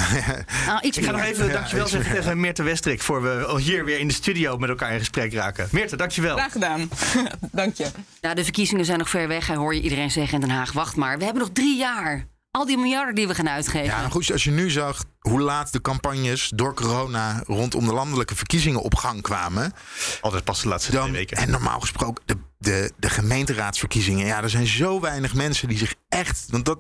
Nou, 0.67 0.81
iets 0.83 0.99
Ik 0.99 1.05
ga 1.05 1.11
nog 1.11 1.21
even 1.23 1.53
dankjewel 1.53 1.87
zeggen 1.89 2.15
tegen 2.15 2.41
Meerte 2.41 2.63
Westrik... 2.63 3.03
voor 3.03 3.23
we 3.23 3.61
hier 3.61 3.85
weer 3.85 3.99
in 3.99 4.09
de 4.09 4.15
studio 4.15 4.57
met 4.57 4.69
elkaar 4.69 4.93
in 4.93 4.99
gesprek 4.99 5.33
raken. 5.41 5.69
Meerte, 5.71 5.97
dankjewel. 5.97 6.37
Graag 6.37 6.53
gedaan. 6.53 6.89
Dank 7.53 7.77
je. 7.77 7.87
Nou, 8.21 8.35
de 8.35 8.43
verkiezingen 8.45 8.85
zijn 8.85 8.99
nog 8.99 9.09
ver 9.11 9.29
weg. 9.29 9.49
En 9.49 9.57
hoor 9.57 9.75
je 9.75 9.81
iedereen 9.81 10.11
zeggen 10.11 10.35
in 10.35 10.41
Den 10.49 10.57
Haag: 10.57 10.73
wacht 10.73 10.97
maar, 10.97 11.19
we 11.19 11.25
hebben 11.25 11.43
nog 11.43 11.53
drie 11.53 11.77
jaar. 11.79 12.27
Al 12.51 12.67
die 12.67 12.77
miljarden 12.79 13.15
die 13.15 13.27
we 13.27 13.35
gaan 13.35 13.49
uitgeven. 13.49 13.85
Ja, 13.87 13.99
nou 13.99 14.11
goed, 14.11 14.33
als 14.33 14.45
je 14.45 14.51
nu 14.51 14.71
zag 14.71 15.05
hoe 15.19 15.41
laat 15.41 15.73
de 15.73 15.81
campagnes 15.81 16.53
door 16.55 16.75
corona 16.75 17.43
rondom 17.47 17.85
de 17.87 17.93
landelijke 17.93 18.35
verkiezingen 18.35 18.81
op 18.83 18.95
gang 18.95 19.23
kwamen. 19.23 19.73
Altijd 20.21 20.45
pas 20.45 20.63
de 20.63 20.69
laatste 20.69 20.91
twee 20.93 21.11
weken. 21.13 21.37
en 21.37 21.51
normaal 21.51 21.81
gesproken, 21.81 22.23
de, 22.27 22.37
de, 22.59 22.93
de 22.99 23.11
gemeenteraadsverkiezingen. 23.11 24.27
Ja, 24.27 24.43
er 24.43 24.51
zijn 24.51 24.67
zo 24.67 25.01
weinig 25.01 25.35
mensen 25.35 25.69
die 25.69 25.79
zich 25.79 25.95
echt. 26.09 26.45
Want 26.51 26.65
dat, 26.65 26.79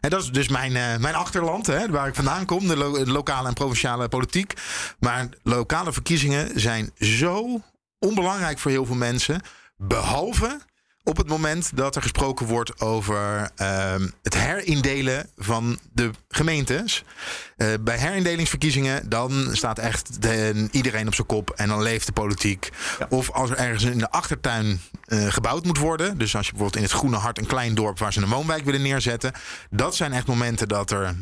hè, 0.00 0.08
dat 0.08 0.22
is 0.22 0.30
dus 0.30 0.48
mijn, 0.48 0.76
eh, 0.76 0.96
mijn 0.96 1.14
achterland, 1.14 1.66
hè, 1.66 1.90
waar 1.90 2.08
ik 2.08 2.14
vandaan 2.14 2.44
kom, 2.44 2.66
de, 2.68 2.76
lo- 2.76 3.04
de 3.04 3.10
lokale 3.12 3.48
en 3.48 3.54
provinciale 3.54 4.08
politiek. 4.08 4.52
Maar 4.98 5.28
lokale 5.42 5.92
verkiezingen 5.92 6.60
zijn 6.60 6.90
zo 6.98 7.60
onbelangrijk 7.98 8.58
voor 8.58 8.70
heel 8.70 8.86
veel 8.86 8.94
mensen. 8.94 9.40
Behalve 9.76 10.60
op 11.02 11.16
het 11.16 11.28
moment 11.28 11.76
dat 11.76 11.96
er 11.96 12.02
gesproken 12.02 12.46
wordt 12.46 12.80
over 12.80 13.50
ehm, 13.56 14.08
het 14.22 14.34
herindelen 14.34 15.30
van 15.36 15.78
de 15.92 16.10
gemeentes. 16.28 17.04
Eh, 17.56 17.68
bij 17.80 17.96
herindelingsverkiezingen 17.98 19.08
dan 19.08 19.48
staat 19.52 19.78
echt 19.78 20.22
de- 20.22 20.68
iedereen 20.70 21.06
op 21.06 21.14
zijn 21.14 21.26
kop 21.26 21.50
en 21.50 21.68
dan 21.68 21.82
leeft 21.82 22.06
de 22.06 22.12
politiek. 22.12 22.70
Of 23.08 23.30
als 23.30 23.50
er 23.50 23.56
ergens 23.56 23.82
in 23.84 23.98
de 23.98 24.10
achtertuin 24.10 24.80
eh, 25.04 25.26
gebouwd 25.26 25.64
moet 25.64 25.78
worden. 25.78 26.18
Dus 26.18 26.36
als 26.36 26.46
je 26.46 26.52
bijvoorbeeld 26.52 26.82
in 26.84 26.88
het 26.90 26.98
Groene 26.98 27.16
Hart 27.16 27.38
een 27.38 27.46
klein 27.46 27.74
dorp 27.74 27.98
waar 27.98 28.12
ze 28.12 28.22
een 28.22 28.28
woonwijk 28.28 28.64
willen 28.64 28.82
neerzetten. 28.82 29.32
Dat 29.70 29.96
zijn 29.96 30.12
echt 30.12 30.26
momenten 30.26 30.68
dat 30.68 30.90
er 30.90 31.14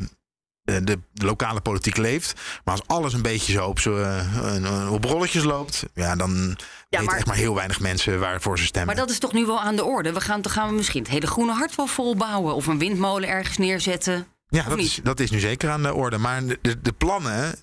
de, 0.65 0.81
de 0.83 1.25
lokale 1.25 1.61
politiek 1.61 1.97
leeft. 1.97 2.33
Maar 2.63 2.73
als 2.75 2.87
alles 2.87 3.13
een 3.13 3.21
beetje 3.21 3.51
zo 3.51 3.65
op, 3.67 3.79
eh, 3.79 4.65
eh, 4.65 4.91
op 4.93 5.03
rolletjes 5.03 5.43
loopt, 5.43 5.83
ja, 5.93 6.15
dan 6.15 6.57
weten 6.89 7.05
maar- 7.05 7.15
echt 7.17 7.25
maar 7.25 7.35
heel 7.35 7.55
weinig 7.55 7.79
mensen 7.79 8.19
waarvoor 8.19 8.57
ze 8.59 8.65
stemmen. 8.65 8.95
Maar 8.95 9.05
dat 9.05 9.13
is 9.13 9.19
toch 9.19 9.33
nu 9.33 9.45
wel 9.45 9.59
aan 9.61 9.75
de 9.75 9.83
orde? 9.83 10.13
We 10.13 10.21
gaan, 10.21 10.41
dan 10.41 10.51
gaan 10.51 10.69
we 10.69 10.75
misschien 10.75 11.01
het 11.03 11.11
hele 11.11 11.27
groene 11.27 11.53
hart 11.53 11.75
wel 11.75 11.87
volbouwen. 11.87 12.55
Of 12.55 12.67
een 12.67 12.77
windmolen 12.77 13.29
ergens 13.29 13.57
neerzetten. 13.57 14.27
Ja, 14.47 14.63
dat 14.69 14.77
is, 14.77 14.99
dat 15.03 15.19
is 15.19 15.31
nu 15.31 15.39
zeker 15.39 15.69
aan 15.69 15.83
de 15.83 15.93
orde. 15.93 16.17
Maar 16.17 16.45
de, 16.45 16.59
de, 16.61 16.81
de 16.81 16.91
plannen 16.91 17.55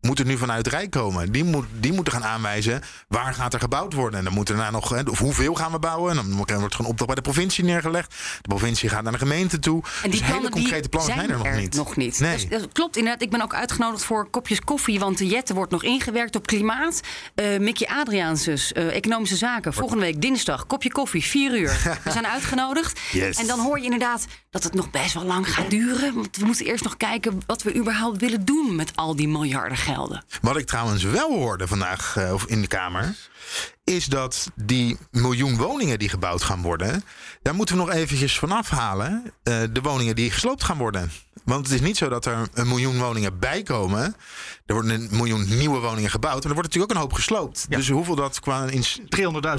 moeten 0.00 0.26
nu 0.26 0.36
vanuit 0.36 0.66
Rijk 0.66 0.90
komen. 0.90 1.32
Die, 1.32 1.44
moet, 1.44 1.66
die 1.80 1.92
moeten 1.92 2.12
gaan 2.12 2.24
aanwijzen 2.24 2.82
waar 3.08 3.34
gaat 3.34 3.54
er 3.54 3.60
gebouwd 3.60 3.92
worden. 3.92 4.18
En 4.18 4.24
dan 4.24 4.34
moeten 4.34 4.56
daarna 4.56 4.70
nog, 4.70 5.08
of 5.08 5.18
hoeveel 5.18 5.54
gaan 5.54 5.72
we 5.72 5.78
bouwen. 5.78 6.10
En 6.10 6.16
dan 6.16 6.36
wordt 6.36 6.50
er 6.50 6.56
gewoon 6.56 6.90
opdracht 6.90 7.06
bij 7.06 7.14
de 7.14 7.30
provincie 7.30 7.64
neergelegd. 7.64 8.14
De 8.40 8.48
provincie 8.48 8.88
gaat 8.88 9.02
naar 9.02 9.12
de 9.12 9.18
gemeente 9.18 9.58
toe. 9.58 9.82
En 10.02 10.10
die 10.10 10.10
dus 10.10 10.20
hele 10.20 10.32
plannen 10.32 10.50
concrete 10.50 10.88
plannen 10.88 11.14
zijn, 11.14 11.30
er 11.30 11.38
nog 11.38 11.54
niet. 11.54 11.74
Nog 11.74 11.96
niet. 11.96 12.20
Nee. 12.20 12.36
Dus, 12.36 12.48
dat 12.48 12.72
klopt 12.72 12.96
inderdaad. 12.96 13.22
Ik 13.22 13.30
ben 13.30 13.42
ook 13.42 13.54
uitgenodigd 13.54 14.04
voor 14.04 14.30
kopjes 14.30 14.60
koffie. 14.60 14.98
Want 14.98 15.18
de 15.18 15.26
Jette 15.26 15.54
wordt 15.54 15.72
nog 15.72 15.82
ingewerkt 15.82 16.36
op 16.36 16.46
klimaat. 16.46 17.00
Eh 17.34 17.58
Mickey 17.58 17.88
Adriaansus, 17.88 18.72
eh, 18.72 18.96
economische 18.96 19.36
zaken. 19.36 19.72
Volgende 19.72 20.02
week 20.02 20.20
dinsdag, 20.20 20.66
kopje 20.66 20.92
koffie, 20.92 21.24
4 21.24 21.58
uur. 21.58 21.98
We 22.04 22.10
zijn 22.10 22.26
uitgenodigd. 22.26 23.00
Yes. 23.12 23.38
En 23.38 23.46
dan 23.46 23.60
hoor 23.60 23.78
je 23.78 23.84
inderdaad 23.84 24.26
dat 24.50 24.62
het 24.62 24.74
nog 24.74 24.90
best 24.90 25.14
wel 25.14 25.24
lang 25.24 25.54
gaat 25.54 25.70
duren. 25.70 26.14
Want 26.14 26.36
we 26.36 26.46
moeten 26.46 26.66
eerst 26.66 26.84
nog 26.84 26.96
kijken 26.96 27.40
wat 27.46 27.62
we 27.62 27.74
überhaupt 27.74 28.20
willen 28.20 28.44
doen 28.44 28.76
met 28.76 28.92
al 28.94 29.16
die 29.16 29.28
miljarden 29.28 29.76
Wat 30.42 30.56
ik 30.56 30.66
trouwens 30.66 31.02
wel 31.02 31.30
hoorde 31.30 31.66
vandaag 31.66 32.16
eh, 32.16 32.32
of 32.32 32.44
in 32.44 32.60
de 32.60 32.66
Kamer. 32.66 33.14
Is 33.84 34.06
dat 34.06 34.50
die 34.54 34.98
miljoen 35.10 35.56
woningen 35.56 35.98
die 35.98 36.08
gebouwd 36.08 36.42
gaan 36.42 36.62
worden. 36.62 37.04
Daar 37.42 37.54
moeten 37.54 37.76
we 37.76 37.80
nog 37.84 37.90
eventjes 37.92 38.38
van 38.38 38.52
afhalen. 38.52 39.32
eh, 39.42 39.60
de 39.72 39.80
woningen 39.80 40.14
die 40.16 40.30
gesloopt 40.30 40.64
gaan 40.64 40.76
worden. 40.78 41.10
Want 41.44 41.64
het 41.66 41.74
is 41.74 41.80
niet 41.80 41.96
zo 41.96 42.08
dat 42.08 42.24
er 42.24 42.48
een 42.54 42.68
miljoen 42.68 42.98
woningen 42.98 43.38
bij 43.38 43.62
komen. 43.62 44.16
Er 44.66 44.74
worden 44.74 44.90
een 44.90 45.08
miljoen 45.10 45.56
nieuwe 45.56 45.78
woningen 45.78 46.10
gebouwd. 46.10 46.42
En 46.44 46.48
er 46.48 46.54
wordt 46.54 46.68
natuurlijk 46.68 46.92
ook 46.92 46.96
een 46.96 47.02
hoop 47.08 47.12
gesloopt. 47.16 47.66
Dus 47.70 47.88
hoeveel 47.88 48.14
dat 48.14 48.40
qua. 48.40 48.64
In, 48.64 48.84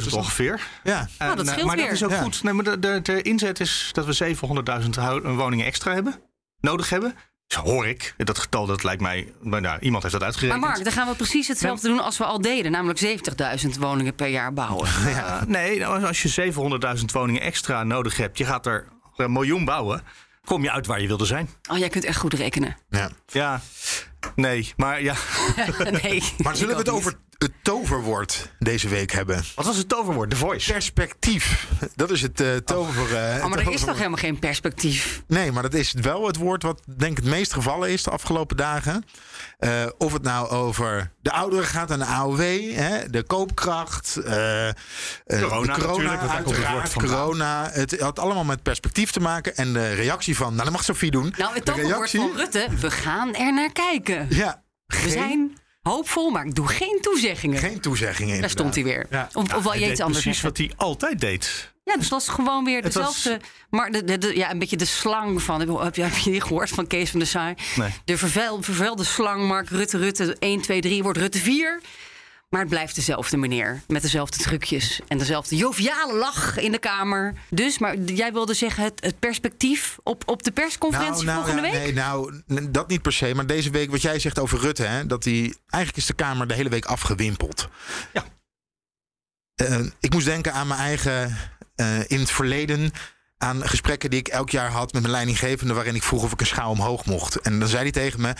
300.000 0.05 0.13
ongeveer. 0.13 0.67
ja. 0.83 1.07
Nou, 1.17 1.35
dat 1.35 1.47
eh, 1.47 1.65
maar 1.65 1.75
weer. 1.75 1.85
dat 1.85 1.93
is 1.93 2.03
ook 2.03 2.09
Ja. 2.11 2.21
goed. 2.21 2.43
Nee, 2.43 2.53
maar 2.53 2.63
de, 2.63 2.79
de, 2.79 2.99
de 3.03 3.21
inzet 3.21 3.59
is 3.59 3.89
dat 3.93 4.05
we 4.05 4.35
700.000 4.83 4.89
hou- 4.89 5.21
woningen 5.35 5.65
extra 5.65 5.93
hebben. 5.93 6.21
Nodig 6.61 6.89
hebben. 6.89 7.15
Zo 7.49 7.61
hoor 7.61 7.87
ik. 7.87 8.13
Dat 8.17 8.39
getal 8.39 8.65
dat 8.65 8.83
lijkt 8.83 9.01
mij... 9.01 9.33
Maar 9.41 9.61
nou, 9.61 9.79
iemand 9.79 10.03
heeft 10.03 10.13
dat 10.13 10.23
Maar 10.23 10.31
uitgerekend. 10.31 10.61
Mark, 10.61 10.83
dan 10.83 10.93
gaan 10.93 11.07
we 11.07 11.15
precies 11.15 11.47
hetzelfde 11.47 11.87
doen 11.87 11.99
als 11.99 12.17
we 12.17 12.23
al 12.23 12.41
deden. 12.41 12.71
Namelijk 12.71 13.21
70.000 13.63 13.69
woningen 13.79 14.15
per 14.15 14.27
jaar 14.27 14.53
bouwen. 14.53 14.89
Ja, 15.09 15.43
nee, 15.47 15.79
nou, 15.79 16.03
als 16.05 16.21
je 16.21 16.53
700.000 16.97 17.05
woningen 17.13 17.41
extra 17.41 17.83
nodig 17.83 18.17
hebt... 18.17 18.37
je 18.37 18.45
gaat 18.45 18.65
er 18.65 18.87
een 19.15 19.31
miljoen 19.31 19.65
bouwen... 19.65 20.03
kom 20.49 20.63
je 20.63 20.71
uit 20.71 20.85
waar 20.85 21.01
je 21.01 21.07
wilde 21.07 21.25
zijn. 21.25 21.49
Oh, 21.71 21.77
jij 21.77 21.89
kunt 21.89 22.03
echt 22.05 22.17
goed 22.17 22.33
rekenen. 22.33 22.77
ja. 22.89 23.09
Ja, 23.27 23.61
nee, 24.35 24.73
maar 24.77 25.01
ja... 25.01 25.15
nee. 26.03 26.23
Maar 26.43 26.55
zullen 26.55 26.73
we 26.73 26.79
het 26.81 26.85
niet. 26.91 26.95
over 26.95 27.13
het 27.37 27.51
toverwoord 27.63 28.49
deze 28.59 28.87
week 28.87 29.11
hebben? 29.11 29.43
Wat 29.55 29.65
was 29.65 29.77
het 29.77 29.89
toverwoord? 29.89 30.29
The 30.29 30.35
Voice. 30.35 30.71
Perspectief. 30.71 31.67
Dat 31.95 32.11
is 32.11 32.21
het 32.21 32.39
eh 32.41 32.55
tover. 32.55 33.15
eh, 33.15 33.43
Oh, 33.43 33.49
maar 33.49 33.59
er 33.59 33.71
is 33.71 33.81
toch 33.83 33.97
helemaal 33.97 34.17
geen 34.17 34.39
perspectief? 34.39 35.21
Nee, 35.27 35.51
maar 35.51 35.63
dat 35.63 35.73
is 35.73 35.93
wel 36.01 36.27
het 36.27 36.35
woord 36.35 36.63
wat 36.63 36.81
denk 36.97 37.11
ik 37.17 37.23
het 37.23 37.33
meest 37.33 37.53
gevallen 37.53 37.89
is 37.89 38.03
de 38.03 38.09
afgelopen 38.09 38.57
dagen. 38.57 39.05
Eh, 39.59 39.85
of 39.97 40.13
het 40.13 40.21
nou 40.21 40.49
over 40.49 41.11
de 41.21 41.31
ouderen 41.31 41.65
gaat 41.65 41.91
en 41.91 41.99
de 41.99 42.05
AOW, 42.05 42.39
hè, 42.73 43.09
de 43.09 43.23
koopkracht, 43.23 44.15
eh, 44.15 44.67
eh, 44.67 44.73
Corona 45.25 45.61
de 45.61 45.77
natuurlijk, 45.77 46.43
komt 46.43 46.81
het 46.81 46.93
corona. 46.93 47.69
Het 47.71 47.99
had 47.99 48.19
allemaal 48.19 48.43
met 48.43 48.63
perspectief 48.63 49.11
te 49.11 49.19
maken. 49.19 49.55
En 49.55 49.73
de 49.73 49.93
reactie 49.93 50.35
van, 50.35 50.51
nou 50.51 50.63
dat 50.63 50.71
mag 50.71 50.83
Sophie 50.83 51.11
doen. 51.11 51.33
Nou, 51.37 51.53
het 51.53 51.65
de 51.65 51.71
toverwoord 51.71 52.09
van 52.09 52.31
Rutte, 52.35 52.67
we 52.79 52.91
gaan 52.91 53.35
er 53.35 53.53
naar 53.53 53.71
kijken. 53.71 54.27
Ja, 54.29 54.63
We 54.85 54.95
geen, 54.95 55.11
zijn 55.11 55.57
hoopvol, 55.81 56.29
maar 56.29 56.45
ik 56.45 56.55
doe 56.55 56.67
geen 56.67 56.97
toezeggingen. 57.01 57.59
geen 57.59 57.79
toezeggingen 57.79 58.41
Daar 58.41 58.49
stond 58.49 58.75
hij 58.75 58.83
weer. 58.83 59.05
Ja. 59.09 59.29
Of, 59.33 59.55
of 59.55 59.63
wil 59.63 59.71
Hij 59.71 59.79
je 59.79 59.91
iets 59.91 60.01
anders 60.01 60.23
precies 60.23 60.41
zeggen? 60.41 60.65
wat 60.65 60.77
hij 60.77 60.87
altijd 60.87 61.19
deed. 61.19 61.73
Ja, 61.89 61.97
dus 61.97 62.09
dat 62.09 62.21
is 62.21 62.27
gewoon 62.27 62.63
weer 62.65 62.81
was- 62.81 62.93
dezelfde... 62.93 63.39
Maar 63.69 63.91
de, 63.91 64.03
de, 64.03 64.17
de- 64.17 64.35
ja, 64.37 64.51
een 64.51 64.59
beetje 64.59 64.77
de 64.77 64.85
slang 64.85 65.41
van... 65.41 65.79
Heb 65.83 65.95
je, 65.95 66.03
heb 66.03 66.17
je 66.17 66.31
die 66.31 66.41
gehoord 66.41 66.69
van 66.69 66.87
Kees 66.87 67.09
van 67.09 67.19
der 67.19 67.27
Saar? 67.27 67.53
Nee. 67.75 67.89
De 68.05 68.17
vervuil, 68.17 68.61
vervuilde 68.61 69.03
slang, 69.03 69.47
Mark 69.47 69.69
Rutte, 69.69 69.97
Rutte 69.97 70.35
1, 70.39 70.61
2, 70.61 70.81
3 70.81 71.03
wordt 71.03 71.19
Rutte 71.19 71.39
4. 71.39 71.81
Maar 72.49 72.59
het 72.59 72.69
blijft 72.69 72.95
dezelfde 72.95 73.37
meneer. 73.37 73.81
Met 73.87 74.01
dezelfde 74.01 74.37
trucjes. 74.37 74.99
En 75.07 75.17
dezelfde 75.17 75.55
joviale 75.55 76.13
lach 76.13 76.57
in 76.57 76.71
de 76.71 76.77
Kamer. 76.79 77.33
Dus, 77.49 77.77
maar 77.77 77.97
jij 77.97 78.33
wilde 78.33 78.53
zeggen 78.53 78.83
het, 78.83 79.03
het 79.03 79.19
perspectief 79.19 79.97
op, 80.03 80.23
op 80.25 80.43
de 80.43 80.51
persconferentie 80.51 81.29
volgende 81.29 81.61
ja, 81.61 81.71
week? 81.71 81.71
Nee, 81.71 81.93
nou, 81.93 82.41
dat 82.69 82.87
niet 82.87 83.01
per 83.01 83.13
se. 83.13 83.35
Maar 83.35 83.45
deze 83.45 83.69
week, 83.69 83.91
wat 83.91 84.01
jij 84.01 84.19
zegt 84.19 84.39
over 84.39 84.59
Rutte, 84.59 84.83
hè, 84.83 85.05
dat 85.05 85.23
hij 85.23 85.53
eigenlijk 85.67 85.97
is 85.97 86.05
de 86.05 86.13
Kamer 86.13 86.47
de 86.47 86.53
hele 86.53 86.69
week 86.69 86.85
afgewimpeld. 86.85 87.67
Ja. 88.13 88.23
Eh, 89.55 89.79
ik 89.99 90.13
moest 90.13 90.25
denken 90.25 90.53
aan 90.53 90.67
mijn 90.67 90.79
eigen 90.79 91.37
eh, 91.79 91.99
in 92.07 92.19
het 92.19 92.31
verleden. 92.31 92.91
Aan 93.37 93.67
gesprekken 93.67 94.09
die 94.09 94.19
ik 94.19 94.27
elk 94.27 94.49
jaar 94.49 94.69
had 94.69 94.93
met 94.93 95.01
mijn 95.01 95.13
leidinggevende. 95.13 95.73
waarin 95.73 95.95
ik 95.95 96.03
vroeg 96.03 96.23
of 96.23 96.31
ik 96.31 96.39
een 96.39 96.45
schaal 96.45 96.71
omhoog 96.71 97.05
mocht. 97.05 97.35
En 97.35 97.59
dan 97.59 97.67
zei 97.67 97.81
hij 97.81 97.91
tegen 97.91 98.21
me: 98.21 98.33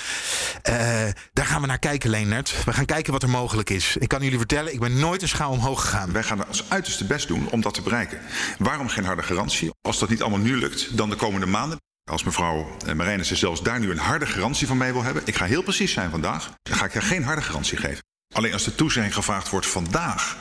eh, 0.62 1.08
Daar 1.34 1.46
gaan 1.46 1.62
we 1.62 1.68
naar 1.68 1.80
kijken, 1.80 2.10
Leendert. 2.10 2.64
We 2.66 2.74
gaan 2.74 2.86
kijken 2.86 3.14
wat 3.14 3.24
er 3.24 3.30
mogelijk 3.30 3.70
is. 3.70 3.98
Ik 3.98 4.08
kan 4.08 4.22
jullie 4.22 4.38
vertellen, 4.38 4.74
ik 4.74 4.80
ben 4.80 5.00
nooit 5.00 5.22
een 5.22 5.28
schaal 5.28 5.52
omhoog 5.52 5.82
gegaan. 5.82 6.12
Wij 6.12 6.24
gaan 6.24 6.48
ons 6.48 6.70
uiterste 6.70 7.06
best 7.06 7.28
doen 7.28 7.50
om 7.50 7.62
dat 7.62 7.74
te 7.74 7.82
bereiken. 7.82 8.22
Waarom 8.58 8.90
geen 8.90 9.06
harde 9.06 9.24
garantie? 9.24 9.70
Als 9.82 10.00
dat 10.00 10.10
niet 10.10 10.22
allemaal 10.22 10.40
nu 10.40 10.58
lukt, 10.58 10.98
dan 10.98 11.10
de 11.10 11.16
komende 11.16 11.46
maanden. 11.46 11.78
Als 12.12 12.24
mevrouw 12.24 12.78
eh, 12.86 12.94
Marijnissen 12.94 13.38
zelfs 13.38 13.64
daar 13.64 13.80
nu 13.80 13.92
een 13.92 13.98
harde 13.98 14.26
garantie 14.26 14.68
van 14.68 14.78
mij 14.78 14.94
wil 14.94 15.04
hebben. 15.04 15.22
Ik 15.26 15.36
ga 15.36 15.46
heel 15.46 15.64
precies 15.64 15.94
zijn 15.94 16.10
vandaag. 16.10 16.50
Dan 16.62 16.78
ga 16.78 16.86
ik 16.86 16.94
haar 16.94 17.02
geen 17.02 17.24
harde 17.24 17.42
garantie 17.42 17.78
geven. 17.78 18.04
Alleen 18.34 18.54
als 18.54 18.64
de 18.64 18.76
toezegging 18.76 19.14
gevraagd 19.14 19.50
wordt 19.50 19.68
vandaag. 19.68 20.38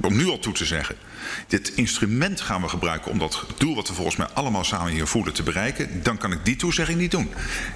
Om 0.00 0.16
nu 0.16 0.28
al 0.28 0.38
toe 0.38 0.52
te 0.52 0.64
zeggen. 0.64 0.96
Dit 1.46 1.68
instrument 1.68 2.40
gaan 2.40 2.62
we 2.62 2.68
gebruiken 2.68 3.10
om 3.10 3.18
dat 3.18 3.44
doel 3.56 3.74
wat 3.74 3.88
we 3.88 3.94
volgens 3.94 4.16
mij 4.16 4.26
allemaal 4.26 4.64
samen 4.64 4.92
hier 4.92 5.06
voelen 5.06 5.32
te 5.32 5.42
bereiken. 5.42 6.02
Dan 6.02 6.18
kan 6.18 6.32
ik 6.32 6.44
die 6.44 6.56
toezegging 6.56 6.98
niet 6.98 7.10
doen. 7.10 7.32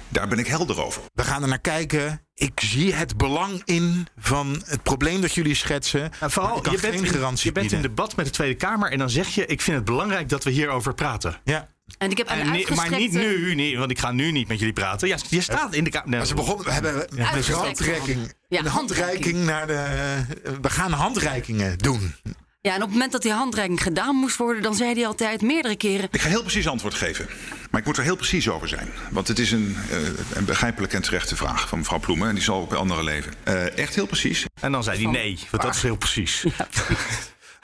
Daar 0.09 0.27
ben 0.27 0.39
ik 0.39 0.47
helder 0.47 0.81
over. 0.81 1.01
We 1.13 1.23
gaan 1.23 1.41
er 1.41 1.47
naar 1.47 1.59
kijken. 1.59 2.21
Ik 2.35 2.59
zie 2.59 2.93
het 2.93 3.17
belang 3.17 3.61
in 3.65 4.07
van 4.17 4.63
het 4.65 4.83
probleem 4.83 5.21
dat 5.21 5.33
jullie 5.33 5.55
schetsen. 5.55 5.99
Nou, 5.99 6.13
maar 6.19 6.31
vooral, 6.31 6.55
je 6.55 6.61
bent, 6.69 6.81
geen 6.81 6.93
in, 6.93 7.05
garantie 7.05 7.45
je 7.45 7.51
bent 7.51 7.71
in 7.71 7.81
debat 7.81 8.15
met 8.15 8.25
de 8.25 8.31
Tweede 8.31 8.55
Kamer 8.55 8.91
en 8.91 8.97
dan 8.97 9.09
zeg 9.09 9.27
je: 9.27 9.45
Ik 9.45 9.61
vind 9.61 9.77
het 9.77 9.85
belangrijk 9.85 10.29
dat 10.29 10.43
we 10.43 10.49
hierover 10.49 10.93
praten. 10.93 11.39
Ja. 11.43 11.67
En 11.97 12.11
ik 12.11 12.17
heb 12.17 12.29
een 12.29 12.39
En 12.39 12.51
nee, 12.51 12.65
maar 12.75 12.89
niet 12.89 13.11
nu, 13.11 13.55
nee, 13.55 13.77
want 13.77 13.91
ik 13.91 13.99
ga 13.99 14.11
nu 14.11 14.31
niet 14.31 14.47
met 14.47 14.59
jullie 14.59 14.73
praten. 14.73 15.07
Ja, 15.07 15.17
je 15.29 15.41
staat 15.41 15.73
in 15.73 15.83
de 15.83 15.89
kamer. 15.89 16.25
Ze 16.25 16.33
begonnen, 16.33 16.65
we 16.65 16.71
hebben 16.71 17.05
een 17.09 17.25
handreiking. 17.25 18.17
hand. 18.17 18.35
Ja, 18.47 18.59
een 18.59 18.65
handreiking 18.65 19.45
naar 19.45 19.67
de. 19.67 20.25
We 20.61 20.69
gaan 20.69 20.91
handreikingen 20.91 21.77
doen. 21.77 22.15
Ja, 22.61 22.69
en 22.69 22.75
op 22.75 22.81
het 22.81 22.91
moment 22.91 23.11
dat 23.11 23.21
die 23.21 23.31
handreiking 23.31 23.83
gedaan 23.83 24.15
moest 24.15 24.37
worden, 24.37 24.63
dan 24.63 24.75
zei 24.75 24.93
hij 24.93 25.07
altijd 25.07 25.41
meerdere 25.41 25.75
keren. 25.75 26.07
Ik 26.11 26.21
ga 26.21 26.29
heel 26.29 26.41
precies 26.41 26.67
antwoord 26.67 26.93
geven. 26.93 27.27
Maar 27.71 27.79
ik 27.79 27.85
moet 27.85 27.97
er 27.97 28.03
heel 28.03 28.15
precies 28.15 28.49
over 28.49 28.67
zijn. 28.67 28.89
Want 29.11 29.27
het 29.27 29.39
is 29.39 29.51
een, 29.51 29.77
eh, 29.89 29.97
een 30.33 30.45
begrijpelijke 30.45 30.95
en 30.95 31.01
terechte 31.01 31.35
vraag 31.35 31.67
van 31.67 31.77
mevrouw 31.77 31.99
Ploemen. 31.99 32.27
En 32.27 32.35
die 32.35 32.43
zal 32.43 32.61
ook 32.61 32.69
bij 32.69 32.77
anderen 32.77 33.03
leven. 33.03 33.33
Eh, 33.43 33.77
echt 33.77 33.95
heel 33.95 34.05
precies. 34.05 34.45
En 34.61 34.71
dan 34.71 34.83
zei 34.83 35.03
hij 35.03 35.11
nee, 35.11 35.39
want 35.51 35.63
dat 35.63 35.75
is 35.75 35.81
heel 35.81 35.97
precies. 35.97 36.43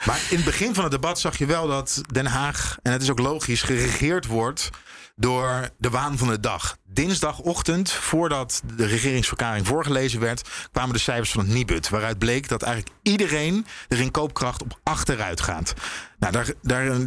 Maar 0.04 0.20
in 0.30 0.36
het 0.36 0.44
begin 0.44 0.74
van 0.74 0.82
het 0.82 0.92
debat 0.92 1.20
zag 1.20 1.38
je 1.38 1.46
wel 1.46 1.68
dat 1.68 2.02
Den 2.12 2.26
Haag, 2.26 2.78
en 2.82 2.92
het 2.92 3.02
is 3.02 3.10
ook 3.10 3.18
logisch, 3.18 3.62
geregeerd 3.62 4.26
wordt 4.26 4.70
door 5.16 5.70
de 5.78 5.90
waan 5.90 6.18
van 6.18 6.28
de 6.28 6.40
dag. 6.40 6.76
Dinsdagochtend, 6.84 7.92
voordat 7.92 8.62
de 8.76 8.86
regeringsverklaring 8.86 9.66
voorgelezen 9.66 10.20
werd, 10.20 10.48
kwamen 10.72 10.92
de 10.92 11.00
cijfers 11.00 11.30
van 11.30 11.44
het 11.44 11.52
Nibud. 11.52 11.88
Waaruit 11.88 12.18
bleek 12.18 12.48
dat 12.48 12.62
eigenlijk 12.62 12.94
iedereen 13.02 13.66
er 13.88 14.00
in 14.00 14.10
koopkracht 14.10 14.62
op 14.62 14.80
achteruit 14.82 15.40
gaat. 15.40 15.74
Nou, 16.18 16.32
daar, 16.32 16.52
daar 16.62 16.86
eh, 16.86 16.98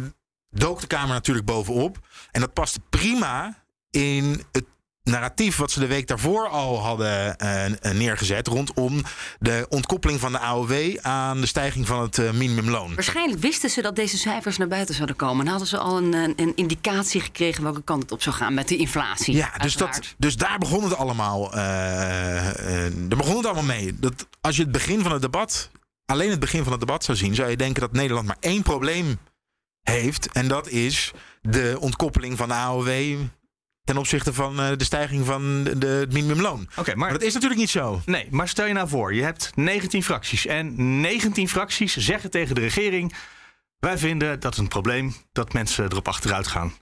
dook 0.50 0.80
de 0.80 0.86
Kamer 0.86 1.14
natuurlijk 1.14 1.46
bovenop. 1.46 1.98
En 2.30 2.40
dat 2.40 2.52
paste 2.52 2.80
prima 2.90 3.64
in 3.90 4.44
het 4.52 4.64
narratief 5.04 5.56
wat 5.56 5.70
ze 5.70 5.80
de 5.80 5.86
week 5.86 6.06
daarvoor 6.08 6.48
al 6.48 6.80
hadden 6.80 7.38
eh, 7.38 7.92
neergezet 7.92 8.46
rondom 8.46 9.02
de 9.38 9.66
ontkoppeling 9.68 10.20
van 10.20 10.32
de 10.32 10.38
AOW 10.38 10.96
aan 11.02 11.40
de 11.40 11.46
stijging 11.46 11.86
van 11.86 12.02
het 12.02 12.18
eh, 12.18 12.30
minimumloon. 12.30 12.94
Waarschijnlijk 12.94 13.40
wisten 13.40 13.70
ze 13.70 13.82
dat 13.82 13.96
deze 13.96 14.18
cijfers 14.18 14.56
naar 14.56 14.68
buiten 14.68 14.94
zouden 14.94 15.16
komen. 15.16 15.44
En 15.44 15.50
hadden 15.50 15.68
ze 15.68 15.78
al 15.78 15.96
een, 15.96 16.14
een, 16.36 16.52
indicatie 16.54 17.20
gekregen 17.20 17.62
welke 17.62 17.82
kant 17.82 18.02
het 18.02 18.12
op 18.12 18.22
zou 18.22 18.36
gaan 18.36 18.54
met 18.54 18.68
de 18.68 18.76
inflatie. 18.76 19.34
Ja, 19.34 19.50
dus, 19.58 19.76
dat, 19.76 20.14
dus 20.18 20.36
daar 20.36 20.58
begon 20.58 20.84
het 20.84 20.96
allemaal. 20.96 21.52
eh, 21.52 21.58
daar 22.94 23.18
begon 23.18 23.36
het 23.36 23.46
allemaal 23.46 23.62
mee. 23.62 23.98
Dat 23.98 24.26
als 24.40 24.56
je 24.56 24.62
het 24.62 24.72
begin 24.72 25.02
van 25.02 25.12
het 25.12 25.22
debat, 25.22 25.70
alleen 26.06 26.30
het 26.30 26.40
begin 26.40 26.62
van 26.62 26.72
het 26.72 26.80
debat 26.80 27.04
zou 27.04 27.18
zien, 27.18 27.34
zou 27.34 27.50
je 27.50 27.56
denken 27.56 27.80
dat 27.80 27.92
Nederland 27.92 28.26
maar 28.26 28.36
één 28.40 28.62
probleem 28.62 29.18
heeft. 29.82 30.32
En 30.32 30.48
dat 30.48 30.68
is 30.68 31.12
de 31.42 31.76
ontkoppeling 31.80 32.36
van 32.36 32.48
de 32.48 32.54
AOW 32.54 32.88
ten 33.84 33.96
opzichte 33.96 34.32
van 34.34 34.60
eh, 34.60 34.76
de 34.76 34.84
stijging 34.84 35.26
van 35.26 35.64
de, 35.64 35.86
het 35.86 36.12
minimumloon. 36.12 36.68
Oké, 36.76 36.88
Maar 36.90 36.98
maar 36.98 37.12
dat 37.12 37.22
is 37.22 37.32
natuurlijk 37.34 37.60
niet 37.60 37.70
zo. 37.70 38.00
Nee, 38.06 38.26
maar 38.30 38.48
stel 38.48 38.66
je 38.66 38.72
nou 38.72 38.88
voor, 38.88 39.14
je 39.14 39.22
hebt 39.22 39.50
19 39.54 40.02
fracties. 40.02 40.46
En 40.46 41.00
19 41.00 41.48
fracties 41.48 41.96
zeggen 41.96 42.30
tegen 42.30 42.54
de 42.54 42.60
regering: 42.60 43.14
Wij 43.78 43.98
vinden 43.98 44.40
dat 44.40 44.50
het 44.52 44.56
een 44.62 44.68
probleem 44.68 45.14
dat 45.32 45.52
mensen 45.52 45.84
erop 45.84 46.08
achteruit 46.08 46.46
gaan. 46.46 46.72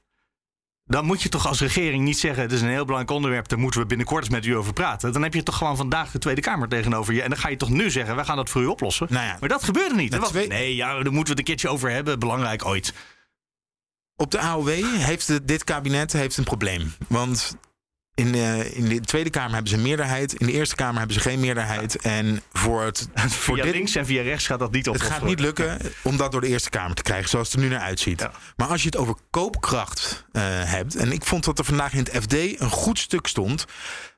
Dan 0.85 1.05
moet 1.05 1.23
je 1.23 1.29
toch 1.29 1.47
als 1.47 1.61
regering 1.61 2.05
niet 2.05 2.19
zeggen: 2.19 2.43
Het 2.43 2.53
is 2.53 2.61
een 2.61 2.69
heel 2.69 2.85
belangrijk 2.85 3.11
onderwerp, 3.17 3.49
daar 3.49 3.59
moeten 3.59 3.81
we 3.81 3.87
binnenkort 3.87 4.25
eens 4.25 4.33
met 4.33 4.47
u 4.47 4.57
over 4.57 4.73
praten. 4.73 5.13
Dan 5.13 5.23
heb 5.23 5.35
je 5.35 5.43
toch 5.43 5.57
gewoon 5.57 5.77
vandaag 5.77 6.11
de 6.11 6.19
Tweede 6.19 6.41
Kamer 6.41 6.69
tegenover 6.69 7.15
je. 7.15 7.23
En 7.23 7.31
dan 7.31 7.39
ga 7.39 7.49
je 7.49 7.57
toch 7.57 7.71
nu 7.71 7.91
zeggen: 7.91 8.15
Wij 8.17 8.25
gaan 8.25 8.37
dat 8.37 8.51
voor 8.51 8.63
u 8.63 8.67
oplossen. 8.67 9.07
Nou 9.11 9.27
ja. 9.27 9.37
Maar 9.41 9.49
dat 9.49 9.65
gebeurde 9.65 9.95
niet. 9.95 10.11
Na 10.11 10.17
Er 10.17 10.23
was- 10.23 10.33
Nee, 10.47 10.75
ja, 10.77 10.87
daar 10.93 10.97
moeten 11.03 11.15
we 11.15 11.29
het 11.29 11.39
een 11.39 11.45
keertje 11.45 11.69
over 11.69 11.91
hebben. 11.91 12.19
Belangrijk 12.19 12.65
ooit. 12.65 12.95
Op 14.23 14.31
de 14.31 14.39
AOW 14.39 14.69
heeft 14.85 15.47
dit 15.47 15.65
kabinet 15.65 16.13
heeft 16.13 16.37
een 16.37 16.45
probleem. 16.45 16.95
Want 17.09 17.57
in, 18.15 18.35
eh, 18.35 18.77
in 18.77 18.89
de 18.89 19.01
Tweede 19.01 19.31
Kamer 19.31 19.53
hebben 19.53 19.71
ze 19.71 19.77
een 19.77 19.83
meerderheid. 19.83 20.35
In 20.35 20.47
de 20.47 20.53
Eerste 20.53 20.75
Kamer 20.75 20.99
hebben 20.99 21.15
ze 21.15 21.21
geen 21.21 21.41
meerderheid. 21.41 21.97
En 21.97 22.43
voor 22.53 22.83
het. 22.83 23.09
Voor 23.15 23.55
Via 23.55 23.65
dit, 23.65 23.75
links 23.75 23.95
en 23.95 24.07
via 24.07 24.23
rechts 24.23 24.47
gaat 24.47 24.59
dat 24.59 24.73
niet 24.73 24.89
op. 24.89 24.95
Het 24.95 25.03
gaat 25.03 25.23
niet 25.23 25.41
lukken 25.41 25.79
om 26.03 26.17
dat 26.17 26.33
door 26.33 26.41
de 26.41 26.47
Eerste 26.47 26.71
Kamer 26.71 26.95
te 26.95 27.03
krijgen, 27.03 27.29
zoals 27.29 27.53
het 27.53 27.57
er 27.57 27.63
nu 27.63 27.69
naar 27.69 27.81
uitziet. 27.81 28.21
Ja. 28.21 28.33
Maar 28.57 28.69
als 28.69 28.83
je 28.83 28.87
het 28.87 28.97
over 28.97 29.15
koopkracht 29.31 30.27
eh, 30.33 30.43
hebt, 30.47 30.97
en 30.97 31.13
ik 31.13 31.25
vond 31.25 31.45
dat 31.45 31.59
er 31.59 31.65
vandaag 31.65 31.93
in 31.93 31.99
het 31.99 32.23
FD 32.23 32.33
een 32.61 32.71
goed 32.71 32.99
stuk 32.99 33.27
stond 33.27 33.65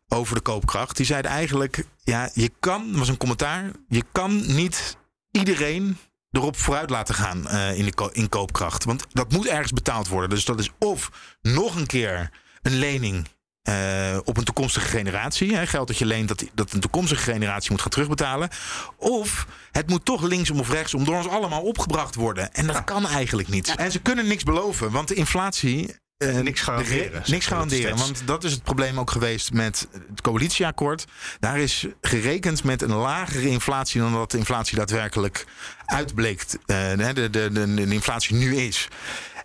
over 0.08 0.34
de 0.34 0.42
koopkracht. 0.42 0.96
Die 0.96 1.06
zeiden 1.06 1.30
eigenlijk, 1.30 1.84
ja, 2.02 2.30
je 2.34 2.50
kan, 2.60 2.88
dat 2.90 2.98
was 2.98 3.08
een 3.08 3.16
commentaar, 3.16 3.70
je 3.88 4.04
kan 4.12 4.54
niet 4.54 4.96
iedereen 5.30 5.98
erop 6.36 6.56
vooruit 6.56 6.90
laten 6.90 7.14
gaan 7.14 7.48
eh, 7.48 7.78
in, 7.78 7.84
de 7.84 7.94
ko- 7.94 8.10
in 8.12 8.28
koopkracht. 8.28 8.84
Want 8.84 9.04
dat 9.12 9.32
moet 9.32 9.46
ergens 9.46 9.72
betaald 9.72 10.08
worden. 10.08 10.30
Dus 10.30 10.44
dat 10.44 10.58
is 10.58 10.70
of 10.78 11.10
nog 11.42 11.76
een 11.76 11.86
keer 11.86 12.30
een 12.62 12.78
lening 12.78 13.26
eh, 13.62 14.18
op 14.24 14.36
een 14.36 14.44
toekomstige 14.44 14.86
generatie. 14.86 15.56
Hè, 15.56 15.66
geld 15.66 15.86
dat 15.86 15.98
je 15.98 16.06
leent, 16.06 16.28
dat, 16.28 16.44
dat 16.54 16.72
een 16.72 16.80
toekomstige 16.80 17.22
generatie 17.32 17.70
moet 17.70 17.80
gaan 17.80 17.90
terugbetalen. 17.90 18.48
Of 18.96 19.46
het 19.72 19.88
moet 19.88 20.04
toch 20.04 20.22
linksom 20.22 20.60
of 20.60 20.70
rechtsom 20.70 21.04
door 21.04 21.16
ons 21.16 21.28
allemaal 21.28 21.62
opgebracht 21.62 22.14
worden. 22.14 22.52
En 22.52 22.66
dat 22.66 22.84
kan 22.84 23.06
eigenlijk 23.06 23.48
niet. 23.48 23.76
En 23.76 23.92
ze 23.92 23.98
kunnen 23.98 24.26
niks 24.26 24.42
beloven, 24.42 24.90
want 24.90 25.08
de 25.08 25.14
inflatie. 25.14 26.02
Eh, 26.16 26.38
Niks 26.38 26.60
garanderen, 26.60 27.22
Niks 27.26 27.46
garanderen. 27.46 27.96
Want 27.96 28.26
dat 28.26 28.44
is 28.44 28.52
het 28.52 28.62
probleem 28.62 28.98
ook 28.98 29.10
geweest 29.10 29.52
met 29.52 29.88
het 30.08 30.20
coalitieakkoord. 30.20 31.04
Daar 31.40 31.58
is 31.58 31.86
gerekend 32.00 32.64
met 32.64 32.82
een 32.82 32.94
lagere 32.94 33.48
inflatie 33.48 34.00
dan 34.00 34.12
dat 34.12 34.30
de 34.30 34.38
inflatie 34.38 34.76
daadwerkelijk 34.76 35.46
uitbleek. 35.84 36.44
eh, 36.66 36.96
de, 36.96 37.12
de, 37.12 37.30
de, 37.30 37.74
de, 37.74 37.86
inflatie 37.86 38.36
nu 38.36 38.56
is. 38.56 38.88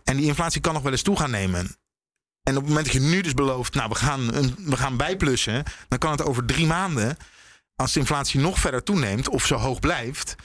En 0.03 0.17
die 0.17 0.25
inflatie 0.25 0.61
kan 0.61 0.73
nog 0.73 0.83
wel 0.83 0.91
eens 0.91 1.01
toe 1.01 1.17
gaan 1.17 1.31
nemen. 1.31 1.77
En 2.43 2.55
op 2.55 2.61
het 2.61 2.67
moment 2.67 2.85
dat 2.85 2.93
je 2.95 3.09
nu 3.09 3.21
dus 3.21 3.33
belooft, 3.33 3.73
nou, 3.73 3.89
we 3.89 3.95
gaan, 3.95 4.31
we 4.57 4.77
gaan 4.77 4.97
bijplussen, 4.97 5.63
dan 5.87 5.99
kan 5.99 6.11
het 6.11 6.23
over 6.23 6.45
drie 6.45 6.65
maanden, 6.65 7.17
als 7.75 7.93
de 7.93 7.99
inflatie 7.99 8.39
nog 8.39 8.59
verder 8.59 8.83
toeneemt 8.83 9.29
of 9.29 9.45
zo 9.45 9.55
hoog 9.55 9.79
blijft, 9.79 10.35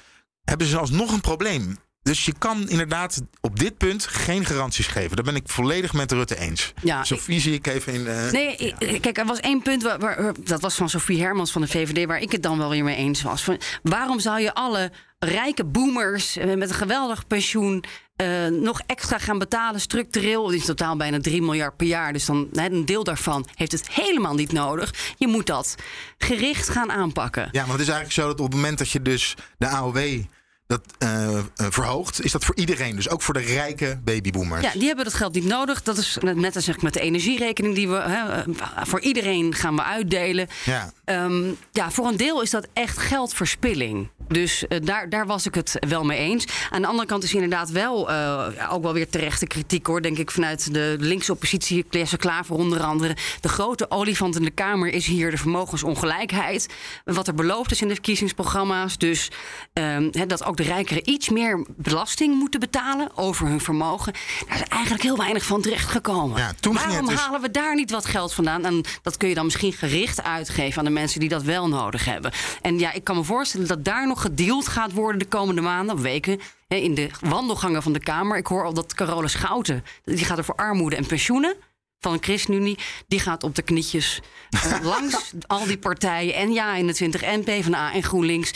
hebben 0.44 0.66
ze 0.66 0.78
alsnog 0.78 1.12
een 1.12 1.20
probleem. 1.20 1.78
Dus 2.04 2.24
je 2.24 2.34
kan 2.38 2.68
inderdaad 2.68 3.22
op 3.40 3.58
dit 3.58 3.76
punt 3.78 4.06
geen 4.06 4.44
garanties 4.44 4.86
geven. 4.86 5.16
Daar 5.16 5.24
ben 5.24 5.36
ik 5.36 5.48
volledig 5.48 5.92
met 5.92 6.12
Rutte 6.12 6.38
eens. 6.38 6.72
Ja, 6.82 7.04
Sophie 7.04 7.40
zie 7.40 7.52
ik 7.54 7.66
even 7.66 7.92
in. 7.92 8.06
eh, 8.06 8.30
Nee, 8.30 8.56
ik- 8.56 9.00
kijk, 9.00 9.18
er 9.18 9.26
was 9.26 9.40
één 9.40 9.62
punt, 9.62 9.82
waar, 9.82 9.98
waar- 9.98 10.32
dat 10.44 10.60
was 10.60 10.74
van 10.74 10.88
Sophie 10.88 11.20
Hermans 11.22 11.52
van 11.52 11.60
de 11.62 11.68
VVD, 11.68 12.06
waar 12.06 12.20
ik 12.20 12.32
het 12.32 12.42
dan 12.42 12.58
wel 12.58 12.70
weer 12.70 12.84
mee 12.84 12.96
eens 12.96 13.22
was. 13.22 13.42
Van, 13.44 13.60
waarom 13.82 14.20
zou 14.20 14.40
je 14.40 14.54
alle 14.54 14.92
rijke 15.18 15.64
boomers 15.64 16.36
eh, 16.36 16.54
met 16.54 16.68
een 16.68 16.74
geweldig 16.74 17.26
pensioen 17.26 17.84
eh, 18.16 18.46
nog 18.46 18.80
extra 18.86 19.18
gaan 19.18 19.38
betalen 19.38 19.80
structureel? 19.80 20.46
Het 20.50 20.56
is 20.60 20.64
totaal 20.64 20.96
bijna 20.96 21.20
3 21.20 21.42
miljard 21.42 21.76
per 21.76 21.86
jaar, 21.86 22.12
dus 22.12 22.24
dan 22.24 22.48
hè, 22.52 22.70
een 22.70 22.84
deel 22.84 23.04
daarvan 23.04 23.46
heeft 23.54 23.72
het 23.72 23.88
helemaal 23.90 24.34
niet 24.34 24.52
nodig. 24.52 24.94
Je 25.16 25.26
moet 25.28 25.46
dat 25.46 25.74
gericht 26.18 26.68
gaan 26.68 26.90
aanpakken. 26.92 27.48
Ja, 27.52 27.60
want 27.60 27.72
het 27.72 27.80
is 27.80 27.88
eigenlijk 27.88 28.12
zo 28.14 28.26
dat 28.26 28.40
op 28.40 28.46
het 28.46 28.54
moment 28.54 28.78
dat 28.78 28.90
je 28.90 29.02
dus 29.02 29.34
de 29.58 29.66
AOW 29.68 30.22
dat, 30.66 30.80
eh, 30.98 31.38
eh, 31.38 31.44
verhoogt, 31.56 32.24
is 32.24 32.32
dat 32.32 32.44
voor 32.44 32.56
iedereen. 32.56 32.96
Dus 32.96 33.08
ook 33.08 33.22
voor 33.22 33.34
de 33.34 33.40
rijke 33.40 34.00
babyboomers. 34.04 34.62
Ja, 34.62 34.72
die 34.72 34.86
hebben 34.86 35.04
dat 35.04 35.14
geld 35.14 35.34
niet 35.34 35.44
nodig. 35.44 35.82
Dat 35.82 35.96
is 35.96 36.18
net 36.20 36.54
als 36.54 36.64
zeg 36.64 36.74
ik 36.74 36.82
met 36.82 36.92
de 36.92 37.00
energierekening 37.00 37.74
die 37.74 37.88
we 37.88 37.96
hè, 37.96 38.42
eh, 38.42 38.46
voor 38.82 39.00
iedereen 39.00 39.54
gaan 39.54 39.76
we 39.76 39.82
uitdelen. 39.82 40.48
Ja. 40.64 40.92
Ehm, 41.04 41.44
ja, 41.72 41.90
voor 41.90 42.06
een 42.06 42.16
deel 42.16 42.42
is 42.42 42.50
dat 42.50 42.66
echt 42.72 42.98
geldverspilling. 42.98 44.08
Dus 44.28 44.64
daar, 44.82 45.08
daar 45.08 45.26
was 45.26 45.46
ik 45.46 45.54
het 45.54 45.76
wel 45.88 46.04
mee 46.04 46.18
eens. 46.18 46.46
Aan 46.70 46.82
de 46.82 46.88
andere 46.88 47.08
kant 47.08 47.22
is 47.22 47.34
inderdaad 47.34 47.70
wel 47.70 48.10
ook 48.70 48.82
wel 48.82 48.92
weer 48.92 49.08
terechte 49.08 49.46
kritiek 49.46 49.86
hoor. 49.86 50.02
Denk 50.02 50.18
ik 50.18 50.30
vanuit 50.30 50.74
de 50.74 50.96
linkse 50.98 51.32
oppositie, 51.32 51.86
Claire 51.90 52.16
Klaver 52.16 52.54
onder 52.54 52.80
andere. 52.80 53.16
De 53.40 53.48
grote 53.48 53.90
olifant 53.90 54.36
in 54.36 54.42
de 54.42 54.50
Kamer 54.50 54.88
is 54.88 55.06
hier 55.06 55.30
de 55.30 55.36
vermogensongelijkheid. 55.36 56.68
Wat 57.04 57.28
er 57.28 57.34
beloofd 57.34 57.70
is 57.70 57.80
in 57.80 57.88
de 57.88 57.94
verkiezingsprogramma's. 57.94 58.98
Dus 58.98 59.30
ehm, 59.72 60.08
hè, 60.10 60.26
dat 60.26 60.44
ook 60.44 60.53
de 60.56 60.62
rijkeren 60.62 61.10
iets 61.10 61.28
meer 61.28 61.66
belasting 61.76 62.34
moeten 62.34 62.60
betalen 62.60 63.16
over 63.16 63.46
hun 63.46 63.60
vermogen. 63.60 64.12
Daar 64.48 64.60
is 64.60 64.68
eigenlijk 64.68 65.02
heel 65.02 65.16
weinig 65.16 65.44
van 65.44 65.60
terechtgekomen. 65.60 66.38
Ja, 66.38 66.52
toen 66.60 66.78
ging 66.78 66.90
Waarom 66.90 67.08
dus- 67.08 67.20
halen 67.20 67.40
we 67.40 67.50
daar 67.50 67.74
niet 67.74 67.90
wat 67.90 68.06
geld 68.06 68.32
vandaan? 68.32 68.64
En 68.64 68.84
dat 69.02 69.16
kun 69.16 69.28
je 69.28 69.34
dan 69.34 69.44
misschien 69.44 69.72
gericht 69.72 70.22
uitgeven 70.22 70.78
aan 70.78 70.84
de 70.84 70.90
mensen 70.90 71.20
die 71.20 71.28
dat 71.28 71.42
wel 71.42 71.68
nodig 71.68 72.04
hebben. 72.04 72.32
En 72.62 72.78
ja, 72.78 72.92
ik 72.92 73.04
kan 73.04 73.16
me 73.16 73.24
voorstellen 73.24 73.68
dat 73.68 73.84
daar 73.84 74.06
nog 74.06 74.20
gedeeld 74.20 74.68
gaat 74.68 74.92
worden 74.92 75.18
de 75.18 75.28
komende 75.28 75.60
maanden 75.60 76.00
weken. 76.00 76.40
In 76.68 76.94
de 76.94 77.10
wandelgangen 77.20 77.82
van 77.82 77.92
de 77.92 77.98
Kamer. 77.98 78.36
Ik 78.36 78.46
hoor 78.46 78.64
al 78.64 78.74
dat 78.74 78.94
Carola 78.94 79.28
Schouten, 79.28 79.84
die 80.04 80.24
gaat 80.24 80.38
er 80.38 80.44
voor 80.44 80.54
armoede 80.54 80.96
en 80.96 81.06
pensioenen 81.06 81.56
van 82.04 82.12
de 82.12 82.18
ChristenUnie, 82.20 82.78
die 83.08 83.20
gaat 83.20 83.42
op 83.42 83.54
de 83.54 83.62
knietjes 83.62 84.20
eh, 84.50 84.76
langs 84.92 85.32
al 85.46 85.66
die 85.66 85.78
partijen 85.78 86.34
en 86.34 86.52
ja, 86.52 86.74
21 86.74 87.22
en 87.22 87.42
PvdA 87.44 87.92
en 87.92 88.02
GroenLinks, 88.02 88.52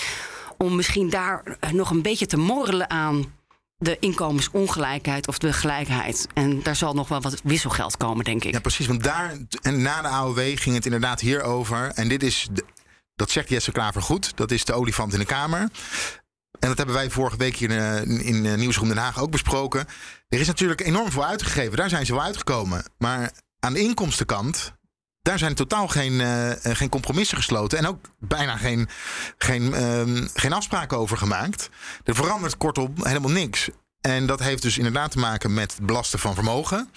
om 0.59 0.76
misschien 0.76 1.11
daar 1.11 1.56
eh, 1.61 1.70
nog 1.70 1.90
een 1.90 2.02
beetje 2.02 2.26
te 2.26 2.36
morrelen 2.36 2.90
aan 2.90 3.32
de 3.76 3.96
inkomensongelijkheid 3.98 5.28
of 5.28 5.38
de 5.38 5.52
gelijkheid. 5.52 6.26
En 6.34 6.62
daar 6.62 6.76
zal 6.76 6.94
nog 6.94 7.09
wel 7.09 7.20
wat 7.20 7.40
wisselgeld 7.44 7.96
komen, 7.96 8.24
denk 8.24 8.44
ik. 8.44 8.52
Ja, 8.52 8.61
precies. 8.61 8.86
Want 8.86 9.02
daar 9.02 9.36
en 9.62 9.82
na 9.82 10.02
de 10.02 10.09
AOW 10.09 10.38
ging 10.38 10.74
het 10.74 10.84
inderdaad 10.84 11.20
hierover. 11.20 11.90
En 11.94 12.09
dit 12.09 12.22
is, 12.22 12.48
dat 13.14 13.30
zegt 13.30 13.48
Jesse 13.48 13.72
Klaver 13.72 14.02
goed, 14.02 14.36
dat 14.36 14.50
is 14.50 14.64
de 14.64 14.72
olifant 14.72 15.12
in 15.12 15.18
de 15.18 15.24
Kamer. 15.24 15.68
En 16.61 16.68
dat 16.68 16.76
hebben 16.76 16.94
wij 16.94 17.11
vorige 17.11 17.36
week 17.36 17.56
hier 17.56 17.70
in, 17.70 18.20
in 18.20 18.46
eh, 18.46 18.54
Nieuwsroom 18.54 18.88
Den 18.88 18.96
Haag 18.96 19.20
ook 19.20 19.30
besproken. 19.30 19.86
Er 20.28 20.40
is 20.40 20.46
natuurlijk 20.46 20.80
enorm 20.80 21.11
veel 21.11 21.24
uitgegeven. 21.24 21.76
Daar 21.76 21.88
zijn 21.88 22.06
ze 22.06 22.12
wel 22.12 22.22
uitgekomen. 22.22 22.84
Maar 22.98 23.32
aan 23.61 23.72
de 23.72 23.80
inkomstenkant, 23.80 24.72
daar 25.23 25.39
zijn 25.39 25.55
totaal 25.55 25.89
geen, 25.89 26.21
eh, 26.21 26.64
eh, 26.64 26.77
geen 26.77 26.89
compromissen 26.89 27.37
gesloten. 27.37 27.79
En 27.79 27.87
ook 27.87 27.99
bijna 28.19 28.57
geen, 28.57 28.89
geen, 29.39 29.75
ehm, 29.75 30.27
geen 30.35 30.53
afspraken 30.53 30.99
over 30.99 31.16
gemaakt. 31.16 31.71
Er 32.05 32.14
verandert 32.14 32.57
kortom 32.57 32.95
helemaal 33.03 33.31
niks. 33.31 33.69
En 34.01 34.27
dat 34.27 34.41
heeft 34.41 34.62
dus 34.62 34.79
inderdaad 34.79 35.11
te 35.11 35.19
maken 35.19 35.55
met 35.55 35.79
belasten 35.83 36.19
van 36.19 36.35
vermogen. 36.35 36.91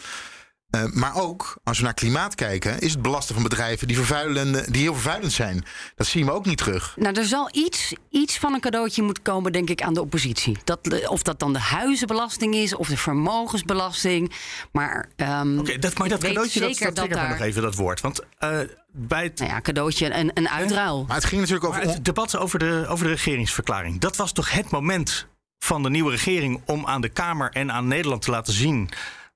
Eh, 0.71 0.83
maar 0.85 1.15
ook, 1.15 1.57
als 1.63 1.77
we 1.77 1.83
naar 1.83 1.93
klimaat 1.93 2.35
kijken, 2.35 2.79
is 2.79 2.91
het 2.91 3.01
belasten 3.01 3.33
van 3.35 3.43
bedrijven 3.43 3.87
die, 3.87 3.95
vervuilende, 3.95 4.71
die 4.71 4.81
heel 4.81 4.93
vervuilend 4.93 5.31
zijn. 5.31 5.65
Dat 5.95 6.07
zien 6.07 6.25
we 6.25 6.31
ook 6.31 6.45
niet 6.45 6.57
terug. 6.57 6.93
Nou, 6.97 7.15
er 7.15 7.25
zal 7.25 7.49
iets, 7.51 7.93
iets 8.09 8.37
van 8.37 8.53
een 8.53 8.59
cadeautje 8.59 9.01
moeten 9.01 9.23
komen, 9.23 9.51
denk 9.51 9.69
ik, 9.69 9.81
aan 9.81 9.93
de 9.93 10.01
oppositie. 10.01 10.57
Dat, 10.63 11.07
of 11.07 11.21
dat 11.21 11.39
dan 11.39 11.53
de 11.53 11.59
huizenbelasting 11.59 12.55
is 12.55 12.75
of 12.75 12.87
de 12.87 12.97
vermogensbelasting. 12.97 14.33
Maar, 14.71 15.09
ehm, 15.15 15.59
Oké, 15.59 15.77
dat, 15.79 15.97
maar 15.97 16.09
dat 16.09 16.23
cadeautje, 16.23 16.59
dat, 16.59 16.69
zeker 16.69 16.93
dat 16.93 17.07
me 17.07 17.15
daar- 17.15 17.29
nog 17.29 17.39
even, 17.39 17.61
dat 17.61 17.75
woord. 17.75 18.01
Want 18.01 18.19
eh, 18.37 18.59
bij 18.91 19.23
het, 19.23 19.39
Nou 19.39 19.51
ja, 19.51 19.61
cadeautje, 19.61 20.13
een, 20.13 20.31
een 20.33 20.49
uitruil. 20.49 21.05
Maar 21.07 21.15
het 21.15 21.25
ging 21.25 21.41
natuurlijk 21.41 21.67
over. 21.67 21.85
maar 21.85 21.93
het 21.93 22.05
debat 22.05 22.37
over 22.37 22.59
de, 22.59 22.85
over 22.87 23.05
de 23.05 23.11
regeringsverklaring... 23.11 23.99
dat 23.99 24.15
was 24.15 24.31
toch 24.31 24.51
het 24.51 24.69
moment 24.69 25.27
van 25.59 25.83
de 25.83 25.89
nieuwe 25.89 26.11
regering... 26.11 26.61
om 26.65 26.85
aan 26.85 27.01
de 27.01 27.09
Kamer 27.09 27.51
en 27.51 27.71
aan 27.71 27.87
Nederland 27.87 28.21
te 28.21 28.31
laten 28.31 28.53
zien... 28.53 28.89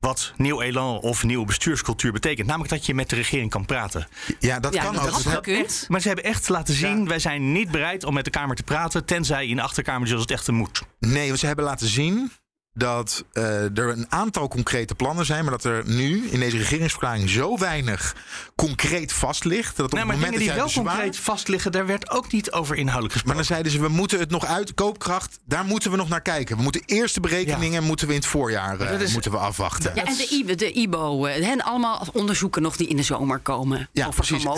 wat 0.05 0.33
nieuw 0.37 0.61
elan 0.61 0.99
of 0.99 1.23
nieuwe 1.23 1.45
bestuurscultuur 1.45 2.11
betekent. 2.11 2.47
Namelijk 2.47 2.71
dat 2.71 2.85
je 2.85 2.93
met 2.93 3.09
de 3.09 3.15
regering 3.15 3.49
kan 3.49 3.65
praten. 3.65 4.07
ja, 4.39 4.59
dat 4.59 4.73
Ja, 4.73 4.83
kan 4.83 4.93
dat 4.93 5.07
ook. 5.07 5.23
Dus 5.23 5.33
gekund. 5.33 5.85
Maar 5.87 6.01
ze 6.01 6.07
hebben 6.07 6.25
echt 6.25 6.49
laten 6.49 6.73
zien... 6.73 7.07
wij 7.07 7.19
zijn 7.19 7.51
niet 7.51 7.71
bereid 7.71 8.03
om 8.03 8.13
met 8.13 8.25
de 8.25 8.29
Kamer 8.31 8.55
te 8.55 8.63
praten... 8.63 9.05
tenzij 9.05 9.47
in 9.47 9.55
de 9.55 9.61
achterkamer 9.61 10.07
zoals 10.07 10.21
het 10.21 10.31
echt 10.31 10.51
moet. 10.51 10.81
Nee, 10.99 11.27
want 11.27 11.39
ze 11.39 11.45
hebben 11.45 11.65
laten 11.65 11.87
zien 11.87 12.31
dat 12.77 13.23
eh, 13.33 13.43
er 13.77 13.89
een 13.89 14.05
aantal 14.09 14.47
concrete 14.47 14.95
plannen 14.95 15.25
zijn, 15.25 15.41
maar 15.43 15.51
dat 15.51 15.63
er 15.63 15.83
nu 15.85 16.27
in 16.29 16.39
deze 16.39 16.57
regeringsverklaring 16.57 17.29
zo 17.29 17.57
weinig 17.57 18.15
concreet 18.55 19.13
vast 19.13 19.43
ligt. 19.43 19.75
Dat 19.77 19.85
op 19.85 19.91
Nee, 19.91 19.99
het 20.01 20.07
maar 20.09 20.17
moment 20.19 20.37
dingen 20.39 20.53
die 20.53 20.63
dat 20.63 20.73
wel 20.73 20.83
concreet 20.83 21.17
vastliggen... 21.17 21.71
daar 21.71 21.85
werd 21.85 22.09
ook 22.09 22.31
niet 22.31 22.51
over 22.51 22.75
inhoudelijk 22.75 23.13
Maar 23.25 23.35
gesproken. 23.35 23.35
dan 23.35 23.45
zeiden 23.45 23.71
ze, 23.71 23.79
we 23.81 23.87
moeten 23.87 24.19
het 24.19 24.29
nog 24.29 24.45
uit, 24.45 24.73
koopkracht, 24.73 25.39
daar 25.45 25.65
moeten 25.65 25.91
we 25.91 25.97
nog 25.97 26.09
naar 26.09 26.21
kijken. 26.21 26.57
We 26.57 26.63
moeten 26.63 26.81
eerst 26.85 27.13
de 27.13 27.19
berekeningen 27.21 27.83
moeten 27.83 28.07
we 28.07 28.13
in 28.13 28.19
het 28.19 28.27
voorjaar 28.27 28.79
eh, 28.79 29.01
is- 29.01 29.13
moeten 29.13 29.31
we 29.31 29.37
afwachten. 29.37 29.91
Ja, 29.95 30.03
en 30.05 30.15
de, 30.15 30.27
IBO, 30.31 30.55
de 30.55 30.71
IBO, 30.71 31.25
eh, 31.25 31.47
en 31.49 31.61
allemaal 31.61 32.07
onderzoeken 32.13 32.61
nog 32.61 32.75
die 32.75 32.87
in 32.87 32.95
de 32.97 33.03
zomer 33.03 33.39
komen. 33.39 33.89
Ja, 33.91 34.07
precies. 34.09 34.43
maar 34.43 34.55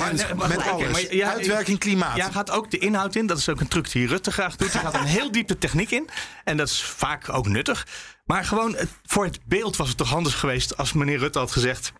met 0.48 0.68
alles. 0.68 0.92
maar 0.92 1.16
ja, 1.16 1.32
Uitwerking 1.34 1.80
klimaat. 1.80 2.16
Jij 2.16 2.32
gaat 2.32 2.52
ook 2.52 2.72
de 2.72 2.78
inhoud 2.78 3.16
in. 3.16 3.26
Dat 3.28 3.38
is 3.38 3.50
ook 3.50 3.60
een 3.60 3.68
truc 3.68 3.92
die 3.92 4.08
Rutte 4.08 4.32
graag 4.32 4.56
doet. 4.56 4.74
Je 4.74 4.80
gaat 4.80 4.94
een 4.94 5.04
heel 5.04 5.32
diepte 5.32 5.58
techniek 5.58 5.92
in. 5.92 6.10
En 6.44 6.58
dat 6.58 6.68
is 6.68 6.84
vaak 6.84 7.34
ook 7.34 7.48
nuttig. 7.48 7.88
Maar 8.26 8.46
gewoon 8.46 8.76
voor 9.04 9.26
het 9.26 9.40
beeld 9.46 9.76
was 9.76 9.88
het 9.88 9.98
toch 9.98 10.10
handig 10.10 10.40
geweest 10.40 10.78
als 10.78 10.94
meneer 10.94 11.18
Rutte 11.18 11.40
had 11.40 11.52
gezegd... 11.52 11.94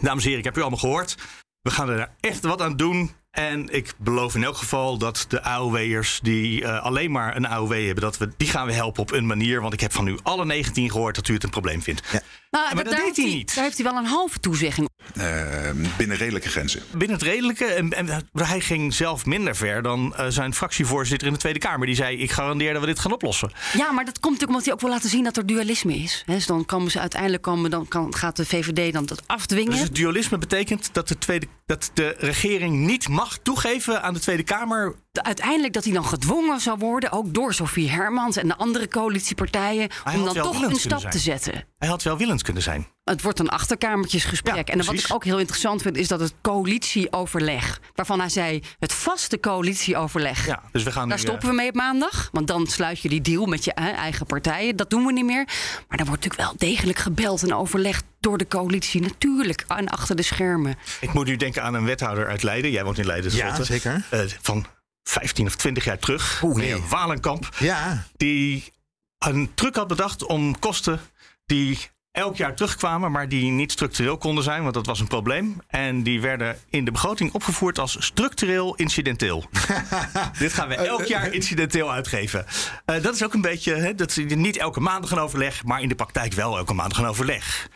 Dames 0.00 0.22
en 0.22 0.28
heren, 0.28 0.38
ik 0.38 0.44
heb 0.44 0.56
u 0.56 0.60
allemaal 0.60 0.78
gehoord. 0.78 1.16
We 1.60 1.70
gaan 1.70 1.88
er 1.88 2.10
echt 2.20 2.44
wat 2.44 2.62
aan 2.62 2.76
doen. 2.76 3.10
En 3.30 3.68
ik 3.68 3.94
beloof 3.98 4.34
in 4.34 4.44
elk 4.44 4.56
geval 4.56 4.98
dat 4.98 5.24
de 5.28 5.42
AOW'ers 5.42 6.20
die 6.22 6.64
eh, 6.64 6.82
alleen 6.82 7.10
maar 7.10 7.36
een 7.36 7.46
AOW 7.46 7.72
hebben... 7.72 8.04
Dat 8.04 8.18
we, 8.18 8.32
die 8.36 8.48
gaan 8.48 8.66
we 8.66 8.72
helpen 8.72 9.02
op 9.02 9.12
een 9.12 9.26
manier. 9.26 9.60
Want 9.60 9.72
ik 9.72 9.80
heb 9.80 9.92
van 9.92 10.06
u 10.06 10.18
alle 10.22 10.44
19 10.44 10.90
gehoord 10.90 11.14
dat 11.14 11.28
u 11.28 11.34
het 11.34 11.42
een 11.42 11.50
probleem 11.50 11.82
vindt. 11.82 12.22
Nou, 12.54 12.74
maar 12.74 12.84
dat 12.84 12.92
daar 12.92 12.94
deed 12.94 13.04
heeft 13.04 13.16
hij 13.16 13.36
niet. 13.36 13.54
Daar 13.54 13.64
heeft 13.64 13.76
hij 13.78 13.86
wel 13.86 13.96
een 13.96 14.06
halve 14.06 14.38
toezegging. 14.40 14.88
Eh, 15.14 15.70
binnen 15.96 16.16
redelijke 16.16 16.48
grenzen. 16.48 16.82
Binnen 16.90 17.16
het 17.16 17.26
redelijke. 17.26 17.64
En, 17.64 17.92
en 17.92 18.28
hij 18.32 18.60
ging 18.60 18.94
zelf 18.94 19.26
minder 19.26 19.56
ver 19.56 19.82
dan 19.82 20.14
eh, 20.16 20.26
zijn 20.28 20.54
fractievoorzitter 20.54 21.26
in 21.26 21.32
de 21.32 21.38
Tweede 21.38 21.58
Kamer. 21.58 21.86
Die 21.86 21.94
zei, 21.96 22.16
ik 22.18 22.30
garandeer 22.30 22.72
dat 22.72 22.80
we 22.80 22.86
dit 22.88 22.98
gaan 22.98 23.12
oplossen. 23.12 23.50
Ja, 23.76 23.92
maar 23.92 24.04
dat 24.04 24.20
komt 24.20 24.32
natuurlijk 24.32 24.48
omdat 24.48 24.64
hij 24.64 24.72
ook 24.72 24.80
wil 24.80 24.90
laten 24.90 25.08
zien 25.10 25.24
dat 25.24 25.36
er 25.36 25.46
dualisme 25.46 25.96
is. 25.96 26.22
He, 26.26 26.34
dus 26.34 26.46
dan 26.46 26.64
komen 26.64 26.90
ze 26.90 27.00
uiteindelijk 27.00 27.42
komen, 27.42 27.70
dan 27.70 27.88
kan, 27.88 28.14
gaat 28.14 28.36
de 28.36 28.46
VVD 28.46 28.92
dan 28.92 29.06
dat 29.06 29.22
afdwingen. 29.26 29.70
Dus 29.70 29.80
het 29.80 29.94
dualisme 29.94 30.38
betekent 30.38 30.88
dat 30.92 31.08
de, 31.08 31.18
tweede, 31.18 31.46
dat 31.66 31.90
de 31.94 32.14
regering 32.18 32.76
niet 32.86 33.08
mag 33.08 33.38
toegeven 33.42 34.02
aan 34.02 34.14
de 34.14 34.20
Tweede 34.20 34.42
Kamer. 34.42 34.94
De- 35.12 35.22
uiteindelijk 35.22 35.72
dat 35.72 35.84
hij 35.84 35.92
dan 35.92 36.04
gedwongen 36.04 36.60
zou 36.60 36.78
worden, 36.78 37.12
ook 37.12 37.34
door 37.34 37.54
Sofie 37.54 37.90
Hermans 37.90 38.36
en 38.36 38.48
de 38.48 38.56
andere 38.56 38.88
coalitiepartijen, 38.88 39.90
Hij 40.04 40.14
om 40.16 40.24
dan 40.24 40.34
toch 40.34 40.62
een 40.62 40.76
stap 40.76 41.00
te 41.10 41.18
zetten. 41.18 41.64
Hij 41.78 41.88
had 41.88 42.02
wel 42.02 42.16
willens 42.16 42.42
kunnen 42.44 42.62
zijn. 42.62 42.86
Het 43.04 43.22
wordt 43.22 43.38
een 43.38 43.48
achterkamertjesgesprek. 43.48 44.54
Ja, 44.54 44.64
en 44.74 44.84
wat 44.84 44.94
ik 44.94 45.06
ook 45.12 45.24
heel 45.24 45.38
interessant 45.38 45.82
vind, 45.82 45.96
is 45.96 46.08
dat 46.08 46.20
het 46.20 46.34
coalitieoverleg, 46.42 47.80
waarvan 47.94 48.18
hij 48.20 48.28
zei 48.28 48.62
het 48.78 48.92
vaste 48.92 49.40
coalitieoverleg. 49.40 50.46
Ja, 50.46 50.62
dus 50.72 50.82
we 50.82 50.92
gaan 50.92 51.08
Daar 51.08 51.18
nu, 51.18 51.24
stoppen 51.24 51.48
we 51.48 51.54
mee 51.54 51.68
op 51.68 51.74
maandag. 51.74 52.28
Want 52.32 52.46
dan 52.46 52.66
sluit 52.66 53.00
je 53.00 53.08
die 53.08 53.20
deal 53.20 53.46
met 53.46 53.64
je 53.64 53.72
eh, 53.72 53.84
eigen 53.84 54.26
partijen. 54.26 54.76
Dat 54.76 54.90
doen 54.90 55.06
we 55.06 55.12
niet 55.12 55.24
meer. 55.24 55.44
Maar 55.88 55.98
er 55.98 56.06
wordt 56.06 56.24
natuurlijk 56.24 56.50
wel 56.50 56.68
degelijk 56.70 56.98
gebeld 56.98 57.42
en 57.42 57.54
overlegd 57.54 58.04
door 58.20 58.38
de 58.38 58.48
coalitie. 58.48 59.00
Natuurlijk. 59.00 59.64
En 59.68 59.88
achter 59.88 60.16
de 60.16 60.22
schermen. 60.22 60.70
eh, 60.70 60.76
ik 61.00 61.12
moet 61.12 61.26
nu 61.26 61.36
denken 61.36 61.62
aan 61.62 61.74
een 61.74 61.84
wethouder 61.84 62.26
uit 62.28 62.42
Leiden. 62.42 62.70
Jij 62.70 62.84
woont 62.84 62.98
in 62.98 63.06
Leiden. 63.06 63.34
Ja, 63.34 63.62
zeker. 63.64 64.04
Eh, 64.10 64.20
van 64.42 64.66
15 65.02 65.46
of 65.46 65.56
20 65.56 65.84
jaar 65.84 65.98
terug. 65.98 66.40
Oeh, 66.42 66.56
meneer 66.56 66.78
nee. 66.78 66.88
Walenkamp. 66.88 67.48
Ja, 67.58 68.04
Die 68.16 68.72
een 69.18 69.50
truc 69.54 69.74
had 69.76 69.88
bedacht 69.88 70.24
om 70.26 70.58
kosten 70.58 71.00
die 71.46 71.78
elk 72.14 72.36
jaar 72.36 72.54
terugkwamen, 72.54 73.12
maar 73.12 73.28
die 73.28 73.50
niet 73.50 73.72
structureel 73.72 74.18
konden 74.18 74.44
zijn, 74.44 74.62
want 74.62 74.74
dat 74.74 74.86
was 74.86 75.00
een 75.00 75.06
probleem. 75.06 75.56
En 75.66 76.02
die 76.02 76.20
werden 76.20 76.58
in 76.68 76.84
de 76.84 76.90
begroting 76.90 77.32
opgevoerd 77.32 77.78
als 77.78 77.96
structureel 77.98 78.74
incidenteel. 78.74 79.44
Dit 80.38 80.52
gaan 80.52 80.68
we 80.68 80.74
elk 80.74 81.04
jaar 81.04 81.32
incidenteel 81.32 81.92
uitgeven. 81.92 82.46
Eh, 82.84 83.02
dat 83.02 83.14
is 83.14 83.24
ook 83.24 83.34
een 83.34 83.40
beetje, 83.40 83.74
hè, 83.74 83.94
dat 83.94 84.16
niet 84.16 84.56
elke 84.56 84.80
maand 84.80 85.10
een 85.10 85.18
overleg, 85.18 85.64
maar 85.64 85.80
in 85.80 85.88
de 85.88 85.94
praktijk 85.94 86.32
wel 86.32 86.56
elke 86.56 86.74
maand 86.74 86.96
een 86.96 87.06
overleg. 87.06 87.68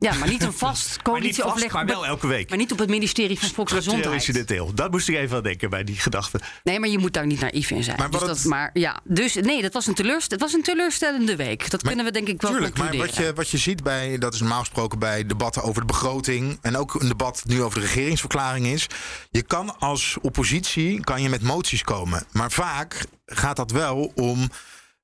Ja, 0.00 0.14
maar 0.14 0.28
niet 0.28 0.42
een 0.42 0.52
vast 0.66 0.88
Maar 0.88 1.02
coalitieoverleg. 1.02 1.72
maar 1.72 1.86
wel 1.86 2.00
het- 2.00 2.08
elke 2.10 2.26
week. 2.26 2.48
Maar 2.48 2.58
niet 2.58 2.72
op 2.72 2.78
het 2.78 2.88
ministerie 2.88 3.38
van 3.38 3.48
Volksgezondheid. 3.48 4.14
incidenteel. 4.14 4.74
Dat 4.74 4.90
moest 4.90 5.08
ik 5.08 5.14
even 5.16 5.36
aan 5.36 5.42
denken 5.42 5.70
bij 5.70 5.84
die 5.84 5.96
gedachte. 5.96 6.40
Nee, 6.64 6.80
maar 6.80 6.88
je 6.88 6.98
moet 6.98 7.12
daar 7.12 7.26
niet 7.26 7.40
naïef 7.40 7.70
in 7.70 7.82
zijn. 7.84 7.96
Maar 7.96 8.10
dus 8.10 8.20
dat, 8.20 8.28
het- 8.28 8.44
maar 8.44 8.70
ja, 8.72 9.00
dus 9.04 9.34
nee, 9.34 9.62
dat 9.62 9.72
was 9.72 9.86
een, 9.86 9.94
teleurst, 9.94 10.30
het 10.30 10.40
was 10.40 10.52
een 10.52 10.62
teleurstellende 10.62 11.36
week. 11.36 11.70
Dat 11.70 11.82
kunnen 11.82 12.04
we 12.04 12.10
denk 12.10 12.28
ik 12.28 12.40
wel 12.42 12.50
Tuurlijk, 12.50 12.78
maar 12.78 12.96
wat 12.96 13.16
je, 13.16 13.32
wat 13.34 13.48
je 13.50 13.58
ziet 13.58 13.82
bij, 13.82 14.18
dat 14.18 14.34
is 14.34 14.40
normaal 14.40 14.58
gesproken 14.60 14.98
bij 14.98 15.26
debatten 15.26 15.62
over 15.62 15.80
de 15.80 15.86
begroting 15.86 16.58
en 16.62 16.76
ook 16.76 16.94
een 16.94 17.08
debat 17.08 17.42
nu 17.46 17.62
over 17.62 17.80
de 17.80 17.86
regeringsverklaring 17.86 18.66
is, 18.66 18.86
je 19.30 19.42
kan 19.42 19.78
als 19.78 20.16
oppositie 20.20 21.00
kan 21.04 21.22
je 21.22 21.28
met 21.28 21.42
moties 21.42 21.82
komen, 21.82 22.26
maar 22.32 22.50
vaak 22.50 23.04
gaat 23.26 23.56
dat 23.56 23.70
wel 23.70 24.12
om 24.14 24.48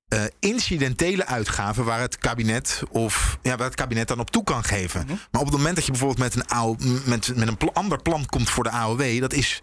eh, 0.09 0.25
incidentele 0.41 1.27
uitgaven 1.27 1.85
waar 1.85 2.01
het 2.01 2.19
kabinet 2.19 2.83
of 2.91 3.39
ja, 3.43 3.57
waar 3.57 3.67
het 3.67 3.75
kabinet 3.75 4.09
dan 4.09 4.21
op 4.21 4.31
toe 4.31 4.45
kan 4.45 4.65
geven. 4.65 5.07
Maar 5.07 5.41
op 5.41 5.47
het 5.47 5.57
moment 5.57 5.75
dat 5.75 5.85
je 5.85 5.91
bijvoorbeeld 5.91 6.21
met 6.21 6.35
een, 6.35 6.49
AO, 6.49 6.77
met, 7.05 7.37
met 7.37 7.49
een 7.49 7.73
ander 7.73 8.03
plan 8.03 8.27
komt 8.27 8.51
voor 8.51 8.65
de 8.65 8.71
AOW, 8.71 9.21
dat 9.21 9.33
is 9.33 9.61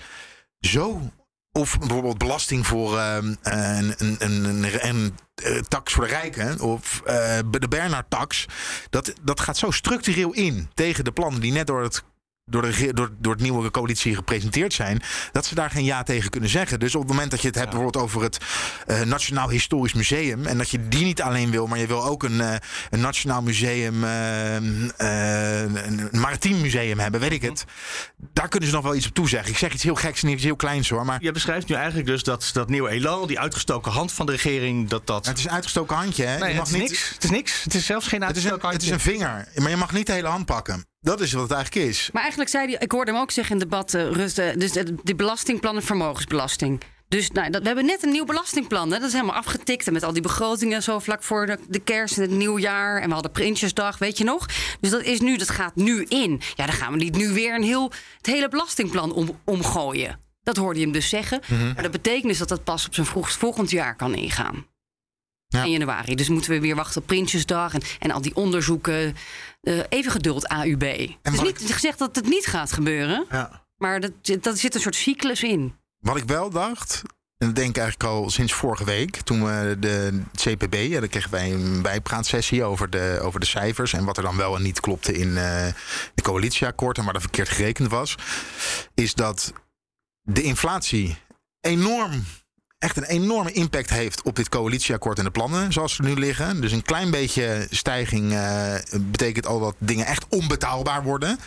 zo 0.60 1.12
of 1.52 1.80
bijvoorbeeld 1.80 2.18
belasting 2.18 2.68
voor 2.68 2.98
ehm, 2.98 3.36
een, 3.42 3.94
een, 3.98 4.16
een, 4.20 4.44
een, 4.44 4.88
een, 4.88 5.16
eh, 5.36 5.58
tax 5.58 5.94
voor 5.94 6.04
de 6.04 6.10
rijken. 6.10 6.60
Of 6.60 7.02
eh, 7.06 7.40
de 7.60 7.68
Bernard-tax. 7.68 8.46
Dat, 8.90 9.14
dat 9.22 9.40
gaat 9.40 9.58
zo 9.58 9.72
structureel 9.72 10.34
in 10.34 10.70
tegen 10.74 11.04
de 11.04 11.12
plannen 11.12 11.42
die 11.42 11.52
net 11.52 11.68
door 11.68 11.84
het. 11.84 12.04
Door, 12.52 12.62
de, 12.62 12.94
door, 12.94 13.10
door 13.20 13.34
het 13.34 13.42
nieuwe 13.42 13.72
coalitie 13.72 14.16
gepresenteerd 14.16 14.74
zijn, 14.74 15.02
dat 15.32 15.46
ze 15.46 15.56
daar 15.56 15.70
geen 15.70 15.84
ja 15.84 16.04
tegen 16.04 16.30
kunnen 16.30 16.50
zeggen. 16.50 16.80
Dus 16.80 16.96
op 16.96 17.02
het 17.02 17.10
moment 17.10 17.32
dat 17.32 17.42
je 17.42 17.48
het 17.48 17.56
hebt 17.56 17.70
bijvoorbeeld 17.70 18.04
over 18.04 18.22
het 18.22 18.38
eh, 18.88 19.02
Nationaal 19.02 19.50
Historisch 19.50 19.94
Museum. 19.94 20.46
en 20.46 20.58
dat 20.58 20.70
je 20.70 20.88
die 20.88 21.06
niet 21.06 21.22
alleen 21.22 21.52
wil, 21.52 21.68
maar 21.68 21.80
je 21.80 21.88
wil 21.88 22.06
ook 22.06 22.24
een, 22.24 22.42
eh, 22.42 22.56
een 22.90 23.00
Nationaal 23.00 23.42
Museum, 23.42 24.04
eh, 24.04 24.54
een 24.56 26.10
Maritiem 26.12 26.62
Museum 26.62 27.00
hebben, 27.00 27.20
weet 27.20 27.32
ik 27.32 27.42
het. 27.42 27.66
Daar 28.18 28.48
kunnen 28.48 28.70
ze 28.70 28.76
nog 28.76 28.84
wel 28.84 28.96
iets 28.96 29.08
op 29.08 29.14
toezeggen. 29.14 29.52
Ik 29.52 29.58
zeg 29.58 29.74
iets 29.74 29.84
heel 29.84 29.96
geks 29.96 30.24
en 30.24 30.30
iets 30.30 30.44
heel 30.44 30.56
kleins 30.56 30.90
hoor, 30.90 31.06
maar 31.06 31.18
Je 31.22 31.32
beschrijft 31.32 31.68
nu 31.68 31.76
eigenlijk 31.76 32.08
dus 32.08 32.24
dat 32.24 32.50
dat 32.54 32.70
nieuwe 32.70 32.90
elan, 32.90 33.28
die 33.28 33.40
uitgestoken 33.40 33.92
hand 33.92 34.12
van 34.12 34.26
de 34.26 34.32
regering, 34.32 34.90
dat 34.90 35.08
dat... 35.08 35.26
het 35.26 35.38
is 35.38 35.44
een 35.44 35.52
uitgestoken 35.52 35.96
handje. 35.96 36.26
Hè? 36.26 36.38
Nee, 36.38 36.40
je 36.40 36.46
het 36.46 36.56
mag 36.56 36.68
is 36.68 36.74
niet, 36.74 36.82
niks. 36.82 37.10
Het 37.14 37.24
is 37.24 37.30
niks. 37.30 37.64
Het 37.64 37.74
is 37.74 37.86
zelfs 37.86 38.08
geen 38.08 38.22
Het 38.24 38.38
is, 38.38 38.44
een, 38.44 38.52
uitgestoken 38.52 38.80
het 38.80 38.84
is 38.84 38.90
handje. 38.90 39.12
een 39.12 39.20
vinger, 39.20 39.62
maar 39.62 39.70
je 39.70 39.78
mag 39.78 39.92
niet 39.92 40.06
de 40.06 40.14
hele 40.14 40.28
hand 40.28 40.46
pakken. 40.46 40.91
Dat 41.04 41.22
is 41.22 41.34
wat 41.34 41.44
het 41.44 41.52
eigenlijk 41.52 41.90
is. 41.90 42.10
Maar 42.14 42.22
eigenlijk 42.22 42.52
zei 42.52 42.66
hij, 42.66 42.76
ik 42.80 42.92
hoorde 42.92 43.12
hem 43.12 43.22
ook 43.22 43.32
zeggen 43.32 43.56
in 43.56 43.62
het 43.62 43.70
debat, 43.70 43.94
eh, 43.94 44.12
Rutte, 44.12 44.54
dus 44.58 44.72
de, 44.72 44.96
de 45.04 45.16
belastingplan 45.16 45.76
en 45.76 45.84
vermogensbelasting. 45.84 46.82
Dus 47.08 47.32
nou, 47.32 47.50
dat, 47.50 47.62
we 47.62 47.68
hebben 47.68 47.86
net 47.86 48.04
een 48.04 48.12
nieuw 48.12 48.26
belastingplan. 48.26 48.92
Hè? 48.92 49.00
Dat 49.00 49.08
is 49.08 49.14
helemaal 49.14 49.36
afgetikt. 49.36 49.88
En 49.88 49.94
met 49.94 50.04
al 50.04 50.14
die 50.14 50.22
begrotingen 50.22 50.84
zo 50.84 51.00
vlak 51.00 51.24
voor 51.24 51.46
de, 51.46 51.58
de 51.68 51.80
kerst 51.80 52.16
en 52.18 52.22
het 52.22 52.32
nieuwjaar. 52.32 53.02
En 53.02 53.08
we 53.08 53.14
hadden 53.14 53.32
Prinsjesdag, 53.32 53.98
weet 53.98 54.18
je 54.18 54.24
nog? 54.24 54.46
Dus 54.80 54.90
dat 54.90 55.02
is 55.02 55.20
nu, 55.20 55.38
dat 55.38 55.50
gaat 55.50 55.76
nu 55.76 56.04
in. 56.04 56.42
Ja, 56.56 56.66
dan 56.66 56.76
gaan 56.76 56.92
we 56.92 56.98
niet 56.98 57.16
nu 57.16 57.34
weer 57.34 57.56
een 57.56 57.64
heel, 57.64 57.92
het 58.18 58.26
hele 58.26 58.50
belastingplan 58.50 59.14
om, 59.14 59.40
omgooien. 59.46 60.20
Dat 60.44 60.58
hoorde 60.58 60.80
je 60.80 60.86
hem 60.86 60.94
dus 60.94 61.10
zeggen. 61.10 61.42
Maar 61.74 61.84
dat 61.84 61.92
betekent 61.92 62.28
dus 62.28 62.38
dat 62.38 62.50
dat 62.50 62.64
pas 62.64 62.86
op 62.86 62.94
zijn 62.94 63.06
vroegst 63.06 63.38
volgend 63.38 63.70
jaar 63.70 63.96
kan 63.96 64.16
ingaan. 64.16 64.66
Ja. 65.52 65.64
In 65.64 65.72
januari. 65.72 66.16
Dus 66.16 66.30
moeten 66.30 66.52
we 66.52 66.60
weer 66.60 66.76
wachten 66.76 67.02
op 67.02 67.08
Prinsjesdag 67.08 67.74
en, 67.74 67.82
en 68.00 68.12
al 68.12 68.22
die 68.22 68.36
onderzoeken. 68.36 69.16
Eh, 69.62 69.80
even 69.90 70.12
geduld, 70.12 70.48
AUB. 70.48 70.84
Het 71.22 71.34
is 71.34 71.42
niet 71.42 71.74
gezegd 71.74 72.00
dat 72.00 72.16
het 72.16 72.28
niet 72.28 72.46
gaat 72.46 72.72
gebeuren. 72.72 73.26
Ja. 73.30 73.66
Maar 73.78 74.00
dat, 74.00 74.12
dat 74.42 74.58
zit 74.58 74.76
een 74.76 74.82
soort 74.82 74.96
cyclus 74.96 75.44
in. 75.44 75.76
Wat 76.00 76.18
ik 76.18 76.24
wel 76.24 76.50
dacht, 76.50 77.02
en 77.38 77.48
dat 77.48 77.56
denk 77.56 77.70
ik 77.70 77.78
eigenlijk 77.78 78.12
al 78.12 78.30
sinds 78.30 78.54
vorige 78.54 78.84
week, 78.84 79.16
toen 79.16 79.44
we 79.44 79.78
de 79.80 80.22
CPB, 80.36 80.74
ja, 80.74 81.00
dan 81.00 81.10
kregen 81.10 81.32
wij 81.32 81.52
een 81.52 81.82
bijpraatsessie 81.82 82.64
over 82.64 82.90
de, 82.90 83.20
over 83.22 83.40
de 83.40 83.46
cijfers 83.46 83.94
en 83.94 84.06
wat 84.06 84.18
er 84.18 84.24
dan 84.24 84.38
wel 84.38 84.56
en 84.56 84.62
niet 84.62 84.80
klopte 84.80 85.14
in 85.14 85.38
eh, 85.38 85.68
de 86.14 86.22
coalitieakkoord 86.22 86.98
en 86.98 87.06
waar 87.06 87.16
er 87.16 87.22
verkeerd 87.22 87.50
gerekend 87.50 87.90
was, 87.90 88.16
is 88.94 89.14
dat 89.14 89.54
de 90.22 90.42
inflatie 90.42 91.18
enorm 91.62 92.24
echt 92.82 92.98
een 92.98 93.04
enorme 93.04 93.52
impact 93.52 93.90
heeft 93.90 94.22
op 94.22 94.36
dit 94.36 94.50
coalitieakkoord 94.50 95.18
en 95.18 95.24
de 95.24 95.32
plannen 95.32 95.74
zoals 95.74 95.96
ze 95.96 96.02
nu 96.02 96.14
liggen. 96.14 96.62
Dus 96.62 96.72
een 96.72 96.82
klein 96.82 97.12
beetje 97.12 97.68
stijging 97.70 98.32
eh, 98.34 98.76
betekent 99.02 99.46
al 99.46 99.60
dat 99.60 99.76
dingen 99.78 100.06
echt 100.06 100.26
onbetaalbaar 100.30 101.04
worden. 101.04 101.40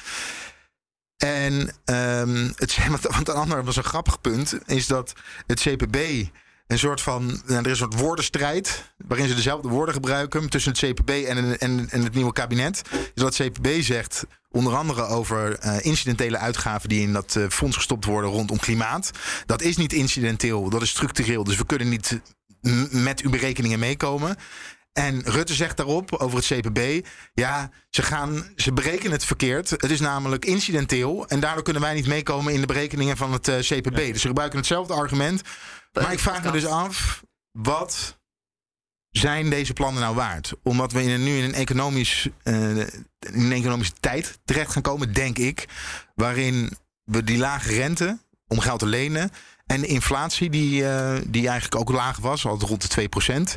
En 1.17 1.71
ehm, 1.85 2.51
het, 2.57 2.79
want 3.11 3.29
een 3.29 3.35
ander 3.35 3.65
was 3.65 3.77
een 3.77 3.85
grappig 3.85 4.21
punt, 4.21 4.59
is 4.67 4.87
dat 4.87 5.13
het 5.47 5.61
CPB 5.61 5.97
een 6.67 6.79
soort 6.79 7.01
van. 7.01 7.27
Nou, 7.27 7.41
er 7.47 7.65
is 7.65 7.71
een 7.71 7.77
soort 7.77 8.01
woordenstrijd. 8.01 8.93
waarin 8.97 9.29
ze 9.29 9.35
dezelfde 9.35 9.69
woorden 9.69 9.95
gebruiken. 9.95 10.49
tussen 10.49 10.73
het 10.73 10.81
CPB 10.81 11.11
en, 11.11 11.59
en, 11.59 11.91
en 11.91 12.03
het 12.03 12.15
nieuwe 12.15 12.33
kabinet. 12.33 12.83
Is 12.91 13.23
dat 13.23 13.35
CPB 13.35 13.69
zegt. 13.81 14.27
Onder 14.55 14.77
andere 14.77 15.03
over 15.03 15.65
uh, 15.65 15.77
incidentele 15.81 16.39
uitgaven 16.39 16.89
die 16.89 17.01
in 17.01 17.13
dat 17.13 17.35
uh, 17.35 17.49
fonds 17.49 17.77
gestopt 17.77 18.05
worden 18.05 18.31
rondom 18.31 18.59
klimaat. 18.59 19.11
Dat 19.47 19.63
is 19.63 19.77
niet 19.77 19.93
incidenteel, 19.93 20.69
dat 20.69 20.83
is 20.83 20.89
structureel. 20.89 21.45
Dus 21.45 21.57
we 21.57 21.67
kunnen 21.67 21.89
niet 21.89 22.21
met 22.91 23.21
uw 23.21 23.31
berekeningen 23.31 23.79
meekomen. 23.79 24.37
En 24.93 25.23
Rutte 25.25 25.55
zegt 25.55 25.77
daarop 25.77 26.15
over 26.15 26.37
het 26.39 26.47
CPB: 26.47 27.07
ja, 27.35 27.71
ze, 27.91 28.03
gaan, 28.03 28.45
ze 28.57 28.73
berekenen 28.73 29.13
het 29.13 29.25
verkeerd. 29.25 29.71
Het 29.71 29.91
is 29.91 30.01
namelijk 30.01 30.45
incidenteel. 30.45 31.27
En 31.29 31.41
daardoor 31.41 31.63
kunnen 31.63 31.83
wij 31.83 31.95
niet 31.95 32.07
meekomen 32.07 32.53
in 32.53 32.61
de 32.61 32.67
berekeningen 32.67 33.17
van 33.17 33.33
het 33.33 33.49
uh, 33.49 33.59
CPB. 33.59 33.97
Dus 33.97 34.21
ze 34.21 34.27
gebruiken 34.27 34.59
hetzelfde 34.59 34.95
argument. 34.95 35.43
Maar 35.93 36.13
ik 36.13 36.19
vraag 36.19 36.45
me 36.45 36.51
dus 36.51 36.67
af: 36.67 37.23
wat 37.51 38.19
zijn 39.19 39.51
deze 39.51 39.73
plannen 39.73 40.03
nou 40.03 40.15
waard? 40.15 40.53
Omdat 40.63 40.93
we 40.93 41.03
in, 41.03 41.25
nu 41.25 41.37
in 41.37 41.45
een, 41.45 41.55
economisch, 41.55 42.29
uh, 42.45 42.77
in 42.77 42.89
een 43.21 43.53
economische 43.53 43.93
tijd 44.01 44.39
terecht 44.45 44.73
gaan 44.73 44.83
komen, 44.83 45.13
denk 45.13 45.39
ik. 45.39 45.69
Waarin 46.15 46.77
we 47.05 47.25
die 47.25 47.39
lage 47.39 47.75
rente 47.75 48.19
om 48.47 48.61
geld 48.61 48.79
te 48.79 48.87
lenen. 48.87 49.31
En 49.67 49.81
de 49.81 49.87
inflatie, 49.87 50.51
die, 50.51 50.83
uh, 50.83 51.17
die 51.27 51.49
eigenlijk 51.49 51.81
ook 51.81 51.97
laag 51.97 52.19
was, 52.19 52.47
al 52.47 52.59
rond 52.59 52.95
de 52.95 53.09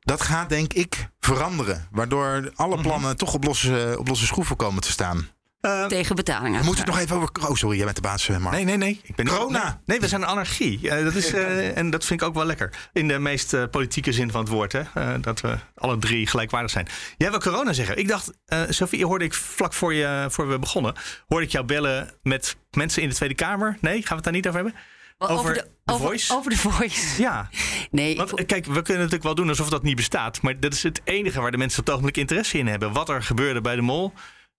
Dat 0.00 0.20
gaat 0.20 0.48
denk 0.48 0.72
ik 0.72 1.08
veranderen. 1.20 1.88
Waardoor 1.90 2.52
alle 2.54 2.80
plannen 2.80 3.00
mm 3.00 3.04
-hmm. 3.04 3.16
toch 3.16 3.34
op 3.34 3.44
losse, 3.44 3.96
op 3.98 4.08
losse 4.08 4.26
schroeven 4.26 4.56
komen 4.56 4.82
te 4.82 4.90
staan. 4.90 5.28
Uh, 5.64 5.86
Tegen 5.86 6.16
betalingen. 6.16 6.60
We 6.60 6.66
moeten 6.66 6.84
het 6.84 6.92
nog 6.94 7.02
even 7.02 7.16
over. 7.16 7.30
Oh, 7.48 7.54
sorry, 7.54 7.76
jij 7.76 7.84
bent 7.84 7.96
de 7.96 8.02
baas, 8.02 8.28
Mark. 8.28 8.50
Nee, 8.50 8.64
nee, 8.64 8.76
nee. 8.76 9.00
Ik 9.02 9.14
ben 9.14 9.26
Corona. 9.26 9.64
Nee, 9.64 9.74
nee, 9.84 10.00
we 10.00 10.08
zijn 10.08 10.22
een 10.22 10.28
anarchie. 10.28 10.78
Uh, 10.82 11.04
dat 11.04 11.14
is, 11.14 11.34
uh, 11.34 11.76
en 11.76 11.90
dat 11.90 12.04
vind 12.04 12.20
ik 12.20 12.26
ook 12.26 12.34
wel 12.34 12.44
lekker. 12.44 12.70
In 12.92 13.08
de 13.08 13.18
meest 13.18 13.70
politieke 13.70 14.12
zin 14.12 14.30
van 14.30 14.40
het 14.40 14.48
woord. 14.48 14.72
Hè? 14.72 14.82
dat 15.20 15.40
we 15.40 15.58
alle 15.74 15.98
drie 15.98 16.26
gelijkwaardig 16.26 16.70
zijn. 16.70 16.88
Jij 17.16 17.30
wil 17.30 17.38
corona 17.38 17.72
zeggen. 17.72 17.96
Ik 17.96 18.08
dacht, 18.08 18.30
Sophie, 18.68 19.06
hoorde 19.06 19.24
ik 19.24 19.34
vlak 19.34 19.72
voor, 19.72 19.94
je, 19.94 20.26
voor 20.30 20.48
we 20.48 20.58
begonnen. 20.58 20.94
Hoorde 21.26 21.46
ik 21.46 21.52
jou 21.52 21.64
bellen 21.64 22.14
met 22.22 22.56
mensen 22.70 23.02
in 23.02 23.08
de 23.08 23.14
Tweede 23.14 23.34
Kamer. 23.34 23.76
Nee, 23.80 23.94
gaan 23.94 24.08
we 24.08 24.14
het 24.14 24.24
daar 24.24 24.32
niet 24.32 24.48
over 24.48 24.60
hebben? 24.60 24.80
Over, 25.18 25.36
over, 25.36 25.54
de, 25.54 25.68
de 25.84 25.92
over, 25.92 26.06
voice? 26.06 26.34
Over 26.34 26.50
de 26.50 26.56
voice. 26.56 27.22
Ja. 27.22 27.48
Nee. 27.90 28.16
Want 28.16 28.46
kijk, 28.46 28.66
we 28.66 28.72
kunnen 28.72 28.96
natuurlijk 28.96 29.22
wel 29.22 29.34
doen 29.34 29.48
alsof 29.48 29.68
dat 29.68 29.82
niet 29.82 29.96
bestaat. 29.96 30.42
Maar 30.42 30.60
dat 30.60 30.72
is 30.72 30.82
het 30.82 31.00
enige 31.04 31.40
waar 31.40 31.50
de 31.50 31.56
mensen 31.56 31.78
op 31.78 31.84
het 31.84 31.94
ogenblik 31.94 32.16
interesse 32.16 32.58
in 32.58 32.66
hebben. 32.66 32.92
Wat 32.92 33.08
er 33.08 33.22
gebeurde 33.22 33.60
bij 33.60 33.76
de 33.76 33.82
mol. 33.82 34.12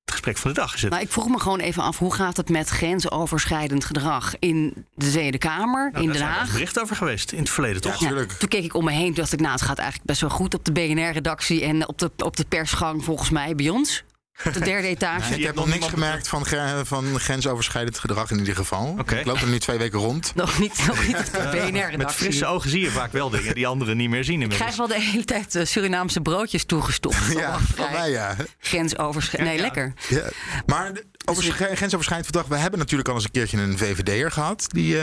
Het 0.06 0.14
gesprek 0.14 0.38
van 0.38 0.54
de 0.54 0.60
dag 0.60 0.74
is 0.76 0.82
het. 0.82 0.92
Maar 0.92 1.02
ik 1.02 1.12
vroeg 1.12 1.28
me 1.28 1.40
gewoon 1.40 1.60
even 1.60 1.84
af, 1.84 1.98
hoe 1.98 2.14
gaat 2.14 2.38
het 2.38 2.50
met 2.50 2.70
grensoverschrijdend 2.70 3.86
gedrag 3.86 4.34
in 4.40 4.86
de 4.96 5.10
Tweede 5.12 5.38
Kamer, 5.38 5.90
nou, 5.92 6.04
in 6.04 6.12
Den 6.12 6.22
Haag? 6.22 6.34
Daar 6.34 6.42
is 6.44 6.48
een 6.48 6.54
bericht 6.54 6.80
over 6.80 6.96
geweest 6.96 7.32
in 7.32 7.40
het 7.40 7.50
verleden, 7.50 7.82
toch? 7.82 8.00
Ja, 8.00 8.10
ja, 8.10 8.26
toen 8.40 8.50
keek 8.50 8.64
ik 8.64 8.74
om 8.74 8.84
me 8.84 8.92
heen, 8.92 9.14
dacht 9.14 9.34
ik, 9.34 9.40
nou, 9.40 9.52
het 9.52 9.62
gaat 9.62 9.78
eigenlijk 9.78 10.08
best 10.08 10.22
wel 10.22 10.30
goed 10.30 10.54
op 10.54 10.66
de 10.66 10.72
BNR-redactie 10.72 11.64
en 11.64 11.88
op 11.88 12.00
de, 12.00 12.12
op 12.18 12.36
de 12.38 12.46
persgang, 12.50 13.04
volgens 13.04 13.30
mij, 13.30 13.56
bij 13.56 13.70
ons. 13.70 14.04
Op 14.46 14.54
de 14.54 14.60
derde 14.60 14.88
etage. 14.96 15.30
Nee, 15.30 15.40
ik 15.40 15.46
heb 15.46 15.56
nog 15.56 15.68
niks 15.68 15.88
gemerkt 15.88 16.28
van, 16.28 16.46
van 16.86 17.20
grensoverschrijdend 17.20 18.00
gedrag 18.00 18.32
in 18.32 18.38
ieder 18.40 18.56
geval. 18.56 18.96
Okay. 19.00 19.20
Ik 19.20 19.26
loop 19.26 19.42
er 19.42 19.48
nu 19.48 19.60
twee 19.60 19.78
weken 19.78 20.00
rond. 20.00 20.32
Nog 20.36 20.60
niet, 20.60 20.84
nog 20.88 21.08
niet 21.08 21.32
BNR-redactie. 21.52 21.98
Met 21.98 22.12
frisse 22.12 22.46
ogen 22.46 22.70
zie 22.70 22.82
je 22.82 22.90
vaak 22.92 23.12
wel 23.12 23.30
dingen 23.30 23.56
die 23.56 23.68
anderen 23.68 23.98
niet 23.98 24.10
meer 24.10 24.24
zien. 24.24 24.42
Ik 24.42 24.50
krijg 24.50 24.76
wel 24.76 24.88
de 24.88 25.02
hele 25.02 25.26
tijd 25.26 25.56
uh, 25.56 25.66
Surinaamse 25.66 26.22
broodjes 26.22 26.66
toegestopt. 26.66 27.18
ja, 27.38 27.60
van 27.76 27.92
mij 27.92 28.10
ja. 28.10 28.36
Grensoverschrijdend. 28.60 29.50
Nee, 29.50 29.58
ja, 29.58 29.62
lekker. 29.64 29.94
Ja. 30.10 30.30
Maar 30.66 30.92
over 31.26 31.44
grensoverschrijdend 31.54 32.32
verdrag. 32.32 32.48
We 32.48 32.58
hebben 32.58 32.80
natuurlijk 32.80 33.10
al 33.10 33.16
eens 33.16 33.24
een 33.24 33.32
keertje 33.32 33.58
een 33.58 33.78
VVD'er 33.78 34.32
gehad. 34.32 34.66
Die 34.68 34.94
uh, 34.94 35.00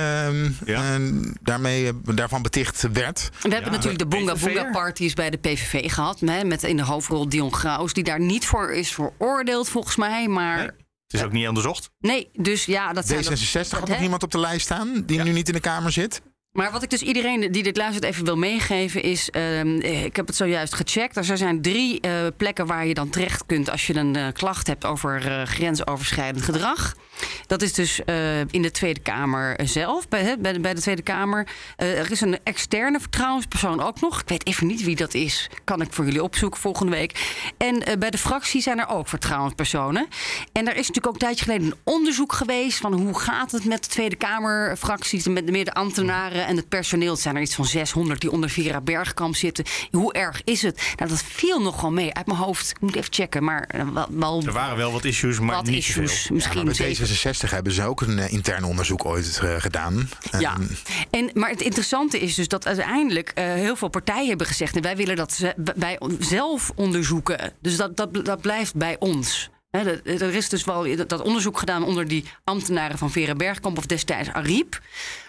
ja. 0.64 0.99
uh, 0.99 1.23
daarmee, 1.43 1.91
daarvan 2.05 2.43
beticht 2.43 2.87
werd. 2.93 3.31
We 3.41 3.53
hebben 3.55 3.73
natuurlijk 3.73 3.99
de 3.99 4.07
Boonga 4.07 4.35
Boonga 4.37 4.70
parties 4.70 5.14
bij 5.14 5.31
de 5.31 5.37
PVV 5.37 5.93
gehad. 5.93 6.20
Met 6.20 6.62
in 6.62 6.77
de 6.77 6.85
hoofdrol 6.85 7.29
Dion 7.29 7.55
Graus. 7.55 7.93
Die 7.93 8.05
daar 8.05 8.20
niet 8.20 8.47
voor 8.47 8.73
is 8.73 8.93
veroordeeld 8.93 9.68
volgens 9.68 9.97
mij. 9.97 10.29
Maar... 10.29 10.57
Nee. 10.57 10.70
Het 11.07 11.20
is 11.20 11.27
ook 11.27 11.33
niet 11.33 11.49
onderzocht. 11.49 11.91
Nee, 12.01 12.31
dus 12.33 12.64
ja, 12.64 12.93
dat 12.93 13.07
zijn 13.07 13.25
D66 13.25 13.68
had 13.70 13.89
nog 13.89 14.01
iemand 14.01 14.23
op 14.23 14.31
de 14.31 14.39
lijst 14.39 14.64
staan 14.64 15.03
die 15.07 15.23
nu 15.23 15.33
niet 15.33 15.49
in 15.49 15.55
de 15.55 15.61
Kamer 15.61 15.93
zit. 15.93 16.23
Maar 16.53 16.72
wat 16.72 16.82
ik 16.82 16.90
dus 16.90 17.03
iedereen 17.03 17.53
die 17.53 17.62
dit 17.62 17.76
luistert 17.76 18.05
even 18.05 18.24
wil 18.24 18.36
meegeven 18.36 19.03
is... 19.03 19.28
Uh, 19.36 20.05
ik 20.05 20.16
heb 20.16 20.26
het 20.26 20.36
zojuist 20.36 20.74
gecheckt. 20.74 21.16
Er 21.16 21.36
zijn 21.36 21.62
drie 21.62 22.07
uh, 22.07 22.12
plekken 22.36 22.66
waar 22.66 22.86
je 22.86 22.94
dan 22.94 23.11
terecht 23.11 23.46
kunt... 23.46 23.70
als 23.70 23.86
je 23.86 23.94
een 23.94 24.16
uh, 24.16 24.26
klacht 24.32 24.66
hebt 24.66 24.84
over 24.84 25.20
grensoverschrijdend 25.46 26.44
gedrag. 26.44 26.94
Dat 27.46 27.62
is 27.62 27.72
dus 27.72 28.00
in 28.50 28.62
de 28.62 28.70
Tweede 28.70 29.00
Kamer 29.00 29.61
zelf, 29.64 30.09
bij, 30.09 30.38
bij, 30.38 30.74
de, 30.74 30.80
Tweede 30.80 31.03
Kamer. 31.03 31.48
er 31.76 32.11
is 32.11 32.20
een 32.20 32.38
externe 32.44 33.00
vertrouwenspersoon 33.00 33.82
ook 33.82 34.00
nog. 34.00 34.20
Ik 34.20 34.28
weet 34.28 34.46
even 34.46 34.66
niet 34.66 34.84
wie 34.84 34.96
dat 34.96 35.14
is. 35.14 35.50
Kan 35.64 35.80
ik 35.80 35.92
voor 35.92 36.05
jullie 36.05 36.22
opzoeken 36.22 36.61
volgende 36.61 36.92
week. 36.92 37.42
En 37.57 37.98
bij 37.98 38.11
de 38.11 38.18
fractie 38.18 38.62
zijn 38.62 38.78
er 38.78 38.88
ook 38.88 39.09
vertrouwenspersonen. 39.09 40.07
En 40.53 40.68
er 40.68 40.76
is 40.76 40.88
natuurlijk 40.88 41.07
ook 41.07 41.12
een 41.12 41.18
tijdje 41.18 41.44
geleden 41.44 41.66
een 41.66 41.78
onderzoek 41.84 42.32
geweest... 42.32 42.78
van 42.78 42.92
hoe 42.92 43.18
gaat 43.18 43.53
het 43.53 43.64
met 43.64 43.82
de 43.84 43.90
Tweede 43.90 44.16
Kamerfracties... 44.16 45.26
met 45.26 45.46
de 45.46 45.72
ambtenaren 45.72 46.41
en 46.47 46.57
het 46.57 46.68
personeel. 46.68 47.12
Het 47.12 47.20
zijn 47.20 47.36
er 47.36 47.43
iets 47.43 47.55
van 47.55 47.64
600 47.64 48.20
die 48.20 48.30
onder 48.30 48.51
Vera 48.51 48.80
Bergkamp 48.80 49.36
zitten. 49.36 49.64
Hoe 49.90 50.12
erg 50.12 50.40
is 50.45 50.62
het? 50.62 50.93
Nou, 50.97 51.11
dat 51.11 51.22
viel 51.22 51.61
nogal 51.61 51.90
mee 51.90 52.14
uit 52.14 52.26
mijn 52.26 52.38
hoofd. 52.38 52.70
Ik 52.70 52.80
moet 52.80 52.97
even 52.97 53.12
checken. 53.12 53.45
Maar 53.45 53.68
wel, 53.93 54.07
wel 54.11 54.43
er 54.47 54.53
waren 54.53 54.76
wel 54.76 54.93
wat 54.93 55.05
issues, 55.05 55.40
maar 55.40 55.55
wat 55.55 55.64
niet 55.66 55.76
issues. 55.76 56.22
veel. 56.22 56.34
Misschien 56.34 56.66
ja, 56.66 56.74
bij 56.76 56.97
D66 56.97 57.51
hebben 57.51 57.72
ze 57.72 57.84
ook 57.84 58.01
een 58.01 58.18
uh, 58.18 58.32
intern 58.32 58.64
onderzoek 58.64 59.05
ooit 59.05 59.40
uh, 59.45 59.55
gedaan. 59.59 60.09
Ja, 60.38 60.57
en, 61.11 61.30
maar 61.34 61.51
het 61.51 61.61
interessante 61.61 62.20
is 62.20 62.34
dus 62.34 62.49
dat 62.49 62.66
uiteindelijk 62.66 63.32
uh, 63.34 63.45
heel 63.45 63.76
veel 63.76 63.88
partijen 63.88 64.28
hebben 64.28 64.47
gezegd... 64.47 64.76
en 64.76 64.82
wij 64.82 64.97
willen 64.97 65.16
dat 65.16 65.32
ze 65.32 65.55
bij 65.76 65.99
zelf 66.18 66.72
onderzoeken. 66.74 67.53
Dus 67.61 67.76
dat, 67.76 67.97
dat, 67.97 68.24
dat 68.24 68.40
blijft 68.40 68.74
bij 68.74 68.97
ons. 68.99 69.51
He, 69.70 70.01
er 70.05 70.34
is 70.34 70.49
dus 70.49 70.64
wel 70.64 71.07
dat 71.07 71.22
onderzoek 71.22 71.59
gedaan 71.59 71.84
onder 71.84 72.09
die 72.09 72.24
ambtenaren 72.45 72.99
van 72.99 73.11
Vera 73.11 73.34
Bergkamp 73.34 73.78
of 73.78 73.86
destijds 73.86 74.28
Ariep. 74.28 74.80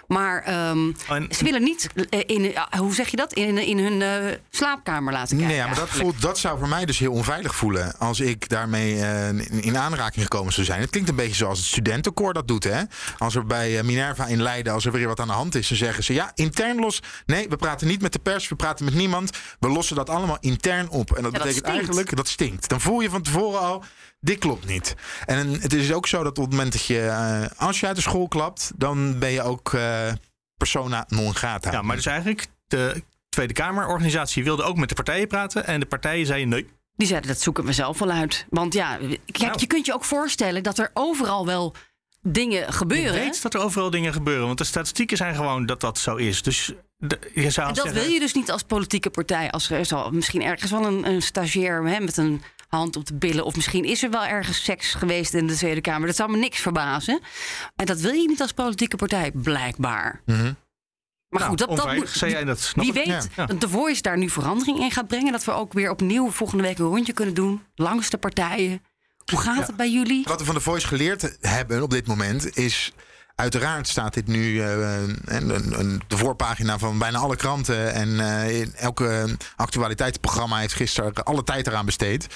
Maar 0.08 0.70
um, 0.70 0.96
en, 1.08 1.28
ze 1.30 1.44
willen 1.44 1.64
niet 1.64 1.90
in, 2.26 2.56
hoe 2.78 2.94
zeg 2.94 3.08
je 3.08 3.18
dat, 3.18 3.34
in, 3.34 3.58
in 3.58 3.80
hun 3.80 4.02
uh, 4.02 4.36
slaapkamer 4.50 5.14
laten 5.14 5.38
kijken. 5.38 5.48
Nee, 5.48 5.58
ja, 5.58 5.66
maar 5.66 5.76
dat, 5.76 5.90
voelt, 5.90 6.22
dat 6.22 6.38
zou 6.38 6.60
voor 6.60 6.68
mij 6.68 6.86
dus 6.86 7.00
heel 7.00 7.12
onveilig 7.12 7.56
voelen. 7.56 7.98
Als 7.98 8.20
ik 8.20 8.50
daarmee 8.50 8.96
uh, 8.96 9.28
in 9.64 9.78
aanraking 9.78 10.24
gekomen 10.24 10.54
zou 10.54 10.66
zijn. 10.66 10.82
Het 10.82 10.90
klinkt 10.90 11.10
een 11.10 11.16
beetje 11.16 11.36
zoals 11.36 11.58
het 11.58 11.68
studentenkoor 11.68 12.34
dat 12.34 12.48
doet. 12.48 12.64
Hè? 12.64 12.82
Als 13.18 13.36
er 13.36 13.46
bij 13.46 13.84
Minerva 13.84 14.26
in 14.26 14.42
Leiden, 14.42 14.74
als 14.74 14.86
er 14.86 14.92
weer 14.92 15.08
wat 15.08 15.20
aan 15.20 15.28
de 15.28 15.34
hand 15.34 15.56
is, 15.56 15.68
dan 15.68 15.78
zeggen 15.78 16.04
ze 16.04 16.14
ja, 16.14 16.32
intern 16.36 16.80
los. 16.80 17.02
Nee, 17.26 17.50
we 17.50 17.56
praten 17.56 17.88
niet 17.88 18.02
met 18.02 18.14
de 18.14 18.20
pers, 18.20 18.48
we 18.48 18.56
praten 18.56 18.86
met 18.86 18.94
niemand. 18.94 19.38
We 19.60 19.70
lossen 19.70 19.96
dat 19.96 20.10
allemaal 20.10 20.38
intern 20.40 20.90
op. 20.90 21.12
En 21.12 21.24
dat 21.24 21.32
ja, 21.32 21.38
betekent 21.38 21.64
dat 21.64 21.74
eigenlijk, 21.74 22.16
dat 22.16 22.28
stinkt. 22.28 22.70
Dan 22.70 22.82
voel 22.82 23.00
je 23.00 23.10
van 23.10 23.22
tevoren 23.22 23.60
al, 23.60 23.84
dit 24.20 24.38
klopt 24.38 24.66
niet. 24.66 24.96
En 25.26 25.62
het 25.62 25.74
is 25.74 25.94
ook 25.94 26.08
zo 26.08 26.24
dat 26.24 26.38
op 26.38 26.44
het 26.44 26.54
moment 26.54 26.72
dat 26.72 26.86
je, 26.86 27.00
uh, 27.00 27.62
als 27.68 27.80
je 27.80 27.88
uit 27.88 27.96
de 27.96 28.02
school 28.02 28.28
klapt, 28.28 28.72
dan 28.76 29.20
ben 29.20 29.32
je 29.32 29.42
ook 29.42 29.74
uh, 29.74 29.93
persona 30.58 31.06
non 31.08 31.36
grata. 31.36 31.72
Ja, 31.72 31.82
maar 31.82 31.96
dus 31.96 32.06
eigenlijk 32.06 32.48
de 32.68 33.04
Tweede 33.30 33.54
Kamerorganisatie 33.54 34.44
wilde 34.44 34.64
ook 34.64 34.78
met 34.78 34.90
de 34.90 34.96
partijen 34.96 35.28
praten 35.28 35.66
en 35.66 35.80
de 35.80 35.86
partijen 35.86 36.26
zeiden 36.26 36.50
nee. 36.50 36.68
Die 36.96 37.08
zeiden 37.08 37.30
dat 37.30 37.42
zoeken 37.42 37.66
we 37.66 37.74
zelf 37.74 38.00
wel 38.00 38.12
uit. 38.12 38.46
Want 38.50 38.74
ja, 38.74 38.98
kijk, 38.98 39.38
nou. 39.38 39.60
je 39.60 39.68
kunt 39.68 39.86
je 39.86 39.94
ook 39.94 40.04
voorstellen 40.04 40.64
dat 40.64 40.78
er 40.78 40.92
overal 40.94 41.46
wel 41.46 41.76
dingen 42.22 42.74
gebeuren. 42.74 43.14
Je 43.14 43.20
weet 43.20 43.42
dat 43.42 43.54
er 43.54 43.60
overal 43.60 43.90
dingen 43.90 44.14
gebeuren, 44.14 44.46
want 44.46 44.58
de 44.58 44.64
statistieken 44.64 45.18
zijn 45.18 45.36
gewoon 45.36 45.66
dat 45.66 45.82
dat 45.82 45.98
zo 45.98 46.16
is. 46.16 46.42
Dus 46.42 46.74
de, 46.98 47.20
je 47.34 47.50
zou 47.50 47.68
en 47.68 47.74
dat 47.74 47.84
zeggen, 47.84 48.02
wil 48.02 48.12
je 48.12 48.20
dus 48.20 48.34
niet 48.34 48.52
als 48.52 48.64
politieke 48.64 49.10
partij. 49.10 49.52
Als 49.52 49.70
er 49.70 49.86
zal 49.86 50.12
misschien 50.12 50.44
ergens 50.44 50.72
wel 50.72 50.86
een, 50.86 51.08
een 51.08 51.22
stagiair 51.22 51.88
hè, 51.88 52.00
met 52.00 52.18
een 52.18 52.42
hand 52.76 52.96
op 52.96 53.06
de 53.06 53.16
billen. 53.16 53.46
Of 53.46 53.56
misschien 53.56 53.84
is 53.84 54.04
er 54.04 54.10
wel 54.10 54.26
ergens 54.26 54.64
seks 54.64 54.94
geweest 54.94 55.34
in 55.34 55.48
de 55.48 55.56
Tweede 55.56 55.82
Kamer. 55.82 56.08
Dat 56.08 56.16
zou 56.16 56.32
me 56.32 56.38
niks 56.38 56.60
verbazen. 56.60 57.20
En 57.76 57.86
dat 57.86 58.00
wil 58.00 58.14
je 58.14 58.28
niet 58.28 58.42
als 58.42 58.52
politieke 58.52 58.96
partij, 58.96 59.32
blijkbaar. 59.34 60.22
Mm 60.26 60.36
-hmm. 60.36 60.56
Maar 61.30 61.42
nou, 61.42 61.50
goed, 61.58 61.68
dat, 61.68 61.78
dat 61.78 61.96
moet, 61.96 62.10
zei 62.10 62.32
jij 62.32 62.44
dat, 62.44 62.72
wie 62.76 62.94
weet 62.94 63.30
ja. 63.36 63.46
dat 63.46 63.62
de 63.62 63.70
Voice 63.70 64.02
daar 64.02 64.18
nu 64.18 64.30
verandering 64.30 64.80
in 64.80 64.92
gaat 64.92 65.08
brengen. 65.08 65.32
Dat 65.32 65.44
we 65.44 65.52
ook 65.52 65.74
weer 65.74 65.90
opnieuw 65.90 66.32
volgende 66.32 66.64
week 66.64 66.78
een 66.78 66.86
rondje 66.86 67.14
kunnen 67.14 67.34
doen. 67.34 67.64
Langs 67.76 68.10
de 68.10 68.18
partijen. 68.18 68.82
Hoe 69.32 69.40
gaat 69.40 69.58
ja. 69.58 69.66
het 69.66 69.76
bij 69.76 69.92
jullie? 69.92 70.24
Wat 70.24 70.40
we 70.40 70.46
van 70.46 70.56
de 70.56 70.62
Voice 70.62 70.88
geleerd 70.88 71.38
hebben 71.42 71.84
op 71.84 71.90
dit 71.90 72.08
moment 72.08 72.58
is... 72.58 72.94
Uiteraard 73.36 73.88
staat 73.88 74.14
dit 74.14 74.28
nu 74.28 74.52
uh, 74.52 75.02
een, 75.26 76.02
de 76.08 76.18
voorpagina 76.18 76.78
van 76.78 76.98
bijna 76.98 77.18
alle 77.18 77.36
kranten. 77.36 77.94
En 77.94 78.10
uh, 78.10 78.76
elke 78.82 79.38
actualiteitsprogramma 79.56 80.58
heeft 80.58 80.74
gisteren 80.74 81.14
alle 81.14 81.44
tijd 81.44 81.68
eraan 81.68 81.86
besteed. 81.86 82.28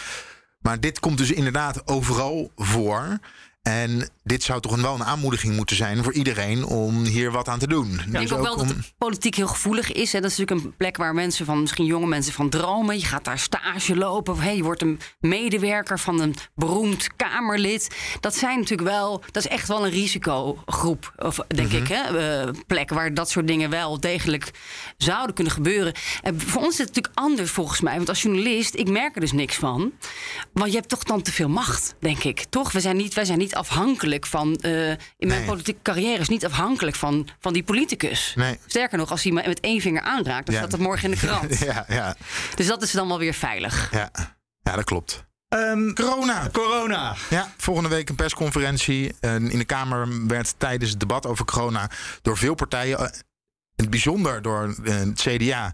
Maar 0.60 0.80
dit 0.80 1.00
komt 1.00 1.18
dus 1.18 1.32
inderdaad 1.32 1.88
overal 1.88 2.52
voor. 2.56 3.20
En 3.62 4.10
dit 4.28 4.44
zou 4.44 4.62
toch 4.62 4.72
een, 4.72 4.82
wel 4.82 4.94
een 4.94 5.04
aanmoediging 5.04 5.56
moeten 5.56 5.76
zijn 5.76 6.04
voor 6.04 6.14
iedereen 6.14 6.66
om 6.66 7.04
hier 7.04 7.32
wat 7.32 7.48
aan 7.48 7.60
te 7.60 7.68
doen. 7.68 7.92
Ik 7.92 7.98
Dus 7.98 8.12
denk 8.12 8.32
ook 8.32 8.42
wel 8.42 8.54
om- 8.54 8.68
dat 8.68 8.78
de 8.78 8.84
politiek 8.98 9.36
heel 9.36 9.48
gevoelig 9.48 9.92
is. 9.92 10.12
Hè. 10.14 10.22
Dat 10.22 10.32
is 10.32 10.38
natuurlijk 10.38 10.66
een 10.68 10.76
plek 10.78 10.98
waar 10.98 11.14
mensen 11.14 11.46
van, 11.46 11.62
misschien 11.62 11.86
jonge 11.86 12.08
mensen 12.08 12.34
van 12.34 12.50
dromen. 12.50 12.98
Je 13.00 13.06
gaat 13.06 13.24
daar 13.26 13.40
stage 13.40 13.96
lopen. 13.96 14.34
Of, 14.34 14.40
hey, 14.40 14.56
je 14.56 14.64
wordt 14.64 14.82
een 14.82 15.00
medewerker 15.20 16.00
van 16.00 16.20
een 16.22 16.36
beroemd 16.56 17.08
Kamerlid. 17.16 17.96
Dat 18.20 18.36
zijn 18.36 18.60
natuurlijk 18.60 18.90
wel, 18.90 19.24
dat 19.32 19.46
is 19.46 19.50
echt 19.52 19.68
wel 19.68 19.86
een 19.86 19.92
risicogroep, 19.92 21.14
of, 21.18 21.40
denk 21.48 21.68
Mhm. 21.72 21.82
ik. 21.82 21.88
Hè. 21.88 22.18
Eh, 22.44 22.50
plek 22.68 22.90
waar 22.90 23.14
dat 23.14 23.30
soort 23.30 23.48
dingen 23.48 23.70
wel 23.70 24.00
degelijk 24.00 24.52
zouden 24.98 25.36
kunnen 25.36 25.54
gebeuren. 25.54 25.94
En 26.22 26.42
voor 26.42 26.62
ons 26.62 26.72
is 26.72 26.78
het 26.78 26.88
natuurlijk 26.88 27.16
anders 27.20 27.52
volgens 27.52 27.82
mij. 27.82 27.96
Want 27.96 28.10
als 28.10 28.22
journalist, 28.22 28.76
ik 28.76 28.90
merk 28.90 29.16
er 29.16 29.22
dus 29.22 29.32
niks 29.32 29.56
van. 29.56 29.92
Want 30.54 30.72
je 30.72 30.78
hebt 30.78 30.90
toch 30.90 31.04
dan 31.04 31.22
te 31.22 31.32
veel 31.32 31.50
macht, 31.50 31.96
denk 32.00 32.24
ik. 32.24 32.46
Toch? 32.50 32.72
We 32.72 32.80
zijn 32.80 32.98
niet, 32.98 33.14
wij 33.14 33.26
zijn 33.26 33.38
niet 33.38 33.56
afhankelijk 33.56 34.17
van. 34.26 34.56
eh, 34.56 34.90
in 34.90 34.98
mijn 35.18 35.40
Nee. 35.40 35.46
politieke 35.46 35.82
carrière 35.82 36.20
is 36.22 36.28
niet 36.30 36.46
afhankelijk 36.46 36.96
van, 36.96 37.28
van 37.40 37.54
die 37.54 37.64
politicus. 37.64 38.34
Nee. 38.36 38.60
Sterker 38.66 38.98
nog, 38.98 39.12
als 39.12 39.24
hij 39.24 39.32
me 39.32 39.44
met 39.48 39.60
één 39.60 39.82
vinger 39.82 40.02
aanraakt, 40.02 40.46
dan 40.46 40.56
Ja. 40.56 40.62
staat 40.62 40.72
het 40.72 40.82
morgen 40.82 41.04
in 41.04 41.12
de 41.20 41.26
krant. 41.26 41.58
Ja, 41.68 41.86
ja, 41.88 42.16
Dus 42.56 42.68
dat 42.68 42.82
is 42.82 42.92
dan 42.92 43.08
wel 43.08 43.20
weer 43.20 43.34
veilig. 43.34 43.92
ja. 43.92 44.10
ja, 44.62 44.76
dat 44.76 44.84
klopt. 44.84 45.26
Ehm, 45.48 45.94
Corona. 45.94 46.50
corona. 46.52 47.16
Ja, 47.30 47.54
volgende 47.58 47.90
week 47.90 48.10
een 48.10 48.16
persconferentie. 48.16 49.16
In 49.22 49.58
de 49.58 49.66
Kamer 49.66 50.28
werd 50.28 50.54
tijdens 50.58 50.90
het 50.92 51.00
debat 51.00 51.26
over 51.26 51.46
corona 51.46 51.90
door 52.22 52.38
veel 52.38 52.56
partijen, 52.56 52.98
eh, 53.00 53.06
in 53.76 53.84
het 53.84 53.90
bijzonder 53.90 54.42
door 54.42 54.76
eh, 54.84 54.96
het 54.96 55.22
CDA, 55.22 55.74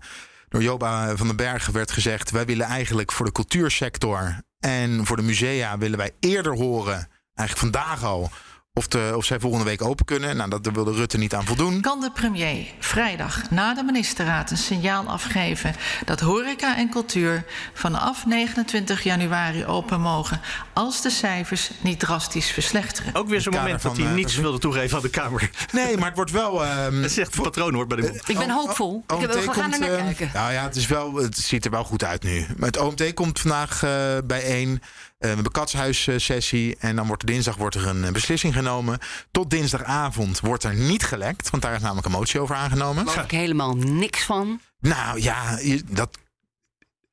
door 0.50 0.62
Joba 0.64 1.16
van 1.16 1.28
den 1.28 1.36
Bergen 1.36 1.74
werd 1.74 1.92
gezegd: 1.92 2.32
wij 2.32 2.46
willen 2.46 2.66
eigenlijk 2.66 3.12
voor 3.12 3.26
de 3.26 3.32
cultuursector 3.32 4.42
en 4.60 5.06
voor 5.06 5.16
de 5.16 5.22
musea 5.24 5.78
willen 5.78 5.98
wij 5.98 6.12
eerder 6.20 6.54
horen, 6.56 7.08
eigenlijk 7.36 7.74
vandaag 7.74 8.04
al, 8.04 8.30
of, 8.74 8.88
de, 8.88 9.14
of 9.16 9.26
zij 9.26 9.40
volgende 9.40 9.66
week 9.66 9.82
open 9.82 10.06
kunnen. 10.06 10.38
Nou, 10.38 10.50
dat 10.50 10.64
daar 10.64 10.74
wilde 10.74 10.92
Rutte 10.94 11.18
niet 11.18 11.34
aan 11.34 11.46
voldoen. 11.46 11.82
Kan 11.82 12.00
de 12.00 12.12
premier 12.12 12.66
vrijdag 12.80 13.50
na 13.50 13.74
de 13.74 13.84
ministerraad 13.84 14.52
een 14.52 14.58
signaal 14.58 15.06
afgeven 15.08 15.76
dat 16.06 16.20
horeca 16.20 16.78
en 16.78 16.90
cultuur 16.90 17.46
vanaf 17.74 18.26
29 18.26 19.04
januari 19.04 19.66
open 19.66 20.02
mogen 20.02 20.42
als 20.74 21.02
de 21.02 21.10
cijfers 21.10 21.72
niet 21.82 22.00
drastisch 22.00 22.50
verslechteren? 22.52 23.16
Ook 23.16 23.28
weer 23.30 23.42
zo'n 23.42 23.54
het 23.54 23.62
moment 23.62 23.82
dat 23.82 23.98
hij 23.98 24.06
eh, 24.06 24.14
niets 24.14 24.36
wilde 24.36 24.60
toegeven 24.60 24.98
aan 24.98 25.04
de 25.04 25.10
Kamer. 25.10 25.50
Nee, 25.72 25.98
maar 25.98 26.08
het 26.08 26.16
wordt 26.16 26.32
wel. 26.32 26.66
ehm, 26.66 27.02
Dat 27.02 27.18
echt 27.18 27.36
een 27.38 27.44
patroon 27.44 27.74
hoor 27.74 27.88
bij 27.88 27.98
de 27.98 28.22
Ik 28.26 28.38
ben 28.38 28.50
hoopvol. 28.50 29.04
Ik 29.08 29.20
heb, 29.20 29.34
we 29.34 29.54
gaan 29.54 29.74
er 29.74 29.80
naar 29.80 29.90
eh, 29.90 30.04
kijken. 30.04 30.30
Nou 30.34 30.54
ja, 30.54 30.64
het, 30.64 30.76
is 30.76 30.88
wel, 30.88 31.16
het 31.16 31.38
ziet 31.38 31.66
er 31.66 31.72
wel 31.72 31.84
goed 31.84 32.04
uit 32.04 32.24
nu. 32.24 32.46
Maar 32.58 32.68
het 32.68 32.78
OMT 32.78 33.14
komt 33.14 33.40
vandaag 33.40 33.84
eh, 33.84 33.92
bijeen. 34.26 34.82
Eh, 35.24 35.30
we 35.30 35.36
hebben 35.36 35.52
katshuissessie. 35.52 36.76
En 36.80 36.96
dan 36.96 37.08
wordt 37.08 37.26
dinsdag 37.28 37.56
wordt 37.56 37.76
er 37.76 37.88
een 37.88 38.04
eh, 38.06 38.12
beslissing 38.12 38.54
genomen. 38.54 39.00
Tot 39.32 39.50
dinsdagavond 39.50 40.40
wordt 40.40 40.64
er 40.64 40.74
niet 40.76 41.04
gelekt. 41.04 41.50
Want 41.50 41.64
daar 41.64 41.74
is 41.76 41.82
namelijk 41.82 42.06
een 42.06 42.12
motie 42.12 42.40
over 42.40 42.56
aangenomen. 42.56 43.06
Daar 43.06 43.24
ik 43.24 43.32
helemaal 43.32 43.76
niks 43.76 44.24
van. 44.24 44.60
Nou 44.80 45.22
ja, 45.22 45.58
je- 45.62 45.84
dat, 45.90 46.18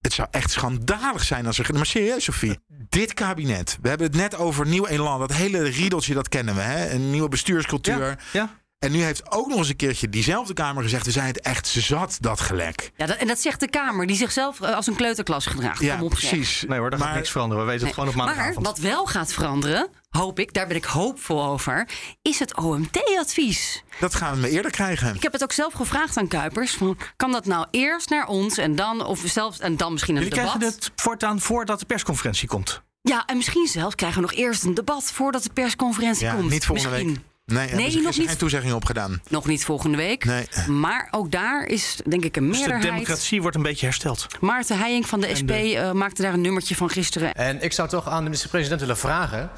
het 0.00 0.12
zou 0.12 0.28
echt 0.30 0.50
schandalig 0.50 1.24
zijn 1.24 1.46
als 1.46 1.58
er. 1.58 1.74
Maar 1.74 1.86
serieus, 1.86 2.24
Sofie. 2.24 2.58
Dit 2.88 3.14
kabinet. 3.14 3.78
We 3.82 3.88
hebben 3.88 4.06
het 4.06 4.16
net 4.16 4.34
over 4.36 4.66
nieuw 4.66 4.86
elan. 4.86 5.18
Dat 5.18 5.32
hele 5.32 5.62
riedeltje, 5.62 6.14
dat 6.14 6.28
kennen 6.28 6.54
we. 6.54 6.60
Hè? 6.60 6.90
Een 6.90 7.10
nieuwe 7.10 7.28
bestuurscultuur. 7.28 8.06
Ja, 8.08 8.16
ja. 8.32 8.58
En 8.80 8.92
nu 8.92 9.02
heeft 9.02 9.30
ook 9.32 9.48
nog 9.48 9.58
eens 9.58 9.68
een 9.68 9.76
keertje 9.76 10.08
diezelfde 10.08 10.52
Kamer 10.54 10.82
gezegd... 10.82 11.04
we 11.04 11.10
zijn 11.10 11.26
het 11.26 11.40
echt 11.40 11.66
zat, 11.66 12.16
dat 12.20 12.40
gelek. 12.40 12.90
Ja, 12.96 13.06
dat, 13.06 13.16
en 13.16 13.26
dat 13.26 13.38
zegt 13.40 13.60
de 13.60 13.68
Kamer, 13.68 14.06
die 14.06 14.16
zichzelf 14.16 14.60
eh, 14.60 14.74
als 14.74 14.86
een 14.86 14.94
kleuterklas 14.94 15.46
gedraagt. 15.46 15.80
Ja, 15.80 15.98
zeg. 15.98 16.08
precies. 16.08 16.64
Nee 16.68 16.78
hoor, 16.78 16.90
daar 16.90 16.98
gaat 16.98 17.08
Maar- 17.08 17.16
niks 17.16 17.30
veranderen. 17.30 17.64
We 17.64 17.70
weten 17.70 17.86
het 17.86 17.94
gewoon 17.94 18.08
op 18.08 18.14
Maar 18.14 18.26
maandagavond. 18.26 18.66
wat 18.66 18.78
wel 18.78 19.06
gaat 19.06 19.32
veranderen, 19.32 19.88
hoop 20.10 20.38
ik, 20.38 20.52
daar 20.52 20.66
ben 20.66 20.76
ik 20.76 20.84
hoopvol 20.84 21.44
over, 21.44 21.88
is 22.22 22.38
het 22.38 22.56
OMT-advies. 22.56 23.82
Dat 24.00 24.14
gaan 24.14 24.40
we 24.40 24.48
eerder 24.50 24.70
krijgen. 24.70 25.14
Ik 25.14 25.22
heb 25.22 25.32
het 25.32 25.42
ook 25.42 25.52
zelf 25.52 25.72
gevraagd 25.72 26.16
aan 26.16 26.28
Kuipers. 26.28 26.72
Van, 26.74 26.98
kan 27.16 27.32
dat 27.32 27.46
nou 27.46 27.66
eerst 27.70 28.08
naar 28.10 28.26
ons 28.26 28.58
en 28.58 28.76
dan, 28.76 29.04
of 29.04 29.22
zelfs, 29.24 29.58
en 29.58 29.76
dan 29.76 29.92
misschien 29.92 30.16
een 30.16 30.22
Jullie 30.22 30.38
debat? 30.38 30.56
krijgen 30.56 30.76
het 30.78 30.90
voortaan 30.96 31.40
voordat 31.40 31.78
de 31.80 31.86
persconferentie 31.86 32.48
komt. 32.48 32.82
Ja, 33.02 33.24
en 33.26 33.36
misschien 33.36 33.66
zelfs 33.66 33.94
krijgen 33.94 34.20
we 34.22 34.26
nog 34.28 34.36
eerst 34.38 34.62
een 34.64 34.74
debat 34.74 35.04
voordat 35.12 35.42
de 35.42 35.50
persconferentie 35.52 36.24
Ja, 36.26 36.34
komt. 36.34 36.50
niet 36.50 36.64
volgende 36.66 36.90
misschien. 36.90 37.12
week. 37.14 37.24
Nee, 37.50 37.58
hebben 37.60 37.76
Nee, 37.78 37.90
ze 37.90 38.00
nog 38.00 38.16
niet. 38.18 38.28
geen 38.28 38.36
toezegging 38.36 38.72
op 38.72 38.84
gedaan. 38.84 39.20
Nog 39.28 39.46
niet 39.46 39.64
volgende 39.64 39.96
week. 39.96 40.24
Nee. 40.24 40.46
Maar 40.68 41.08
ook 41.10 41.30
daar 41.30 41.64
is 41.66 41.96
denk 42.06 42.24
ik 42.24 42.36
een 42.36 42.46
Dus 42.46 42.52
de 42.52 42.58
meerderheid. 42.58 42.92
democratie 42.92 43.40
wordt 43.40 43.56
een 43.56 43.62
beetje 43.62 43.86
hersteld. 43.86 44.26
Maarten 44.40 44.78
Heijink 44.78 45.06
van 45.06 45.20
de 45.20 45.34
SP 45.40 45.50
eh, 45.50 45.92
maakte 45.92 46.22
daar 46.22 46.32
een 46.32 46.40
nummertje 46.40 46.74
van 46.76 46.90
gisteren. 46.90 47.34
En 47.34 47.62
ik 47.62 47.72
zou 47.72 47.88
toch 47.88 48.08
aan 48.08 48.16
de 48.18 48.22
minister-president 48.22 48.80
willen 48.80 48.96
vragen... 48.98 49.50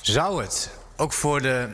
zou 0.00 0.42
het 0.42 0.70
ook 0.96 1.12
voor, 1.12 1.42
de, 1.42 1.68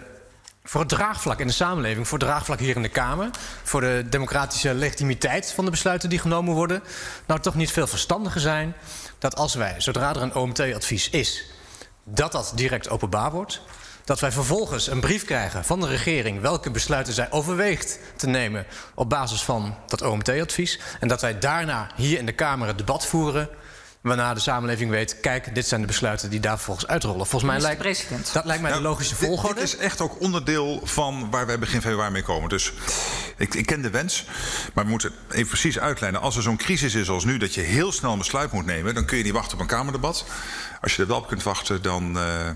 voor 0.64 0.80
het 0.80 0.88
draagvlak 0.88 1.40
in 1.40 1.46
de 1.46 1.52
samenleving... 1.52 2.08
voor 2.08 2.18
het 2.18 2.26
draagvlak 2.26 2.58
hier 2.58 2.76
in 2.76 2.82
de 2.82 2.88
Kamer... 2.88 3.30
voor 3.62 3.80
de 3.80 4.04
democratische 4.10 4.74
legitimiteit 4.74 5.52
van 5.52 5.64
de 5.64 5.70
besluiten 5.70 6.08
die 6.08 6.18
genomen 6.18 6.54
worden... 6.54 6.82
nou 7.26 7.40
toch 7.40 7.54
niet 7.54 7.70
veel 7.72 7.86
verstandiger 7.86 8.40
zijn... 8.40 8.74
dat 9.18 9.36
als 9.36 9.54
wij, 9.54 9.74
zodra 9.78 10.10
er 10.14 10.22
een 10.22 10.34
OMT-advies 10.34 11.10
is... 11.10 11.44
dat 12.04 12.32
dat 12.32 12.52
direct 12.54 12.88
openbaar 12.88 13.30
wordt... 13.30 13.62
Dat 14.12 14.20
wij 14.20 14.32
vervolgens 14.32 14.86
een 14.86 15.00
brief 15.00 15.24
krijgen 15.24 15.64
van 15.64 15.80
de 15.80 15.86
regering 15.86 16.40
welke 16.40 16.70
besluiten 16.70 17.12
zij 17.12 17.30
overweegt 17.30 17.98
te 18.16 18.26
nemen 18.26 18.66
op 18.94 19.08
basis 19.08 19.42
van 19.42 19.74
dat 19.86 20.02
OMT-advies. 20.02 20.80
En 21.00 21.08
dat 21.08 21.20
wij 21.20 21.38
daarna 21.38 21.90
hier 21.96 22.18
in 22.18 22.26
de 22.26 22.32
Kamer 22.32 22.66
het 22.66 22.78
debat 22.78 23.06
voeren. 23.06 23.48
Waarna 24.02 24.34
de 24.34 24.40
samenleving 24.40 24.90
weet, 24.90 25.20
kijk, 25.20 25.54
dit 25.54 25.66
zijn 25.66 25.80
de 25.80 25.86
besluiten 25.86 26.30
die 26.30 26.40
daar 26.40 26.56
vervolgens 26.56 26.86
uitrollen. 26.86 27.26
Volgens 27.26 27.52
mij 27.52 27.60
lijkt 27.60 27.82
Minister-president. 27.82 28.32
dat 28.32 28.44
lijkt 28.44 28.62
mij 28.62 28.70
de 28.70 28.76
Nou, 28.76 28.88
logische 28.90 29.16
volgorde. 29.16 29.54
Dit 29.54 29.64
is 29.64 29.76
echt 29.76 30.00
ook 30.00 30.20
onderdeel 30.20 30.80
van 30.84 31.30
waar 31.30 31.46
wij 31.46 31.58
begin 31.58 31.80
februari 31.80 32.12
mee 32.12 32.22
komen. 32.22 32.48
Dus 32.48 32.72
ik, 33.36 33.54
ik 33.54 33.66
ken 33.66 33.82
de 33.82 33.90
wens, 33.90 34.24
maar 34.74 34.84
we 34.84 34.90
moeten 34.90 35.12
even 35.30 35.48
precies 35.48 35.78
uitlijnen. 35.78 36.20
Als 36.20 36.36
er 36.36 36.42
zo'n 36.42 36.56
crisis 36.56 36.94
is 36.94 37.08
als 37.08 37.24
nu, 37.24 37.36
dat 37.38 37.54
je 37.54 37.60
heel 37.60 37.92
snel 37.92 38.12
een 38.12 38.18
besluit 38.18 38.52
moet 38.52 38.66
nemen... 38.66 38.94
dan 38.94 39.04
kun 39.04 39.16
je 39.16 39.24
niet 39.24 39.32
wachten 39.32 39.54
op 39.54 39.60
een 39.60 39.66
Kamerdebat. 39.66 40.24
Als 40.80 40.96
je 40.96 41.02
er 41.02 41.08
wel 41.08 41.16
op 41.18 41.26
kunt 41.26 41.42
wachten, 41.42 41.82
dan, 41.82 42.18
eh, 42.18 42.48
eh, 42.48 42.54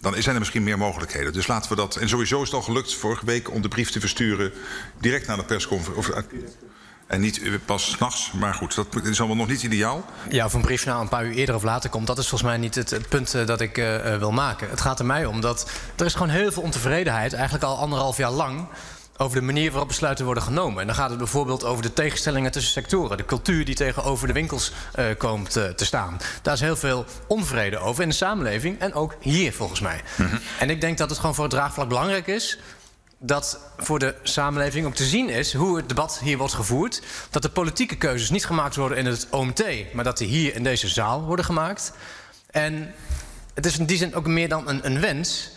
dan 0.00 0.14
zijn 0.18 0.34
er 0.34 0.38
misschien 0.40 0.64
meer 0.64 0.78
mogelijkheden. 0.78 1.32
Dus 1.32 1.46
laten 1.46 1.70
we 1.70 1.76
dat... 1.76 1.96
En 1.96 2.08
sowieso 2.08 2.42
is 2.42 2.48
het 2.48 2.56
al 2.56 2.62
gelukt 2.62 2.94
vorige 2.94 3.26
week 3.26 3.50
om 3.50 3.62
de 3.62 3.68
brief 3.68 3.90
te 3.90 4.00
versturen... 4.00 4.52
direct 5.00 5.26
naar 5.26 5.36
de 5.36 5.44
persconferentie. 5.44 6.44
En 7.06 7.20
niet 7.20 7.40
pas 7.64 7.90
s'nachts, 7.90 8.32
maar 8.32 8.54
goed, 8.54 8.74
dat 8.74 9.04
is 9.04 9.18
allemaal 9.18 9.36
nog 9.36 9.48
niet 9.48 9.62
ideaal. 9.62 10.04
Ja, 10.28 10.44
of 10.44 10.54
een 10.54 10.60
brief 10.60 10.86
nou 10.86 11.00
een 11.00 11.08
paar 11.08 11.24
uur 11.24 11.34
eerder 11.34 11.54
of 11.54 11.62
later 11.62 11.90
komt... 11.90 12.06
dat 12.06 12.18
is 12.18 12.28
volgens 12.28 12.50
mij 12.50 12.58
niet 12.58 12.74
het, 12.74 12.90
het 12.90 13.08
punt 13.08 13.34
eh, 13.34 13.46
dat 13.46 13.60
ik 13.60 13.78
eh, 13.78 14.12
eh, 14.12 14.18
wil 14.18 14.32
maken. 14.32 14.70
Het 14.70 14.80
gaat 14.80 14.98
er 14.98 15.04
mij 15.04 15.24
om 15.24 15.40
dat 15.40 15.70
er 15.96 16.06
is 16.06 16.12
gewoon 16.12 16.28
heel 16.28 16.52
veel 16.52 16.62
ontevredenheid... 16.62 17.32
eigenlijk 17.32 17.64
al 17.64 17.78
anderhalf 17.78 18.16
jaar 18.16 18.30
lang 18.30 18.66
over 19.16 19.36
de 19.36 19.44
manier 19.44 19.70
waarop 19.70 19.88
besluiten 19.88 20.24
worden 20.24 20.42
genomen. 20.42 20.80
En 20.80 20.86
dan 20.86 20.96
gaat 20.96 21.08
het 21.08 21.18
bijvoorbeeld 21.18 21.64
over 21.64 21.82
de 21.82 21.92
tegenstellingen 21.92 22.52
tussen 22.52 22.72
sectoren. 22.72 23.16
De 23.16 23.24
cultuur 23.24 23.64
die 23.64 23.74
tegenover 23.74 24.26
de 24.26 24.32
winkels 24.32 24.72
komt 25.18 25.50
te, 25.50 25.72
te 25.76 25.84
staan. 25.84 26.18
Daar 26.42 26.54
is 26.54 26.60
heel 26.60 26.76
veel 26.76 27.04
onvrede 27.26 27.78
over 27.78 28.02
in 28.02 28.08
de 28.08 28.14
samenleving 28.14 28.78
en 28.78 28.94
ook 28.94 29.16
hier 29.20 29.52
volgens 29.52 29.80
mij. 29.80 30.00
En 30.58 30.70
ik 30.70 30.80
denk 30.80 30.98
dat 30.98 31.10
het 31.10 31.18
gewoon 31.18 31.34
voor 31.34 31.44
het 31.44 31.52
draagvlak 31.52 31.88
belangrijk 31.88 32.26
is 32.26 32.58
dat 33.26 33.58
voor 33.76 33.98
de 33.98 34.14
samenleving 34.22 34.86
ook 34.86 34.94
te 34.94 35.04
zien 35.04 35.28
is 35.28 35.54
hoe 35.54 35.76
het 35.76 35.88
debat 35.88 36.18
hier 36.18 36.38
wordt 36.38 36.54
gevoerd. 36.54 37.02
Dat 37.30 37.42
de 37.42 37.50
politieke 37.50 37.96
keuzes 37.96 38.30
niet 38.30 38.46
gemaakt 38.46 38.76
worden 38.76 38.98
in 38.98 39.06
het 39.06 39.26
OMT, 39.30 39.64
maar 39.92 40.04
dat 40.04 40.18
die 40.18 40.28
hier 40.28 40.54
in 40.54 40.62
deze 40.62 40.88
zaal 40.88 41.22
worden 41.22 41.44
gemaakt. 41.44 41.92
En 42.50 42.94
het 43.54 43.66
is 43.66 43.78
in 43.78 43.86
die 43.86 43.96
zin 43.96 44.14
ook 44.14 44.26
meer 44.26 44.48
dan 44.48 44.68
een, 44.68 44.86
een 44.86 45.00
wens. 45.00 45.50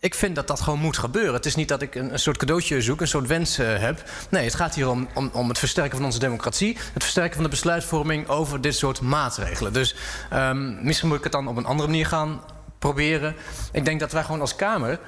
Ik 0.00 0.14
vind 0.14 0.34
dat 0.34 0.46
dat 0.46 0.60
gewoon 0.60 0.78
moet 0.78 0.98
gebeuren. 0.98 1.34
Het 1.34 1.46
is 1.46 1.54
niet 1.54 1.68
dat 1.68 1.82
ik 1.82 1.94
een, 1.94 2.12
een 2.12 2.18
soort 2.18 2.36
cadeautje 2.36 2.82
zoek, 2.82 3.00
een 3.00 3.08
soort 3.08 3.26
wens 3.26 3.58
eh, 3.58 3.78
heb. 3.78 4.10
Nee, 4.30 4.44
het 4.44 4.54
gaat 4.54 4.74
hier 4.74 4.88
om, 4.88 5.08
om, 5.14 5.30
om 5.32 5.48
het 5.48 5.58
versterken 5.58 5.96
van 5.96 6.04
onze 6.04 6.18
democratie. 6.18 6.76
Het 6.92 7.02
versterken 7.02 7.34
van 7.34 7.42
de 7.42 7.50
besluitvorming 7.50 8.28
over 8.28 8.60
dit 8.60 8.76
soort 8.76 9.00
maatregelen. 9.00 9.72
Dus 9.72 9.94
ehm, 10.30 10.84
misschien 10.84 11.08
moet 11.08 11.18
ik 11.18 11.22
het 11.22 11.32
dan 11.32 11.48
op 11.48 11.56
een 11.56 11.66
andere 11.66 11.88
manier 11.88 12.06
gaan 12.06 12.40
proberen. 12.78 13.34
Ik 13.72 13.84
denk 13.84 14.00
dat 14.00 14.12
wij 14.12 14.22
gewoon 14.22 14.40
als 14.40 14.56
Kamer 14.56 15.00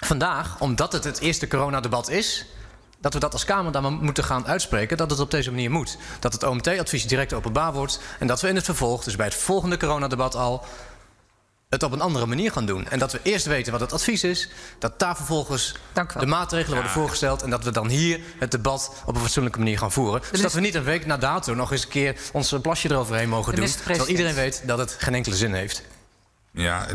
vandaag, 0.00 0.60
omdat 0.60 0.92
het 0.92 1.04
het 1.04 1.20
eerste 1.20 1.48
coronadebat 1.48 2.08
is... 2.08 2.46
dat 3.00 3.14
we 3.14 3.20
dat 3.20 3.32
als 3.32 3.44
Kamer 3.44 3.72
dan 3.72 3.98
moeten 4.04 4.24
gaan 4.24 4.46
uitspreken... 4.46 4.96
dat 4.96 5.10
het 5.10 5.20
op 5.20 5.30
deze 5.30 5.50
manier 5.50 5.70
moet. 5.70 5.96
Dat 6.20 6.32
het 6.32 6.42
OMT-advies 6.42 7.06
direct 7.06 7.32
openbaar 7.32 7.72
wordt... 7.72 8.00
en 8.18 8.26
dat 8.26 8.40
we 8.40 8.48
in 8.48 8.54
het 8.54 8.64
vervolg, 8.64 9.04
dus 9.04 9.16
bij 9.16 9.26
het 9.26 9.34
volgende 9.34 9.76
coronadebat 9.76 10.34
al... 10.34 10.64
het 11.68 11.82
op 11.82 11.92
een 11.92 12.00
andere 12.00 12.26
manier 12.26 12.52
gaan 12.52 12.66
doen. 12.66 12.88
En 12.88 12.98
dat 12.98 13.12
we 13.12 13.20
eerst 13.22 13.46
weten 13.46 13.72
wat 13.72 13.80
het 13.80 13.92
advies 13.92 14.24
is... 14.24 14.48
dat 14.78 14.98
daar 14.98 15.16
vervolgens 15.16 15.74
de 16.18 16.26
maatregelen 16.26 16.74
worden 16.74 16.92
voorgesteld... 16.92 17.42
en 17.42 17.50
dat 17.50 17.64
we 17.64 17.70
dan 17.70 17.88
hier 17.88 18.20
het 18.38 18.50
debat 18.50 19.02
op 19.04 19.14
een 19.14 19.20
fatsoenlijke 19.20 19.58
manier 19.58 19.78
gaan 19.78 19.92
voeren. 19.92 20.22
Dus 20.30 20.40
dat 20.40 20.52
we 20.52 20.60
niet 20.60 20.74
een 20.74 20.84
week 20.84 21.06
na 21.06 21.16
dato 21.16 21.54
nog 21.54 21.72
eens 21.72 21.82
een 21.82 21.88
keer... 21.88 22.16
ons 22.32 22.54
plasje 22.62 22.90
eroverheen 22.90 23.28
mogen 23.28 23.54
doen... 23.54 23.66
terwijl 23.66 24.08
iedereen 24.08 24.34
weet 24.34 24.62
dat 24.66 24.78
het 24.78 24.96
geen 24.98 25.14
enkele 25.14 25.36
zin 25.36 25.54
heeft. 25.54 25.82
Ja, 26.52 26.86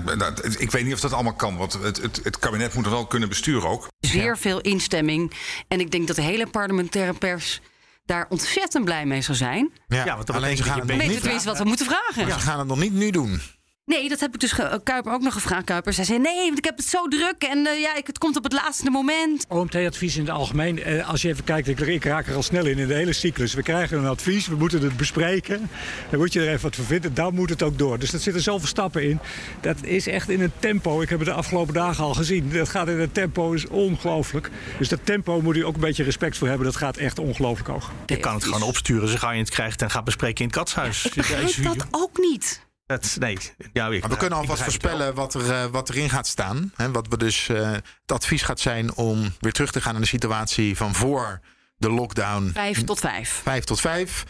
ik 0.57 0.71
weet 0.71 0.83
niet 0.83 0.93
of 0.93 0.99
dat 0.99 1.13
allemaal 1.13 1.33
kan, 1.33 1.57
want 1.57 1.73
het, 1.73 2.01
het, 2.01 2.19
het 2.23 2.39
kabinet 2.39 2.73
moet 2.73 2.83
het 2.85 2.93
wel 2.93 3.05
kunnen 3.07 3.29
besturen 3.29 3.69
ook. 3.69 3.87
Zeer 3.99 4.37
veel 4.37 4.61
instemming. 4.61 5.31
En 5.67 5.79
ik 5.79 5.91
denk 5.91 6.07
dat 6.07 6.15
de 6.15 6.21
hele 6.21 6.47
parlementaire 6.47 7.13
pers 7.13 7.61
daar 8.05 8.25
ontzettend 8.29 8.85
blij 8.85 9.05
mee 9.05 9.21
zou 9.21 9.37
zijn. 9.37 9.71
Ja, 9.87 10.05
Ja, 10.05 10.15
want 10.15 10.27
dat 10.27 10.35
alleen 10.35 10.57
ze 10.57 10.63
gaan 10.63 10.79
het 10.79 10.87
Weten 10.87 11.07
niet, 11.07 11.21
tenminste 11.21 11.49
wat 11.49 11.57
we 11.57 11.63
moeten 11.63 11.85
vragen. 11.85 12.31
ze 12.31 12.39
gaan 12.39 12.59
het 12.59 12.67
nog 12.67 12.79
niet 12.79 12.93
nu 12.93 13.09
doen. 13.11 13.41
Nee, 13.85 14.09
dat 14.09 14.19
heb 14.19 14.33
ik 14.33 14.39
dus 14.39 14.51
ge- 14.51 14.81
Kuiper 14.83 15.13
ook 15.13 15.21
nog 15.21 15.33
gevraagd. 15.33 15.63
Kuiper 15.65 15.93
zij 15.93 16.03
zei: 16.03 16.19
nee, 16.19 16.45
want 16.45 16.57
ik 16.57 16.65
heb 16.65 16.77
het 16.77 16.85
zo 16.85 17.07
druk 17.07 17.43
en 17.43 17.67
eh, 17.67 17.79
ja, 17.81 17.95
ik, 17.95 18.07
het 18.07 18.17
komt 18.17 18.35
op 18.37 18.43
het 18.43 18.53
laatste 18.53 18.89
moment. 18.89 19.45
OMT-advies 19.49 20.15
in 20.15 20.21
het 20.21 20.29
algemeen, 20.31 20.83
eh, 20.83 21.09
als 21.09 21.21
je 21.21 21.27
even 21.27 21.43
kijkt, 21.43 21.67
ik, 21.67 21.79
ik 21.79 22.03
raak 22.05 22.27
er 22.27 22.35
al 22.35 22.43
snel 22.43 22.65
in 22.65 22.77
in 22.77 22.87
de 22.87 22.93
hele 22.93 23.13
cyclus. 23.13 23.53
We 23.53 23.61
krijgen 23.63 23.97
een 23.97 24.05
advies, 24.05 24.47
we 24.47 24.55
moeten 24.55 24.81
het 24.81 24.97
bespreken. 24.97 25.69
Dan 26.09 26.19
moet 26.19 26.33
je 26.33 26.39
er 26.41 26.47
even 26.49 26.61
wat 26.61 26.75
van 26.75 26.85
vinden, 26.85 27.13
dan 27.13 27.33
moet 27.33 27.49
het 27.49 27.63
ook 27.63 27.77
door. 27.77 27.99
Dus 27.99 28.11
dat 28.11 28.21
zitten 28.21 28.41
zoveel 28.41 28.67
stappen 28.67 29.03
in. 29.03 29.19
Dat 29.61 29.77
is 29.83 30.07
echt 30.07 30.29
in 30.29 30.41
een 30.41 30.51
tempo, 30.59 31.01
ik 31.01 31.09
heb 31.09 31.19
het 31.19 31.27
de 31.27 31.33
afgelopen 31.33 31.73
dagen 31.73 32.03
al 32.03 32.13
gezien. 32.13 32.49
Dat 32.51 32.69
gaat 32.69 32.87
in 32.87 32.99
een 32.99 33.11
tempo, 33.11 33.51
is 33.53 33.67
ongelooflijk. 33.67 34.49
Dus 34.77 34.89
dat 34.89 34.99
tempo 35.03 35.41
moet 35.41 35.55
je 35.55 35.65
ook 35.65 35.75
een 35.75 35.79
beetje 35.81 36.03
respect 36.03 36.37
voor 36.37 36.47
hebben. 36.47 36.65
Dat 36.65 36.75
gaat 36.75 36.97
echt 36.97 37.19
ongelooflijk 37.19 37.69
hoog. 37.69 37.91
Je 38.05 38.17
kan 38.17 38.33
het 38.33 38.43
gewoon 38.43 38.61
opsturen, 38.63 39.07
zo 39.09 39.15
gauw 39.17 39.31
je 39.31 39.39
het 39.39 39.49
krijgt 39.49 39.81
en 39.81 39.89
gaat 39.91 40.03
bespreken 40.03 40.39
in 40.39 40.45
het 40.47 40.55
katshuis. 40.55 41.05
Ik 41.05 41.13
begrijp 41.13 41.63
dat 41.63 41.87
ook 41.91 42.17
niet. 42.17 42.63
Dat, 42.85 43.15
nee, 43.19 43.37
ja, 43.73 43.87
ik, 43.87 44.01
Maar 44.01 44.09
we 44.09 44.17
kunnen 44.17 44.37
alvast 44.37 44.63
voorspellen 44.63 45.13
wat, 45.13 45.33
er, 45.33 45.51
eh, 45.51 45.65
wat 45.65 45.89
erin 45.89 46.09
gaat 46.09 46.27
staan. 46.27 46.71
Hè, 46.75 46.91
wat 46.91 47.07
we 47.07 47.17
dus, 47.17 47.49
eh, 47.49 47.71
het 47.71 48.11
advies 48.11 48.41
gaat 48.41 48.59
zijn 48.59 48.95
om 48.95 49.33
weer 49.39 49.51
terug 49.51 49.71
te 49.71 49.81
gaan 49.81 49.93
naar 49.93 50.01
de 50.01 50.07
situatie 50.07 50.77
van 50.77 50.95
voor 50.95 51.39
de 51.77 51.89
lockdown. 51.91 52.49
Vijf 52.53 52.83
tot 52.83 52.99
vijf. 52.99 53.41
Vijf 53.43 53.63
tot 53.63 53.81
vijf. 53.81 54.23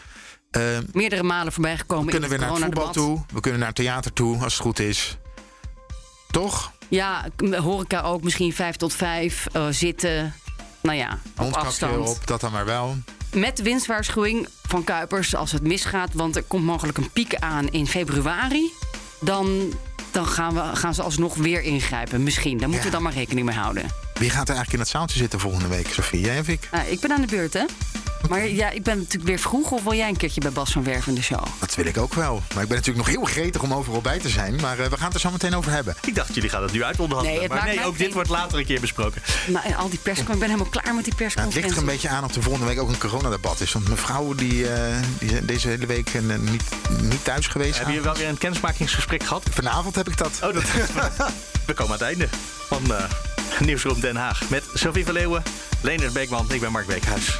Eh, 0.51 0.77
Meerdere 0.91 1.23
malen 1.23 1.53
voorbij 1.53 1.77
gekomen. 1.77 2.05
we 2.05 2.11
kunnen 2.11 2.29
in 2.31 2.37
weer 2.37 2.47
naar 2.47 2.55
het 2.55 2.65
voetbal 2.65 2.91
toe. 2.91 3.25
We 3.33 3.39
kunnen 3.39 3.59
naar 3.59 3.69
het 3.69 3.77
theater 3.77 4.13
toe, 4.13 4.43
als 4.43 4.53
het 4.53 4.61
goed 4.61 4.79
is. 4.79 5.17
Toch? 6.31 6.71
Ja, 6.87 7.25
horeca 7.51 8.01
ook 8.01 8.23
misschien 8.23 8.53
vijf 8.53 8.75
tot 8.75 8.93
vijf 8.93 9.47
eh, 9.51 9.67
zitten. 9.69 10.33
Nou 10.81 10.97
ja, 10.97 11.19
op 11.37 11.53
afstand. 11.53 12.07
op, 12.07 12.27
dat 12.27 12.41
dan 12.41 12.51
maar 12.51 12.65
wel. 12.65 12.97
Met 13.35 13.61
winstwaarschuwing 13.61 14.47
van 14.67 14.83
Kuipers 14.83 15.35
als 15.35 15.51
het 15.51 15.61
misgaat. 15.61 16.13
Want 16.13 16.35
er 16.35 16.43
komt 16.43 16.63
mogelijk 16.63 16.97
een 16.97 17.11
piek 17.11 17.35
aan 17.35 17.69
in 17.69 17.87
februari. 17.87 18.71
Dan, 19.19 19.73
dan 20.11 20.25
gaan, 20.25 20.53
we, 20.53 20.75
gaan 20.75 20.93
ze 20.93 21.01
alsnog 21.01 21.35
weer 21.35 21.61
ingrijpen. 21.61 22.23
Misschien. 22.23 22.57
Daar 22.57 22.69
moeten 22.69 22.87
we 22.87 22.93
dan 22.93 23.03
maar 23.03 23.13
rekening 23.13 23.45
mee 23.45 23.55
houden. 23.55 23.83
Wie 24.13 24.29
gaat 24.29 24.49
er 24.49 24.55
eigenlijk 24.55 24.73
in 24.73 24.79
het 24.79 24.87
zaaltje 24.87 25.17
zitten 25.17 25.39
volgende 25.39 25.67
week, 25.67 25.87
Sofie? 25.87 26.19
Jij 26.19 26.39
of 26.39 26.47
ik? 26.47 26.69
Nou, 26.71 26.87
ik 26.87 26.99
ben 26.99 27.11
aan 27.11 27.21
de 27.21 27.27
beurt, 27.27 27.53
hè? 27.53 27.63
Maar 28.29 28.47
ja, 28.47 28.69
ik 28.69 28.83
ben 28.83 28.97
natuurlijk 28.97 29.25
weer 29.25 29.39
vroeg. 29.39 29.71
Of 29.71 29.83
wil 29.83 29.93
jij 29.93 30.07
een 30.09 30.17
keertje 30.17 30.41
bij 30.41 30.51
Bas 30.51 30.71
van 30.71 30.83
Werven 30.83 31.09
in 31.09 31.15
de 31.15 31.21
show? 31.23 31.43
Dat 31.59 31.75
wil 31.75 31.85
ik 31.85 31.97
ook 31.97 32.13
wel. 32.13 32.33
Maar 32.53 32.63
ik 32.63 32.69
ben 32.69 32.77
natuurlijk 32.77 33.07
nog 33.07 33.15
heel 33.15 33.25
gretig 33.25 33.61
om 33.61 33.73
overal 33.73 34.01
bij 34.01 34.19
te 34.19 34.29
zijn. 34.29 34.55
Maar 34.61 34.79
eh, 34.79 34.85
we 34.89 34.97
gaan 34.97 35.05
het 35.05 35.13
er 35.13 35.19
zo 35.19 35.31
meteen 35.31 35.55
over 35.55 35.71
hebben. 35.71 35.95
Ik 36.05 36.15
dacht, 36.15 36.35
jullie 36.35 36.49
gaan 36.49 36.63
het 36.63 36.71
nu 36.71 36.83
uit 36.83 36.99
onderhandelen. 36.99 37.39
Nee, 37.39 37.49
maar 37.49 37.65
nee, 37.65 37.85
ook 37.85 37.97
dit 37.97 38.13
wordt 38.13 38.29
later 38.29 38.57
een 38.59 38.65
keer 38.65 38.79
besproken. 38.79 39.21
Maar 39.51 39.63
eh, 39.63 39.77
al 39.79 39.89
die 39.89 39.99
persconferenties. 39.99 40.33
Ik 40.33 40.39
ben 40.39 40.49
helemaal 40.49 40.69
klaar 40.81 40.95
met 40.95 41.03
die 41.05 41.13
Ja, 41.17 41.23
het 41.25 41.33
ligt 41.35 41.35
persconferentie. 41.35 41.71
er 41.75 41.77
een 41.77 41.85
beetje 41.85 42.09
aan 42.09 42.23
of 42.23 42.35
er 42.35 42.41
volgende 42.43 42.67
week 42.67 42.79
ook 42.79 42.89
een 42.89 42.97
coronadebat 42.97 43.61
is. 43.61 43.71
Want 43.73 43.89
mevrouw 43.89 44.33
die, 44.35 44.71
eh, 44.73 44.95
die 45.19 45.31
is 45.31 45.39
deze 45.43 45.67
hele 45.67 45.85
week 45.85 46.09
niet, 46.39 46.63
niet 47.01 47.23
thuis 47.23 47.47
geweest. 47.47 47.75
Hebben 47.75 47.93
jullie 47.93 48.09
wel 48.09 48.17
weer 48.17 48.27
een 48.29 48.37
kennismakingsgesprek 48.37 49.23
gehad? 49.23 49.43
Vanavond 49.51 49.95
heb 49.95 50.07
ik 50.09 50.17
dat. 50.17 50.39
Oh, 50.43 50.53
dat 50.53 50.63
We 51.67 51.73
komen 51.73 51.93
aan 51.93 51.99
het 51.99 52.07
einde 52.07 52.27
van 52.67 52.95
eh 52.95 53.03
Nieuwsroom 53.59 53.99
Den 53.99 54.15
Haag. 54.15 54.49
Met 54.49 54.63
Sophie 54.73 55.05
van 55.05 55.13
Leeuwen, 55.13 55.43
Leonard 55.81 56.13
Beekman, 56.13 56.45
ik 56.51 56.59
ben 56.61 56.71
Mark 56.71 56.85
Beekhuis. 56.87 57.39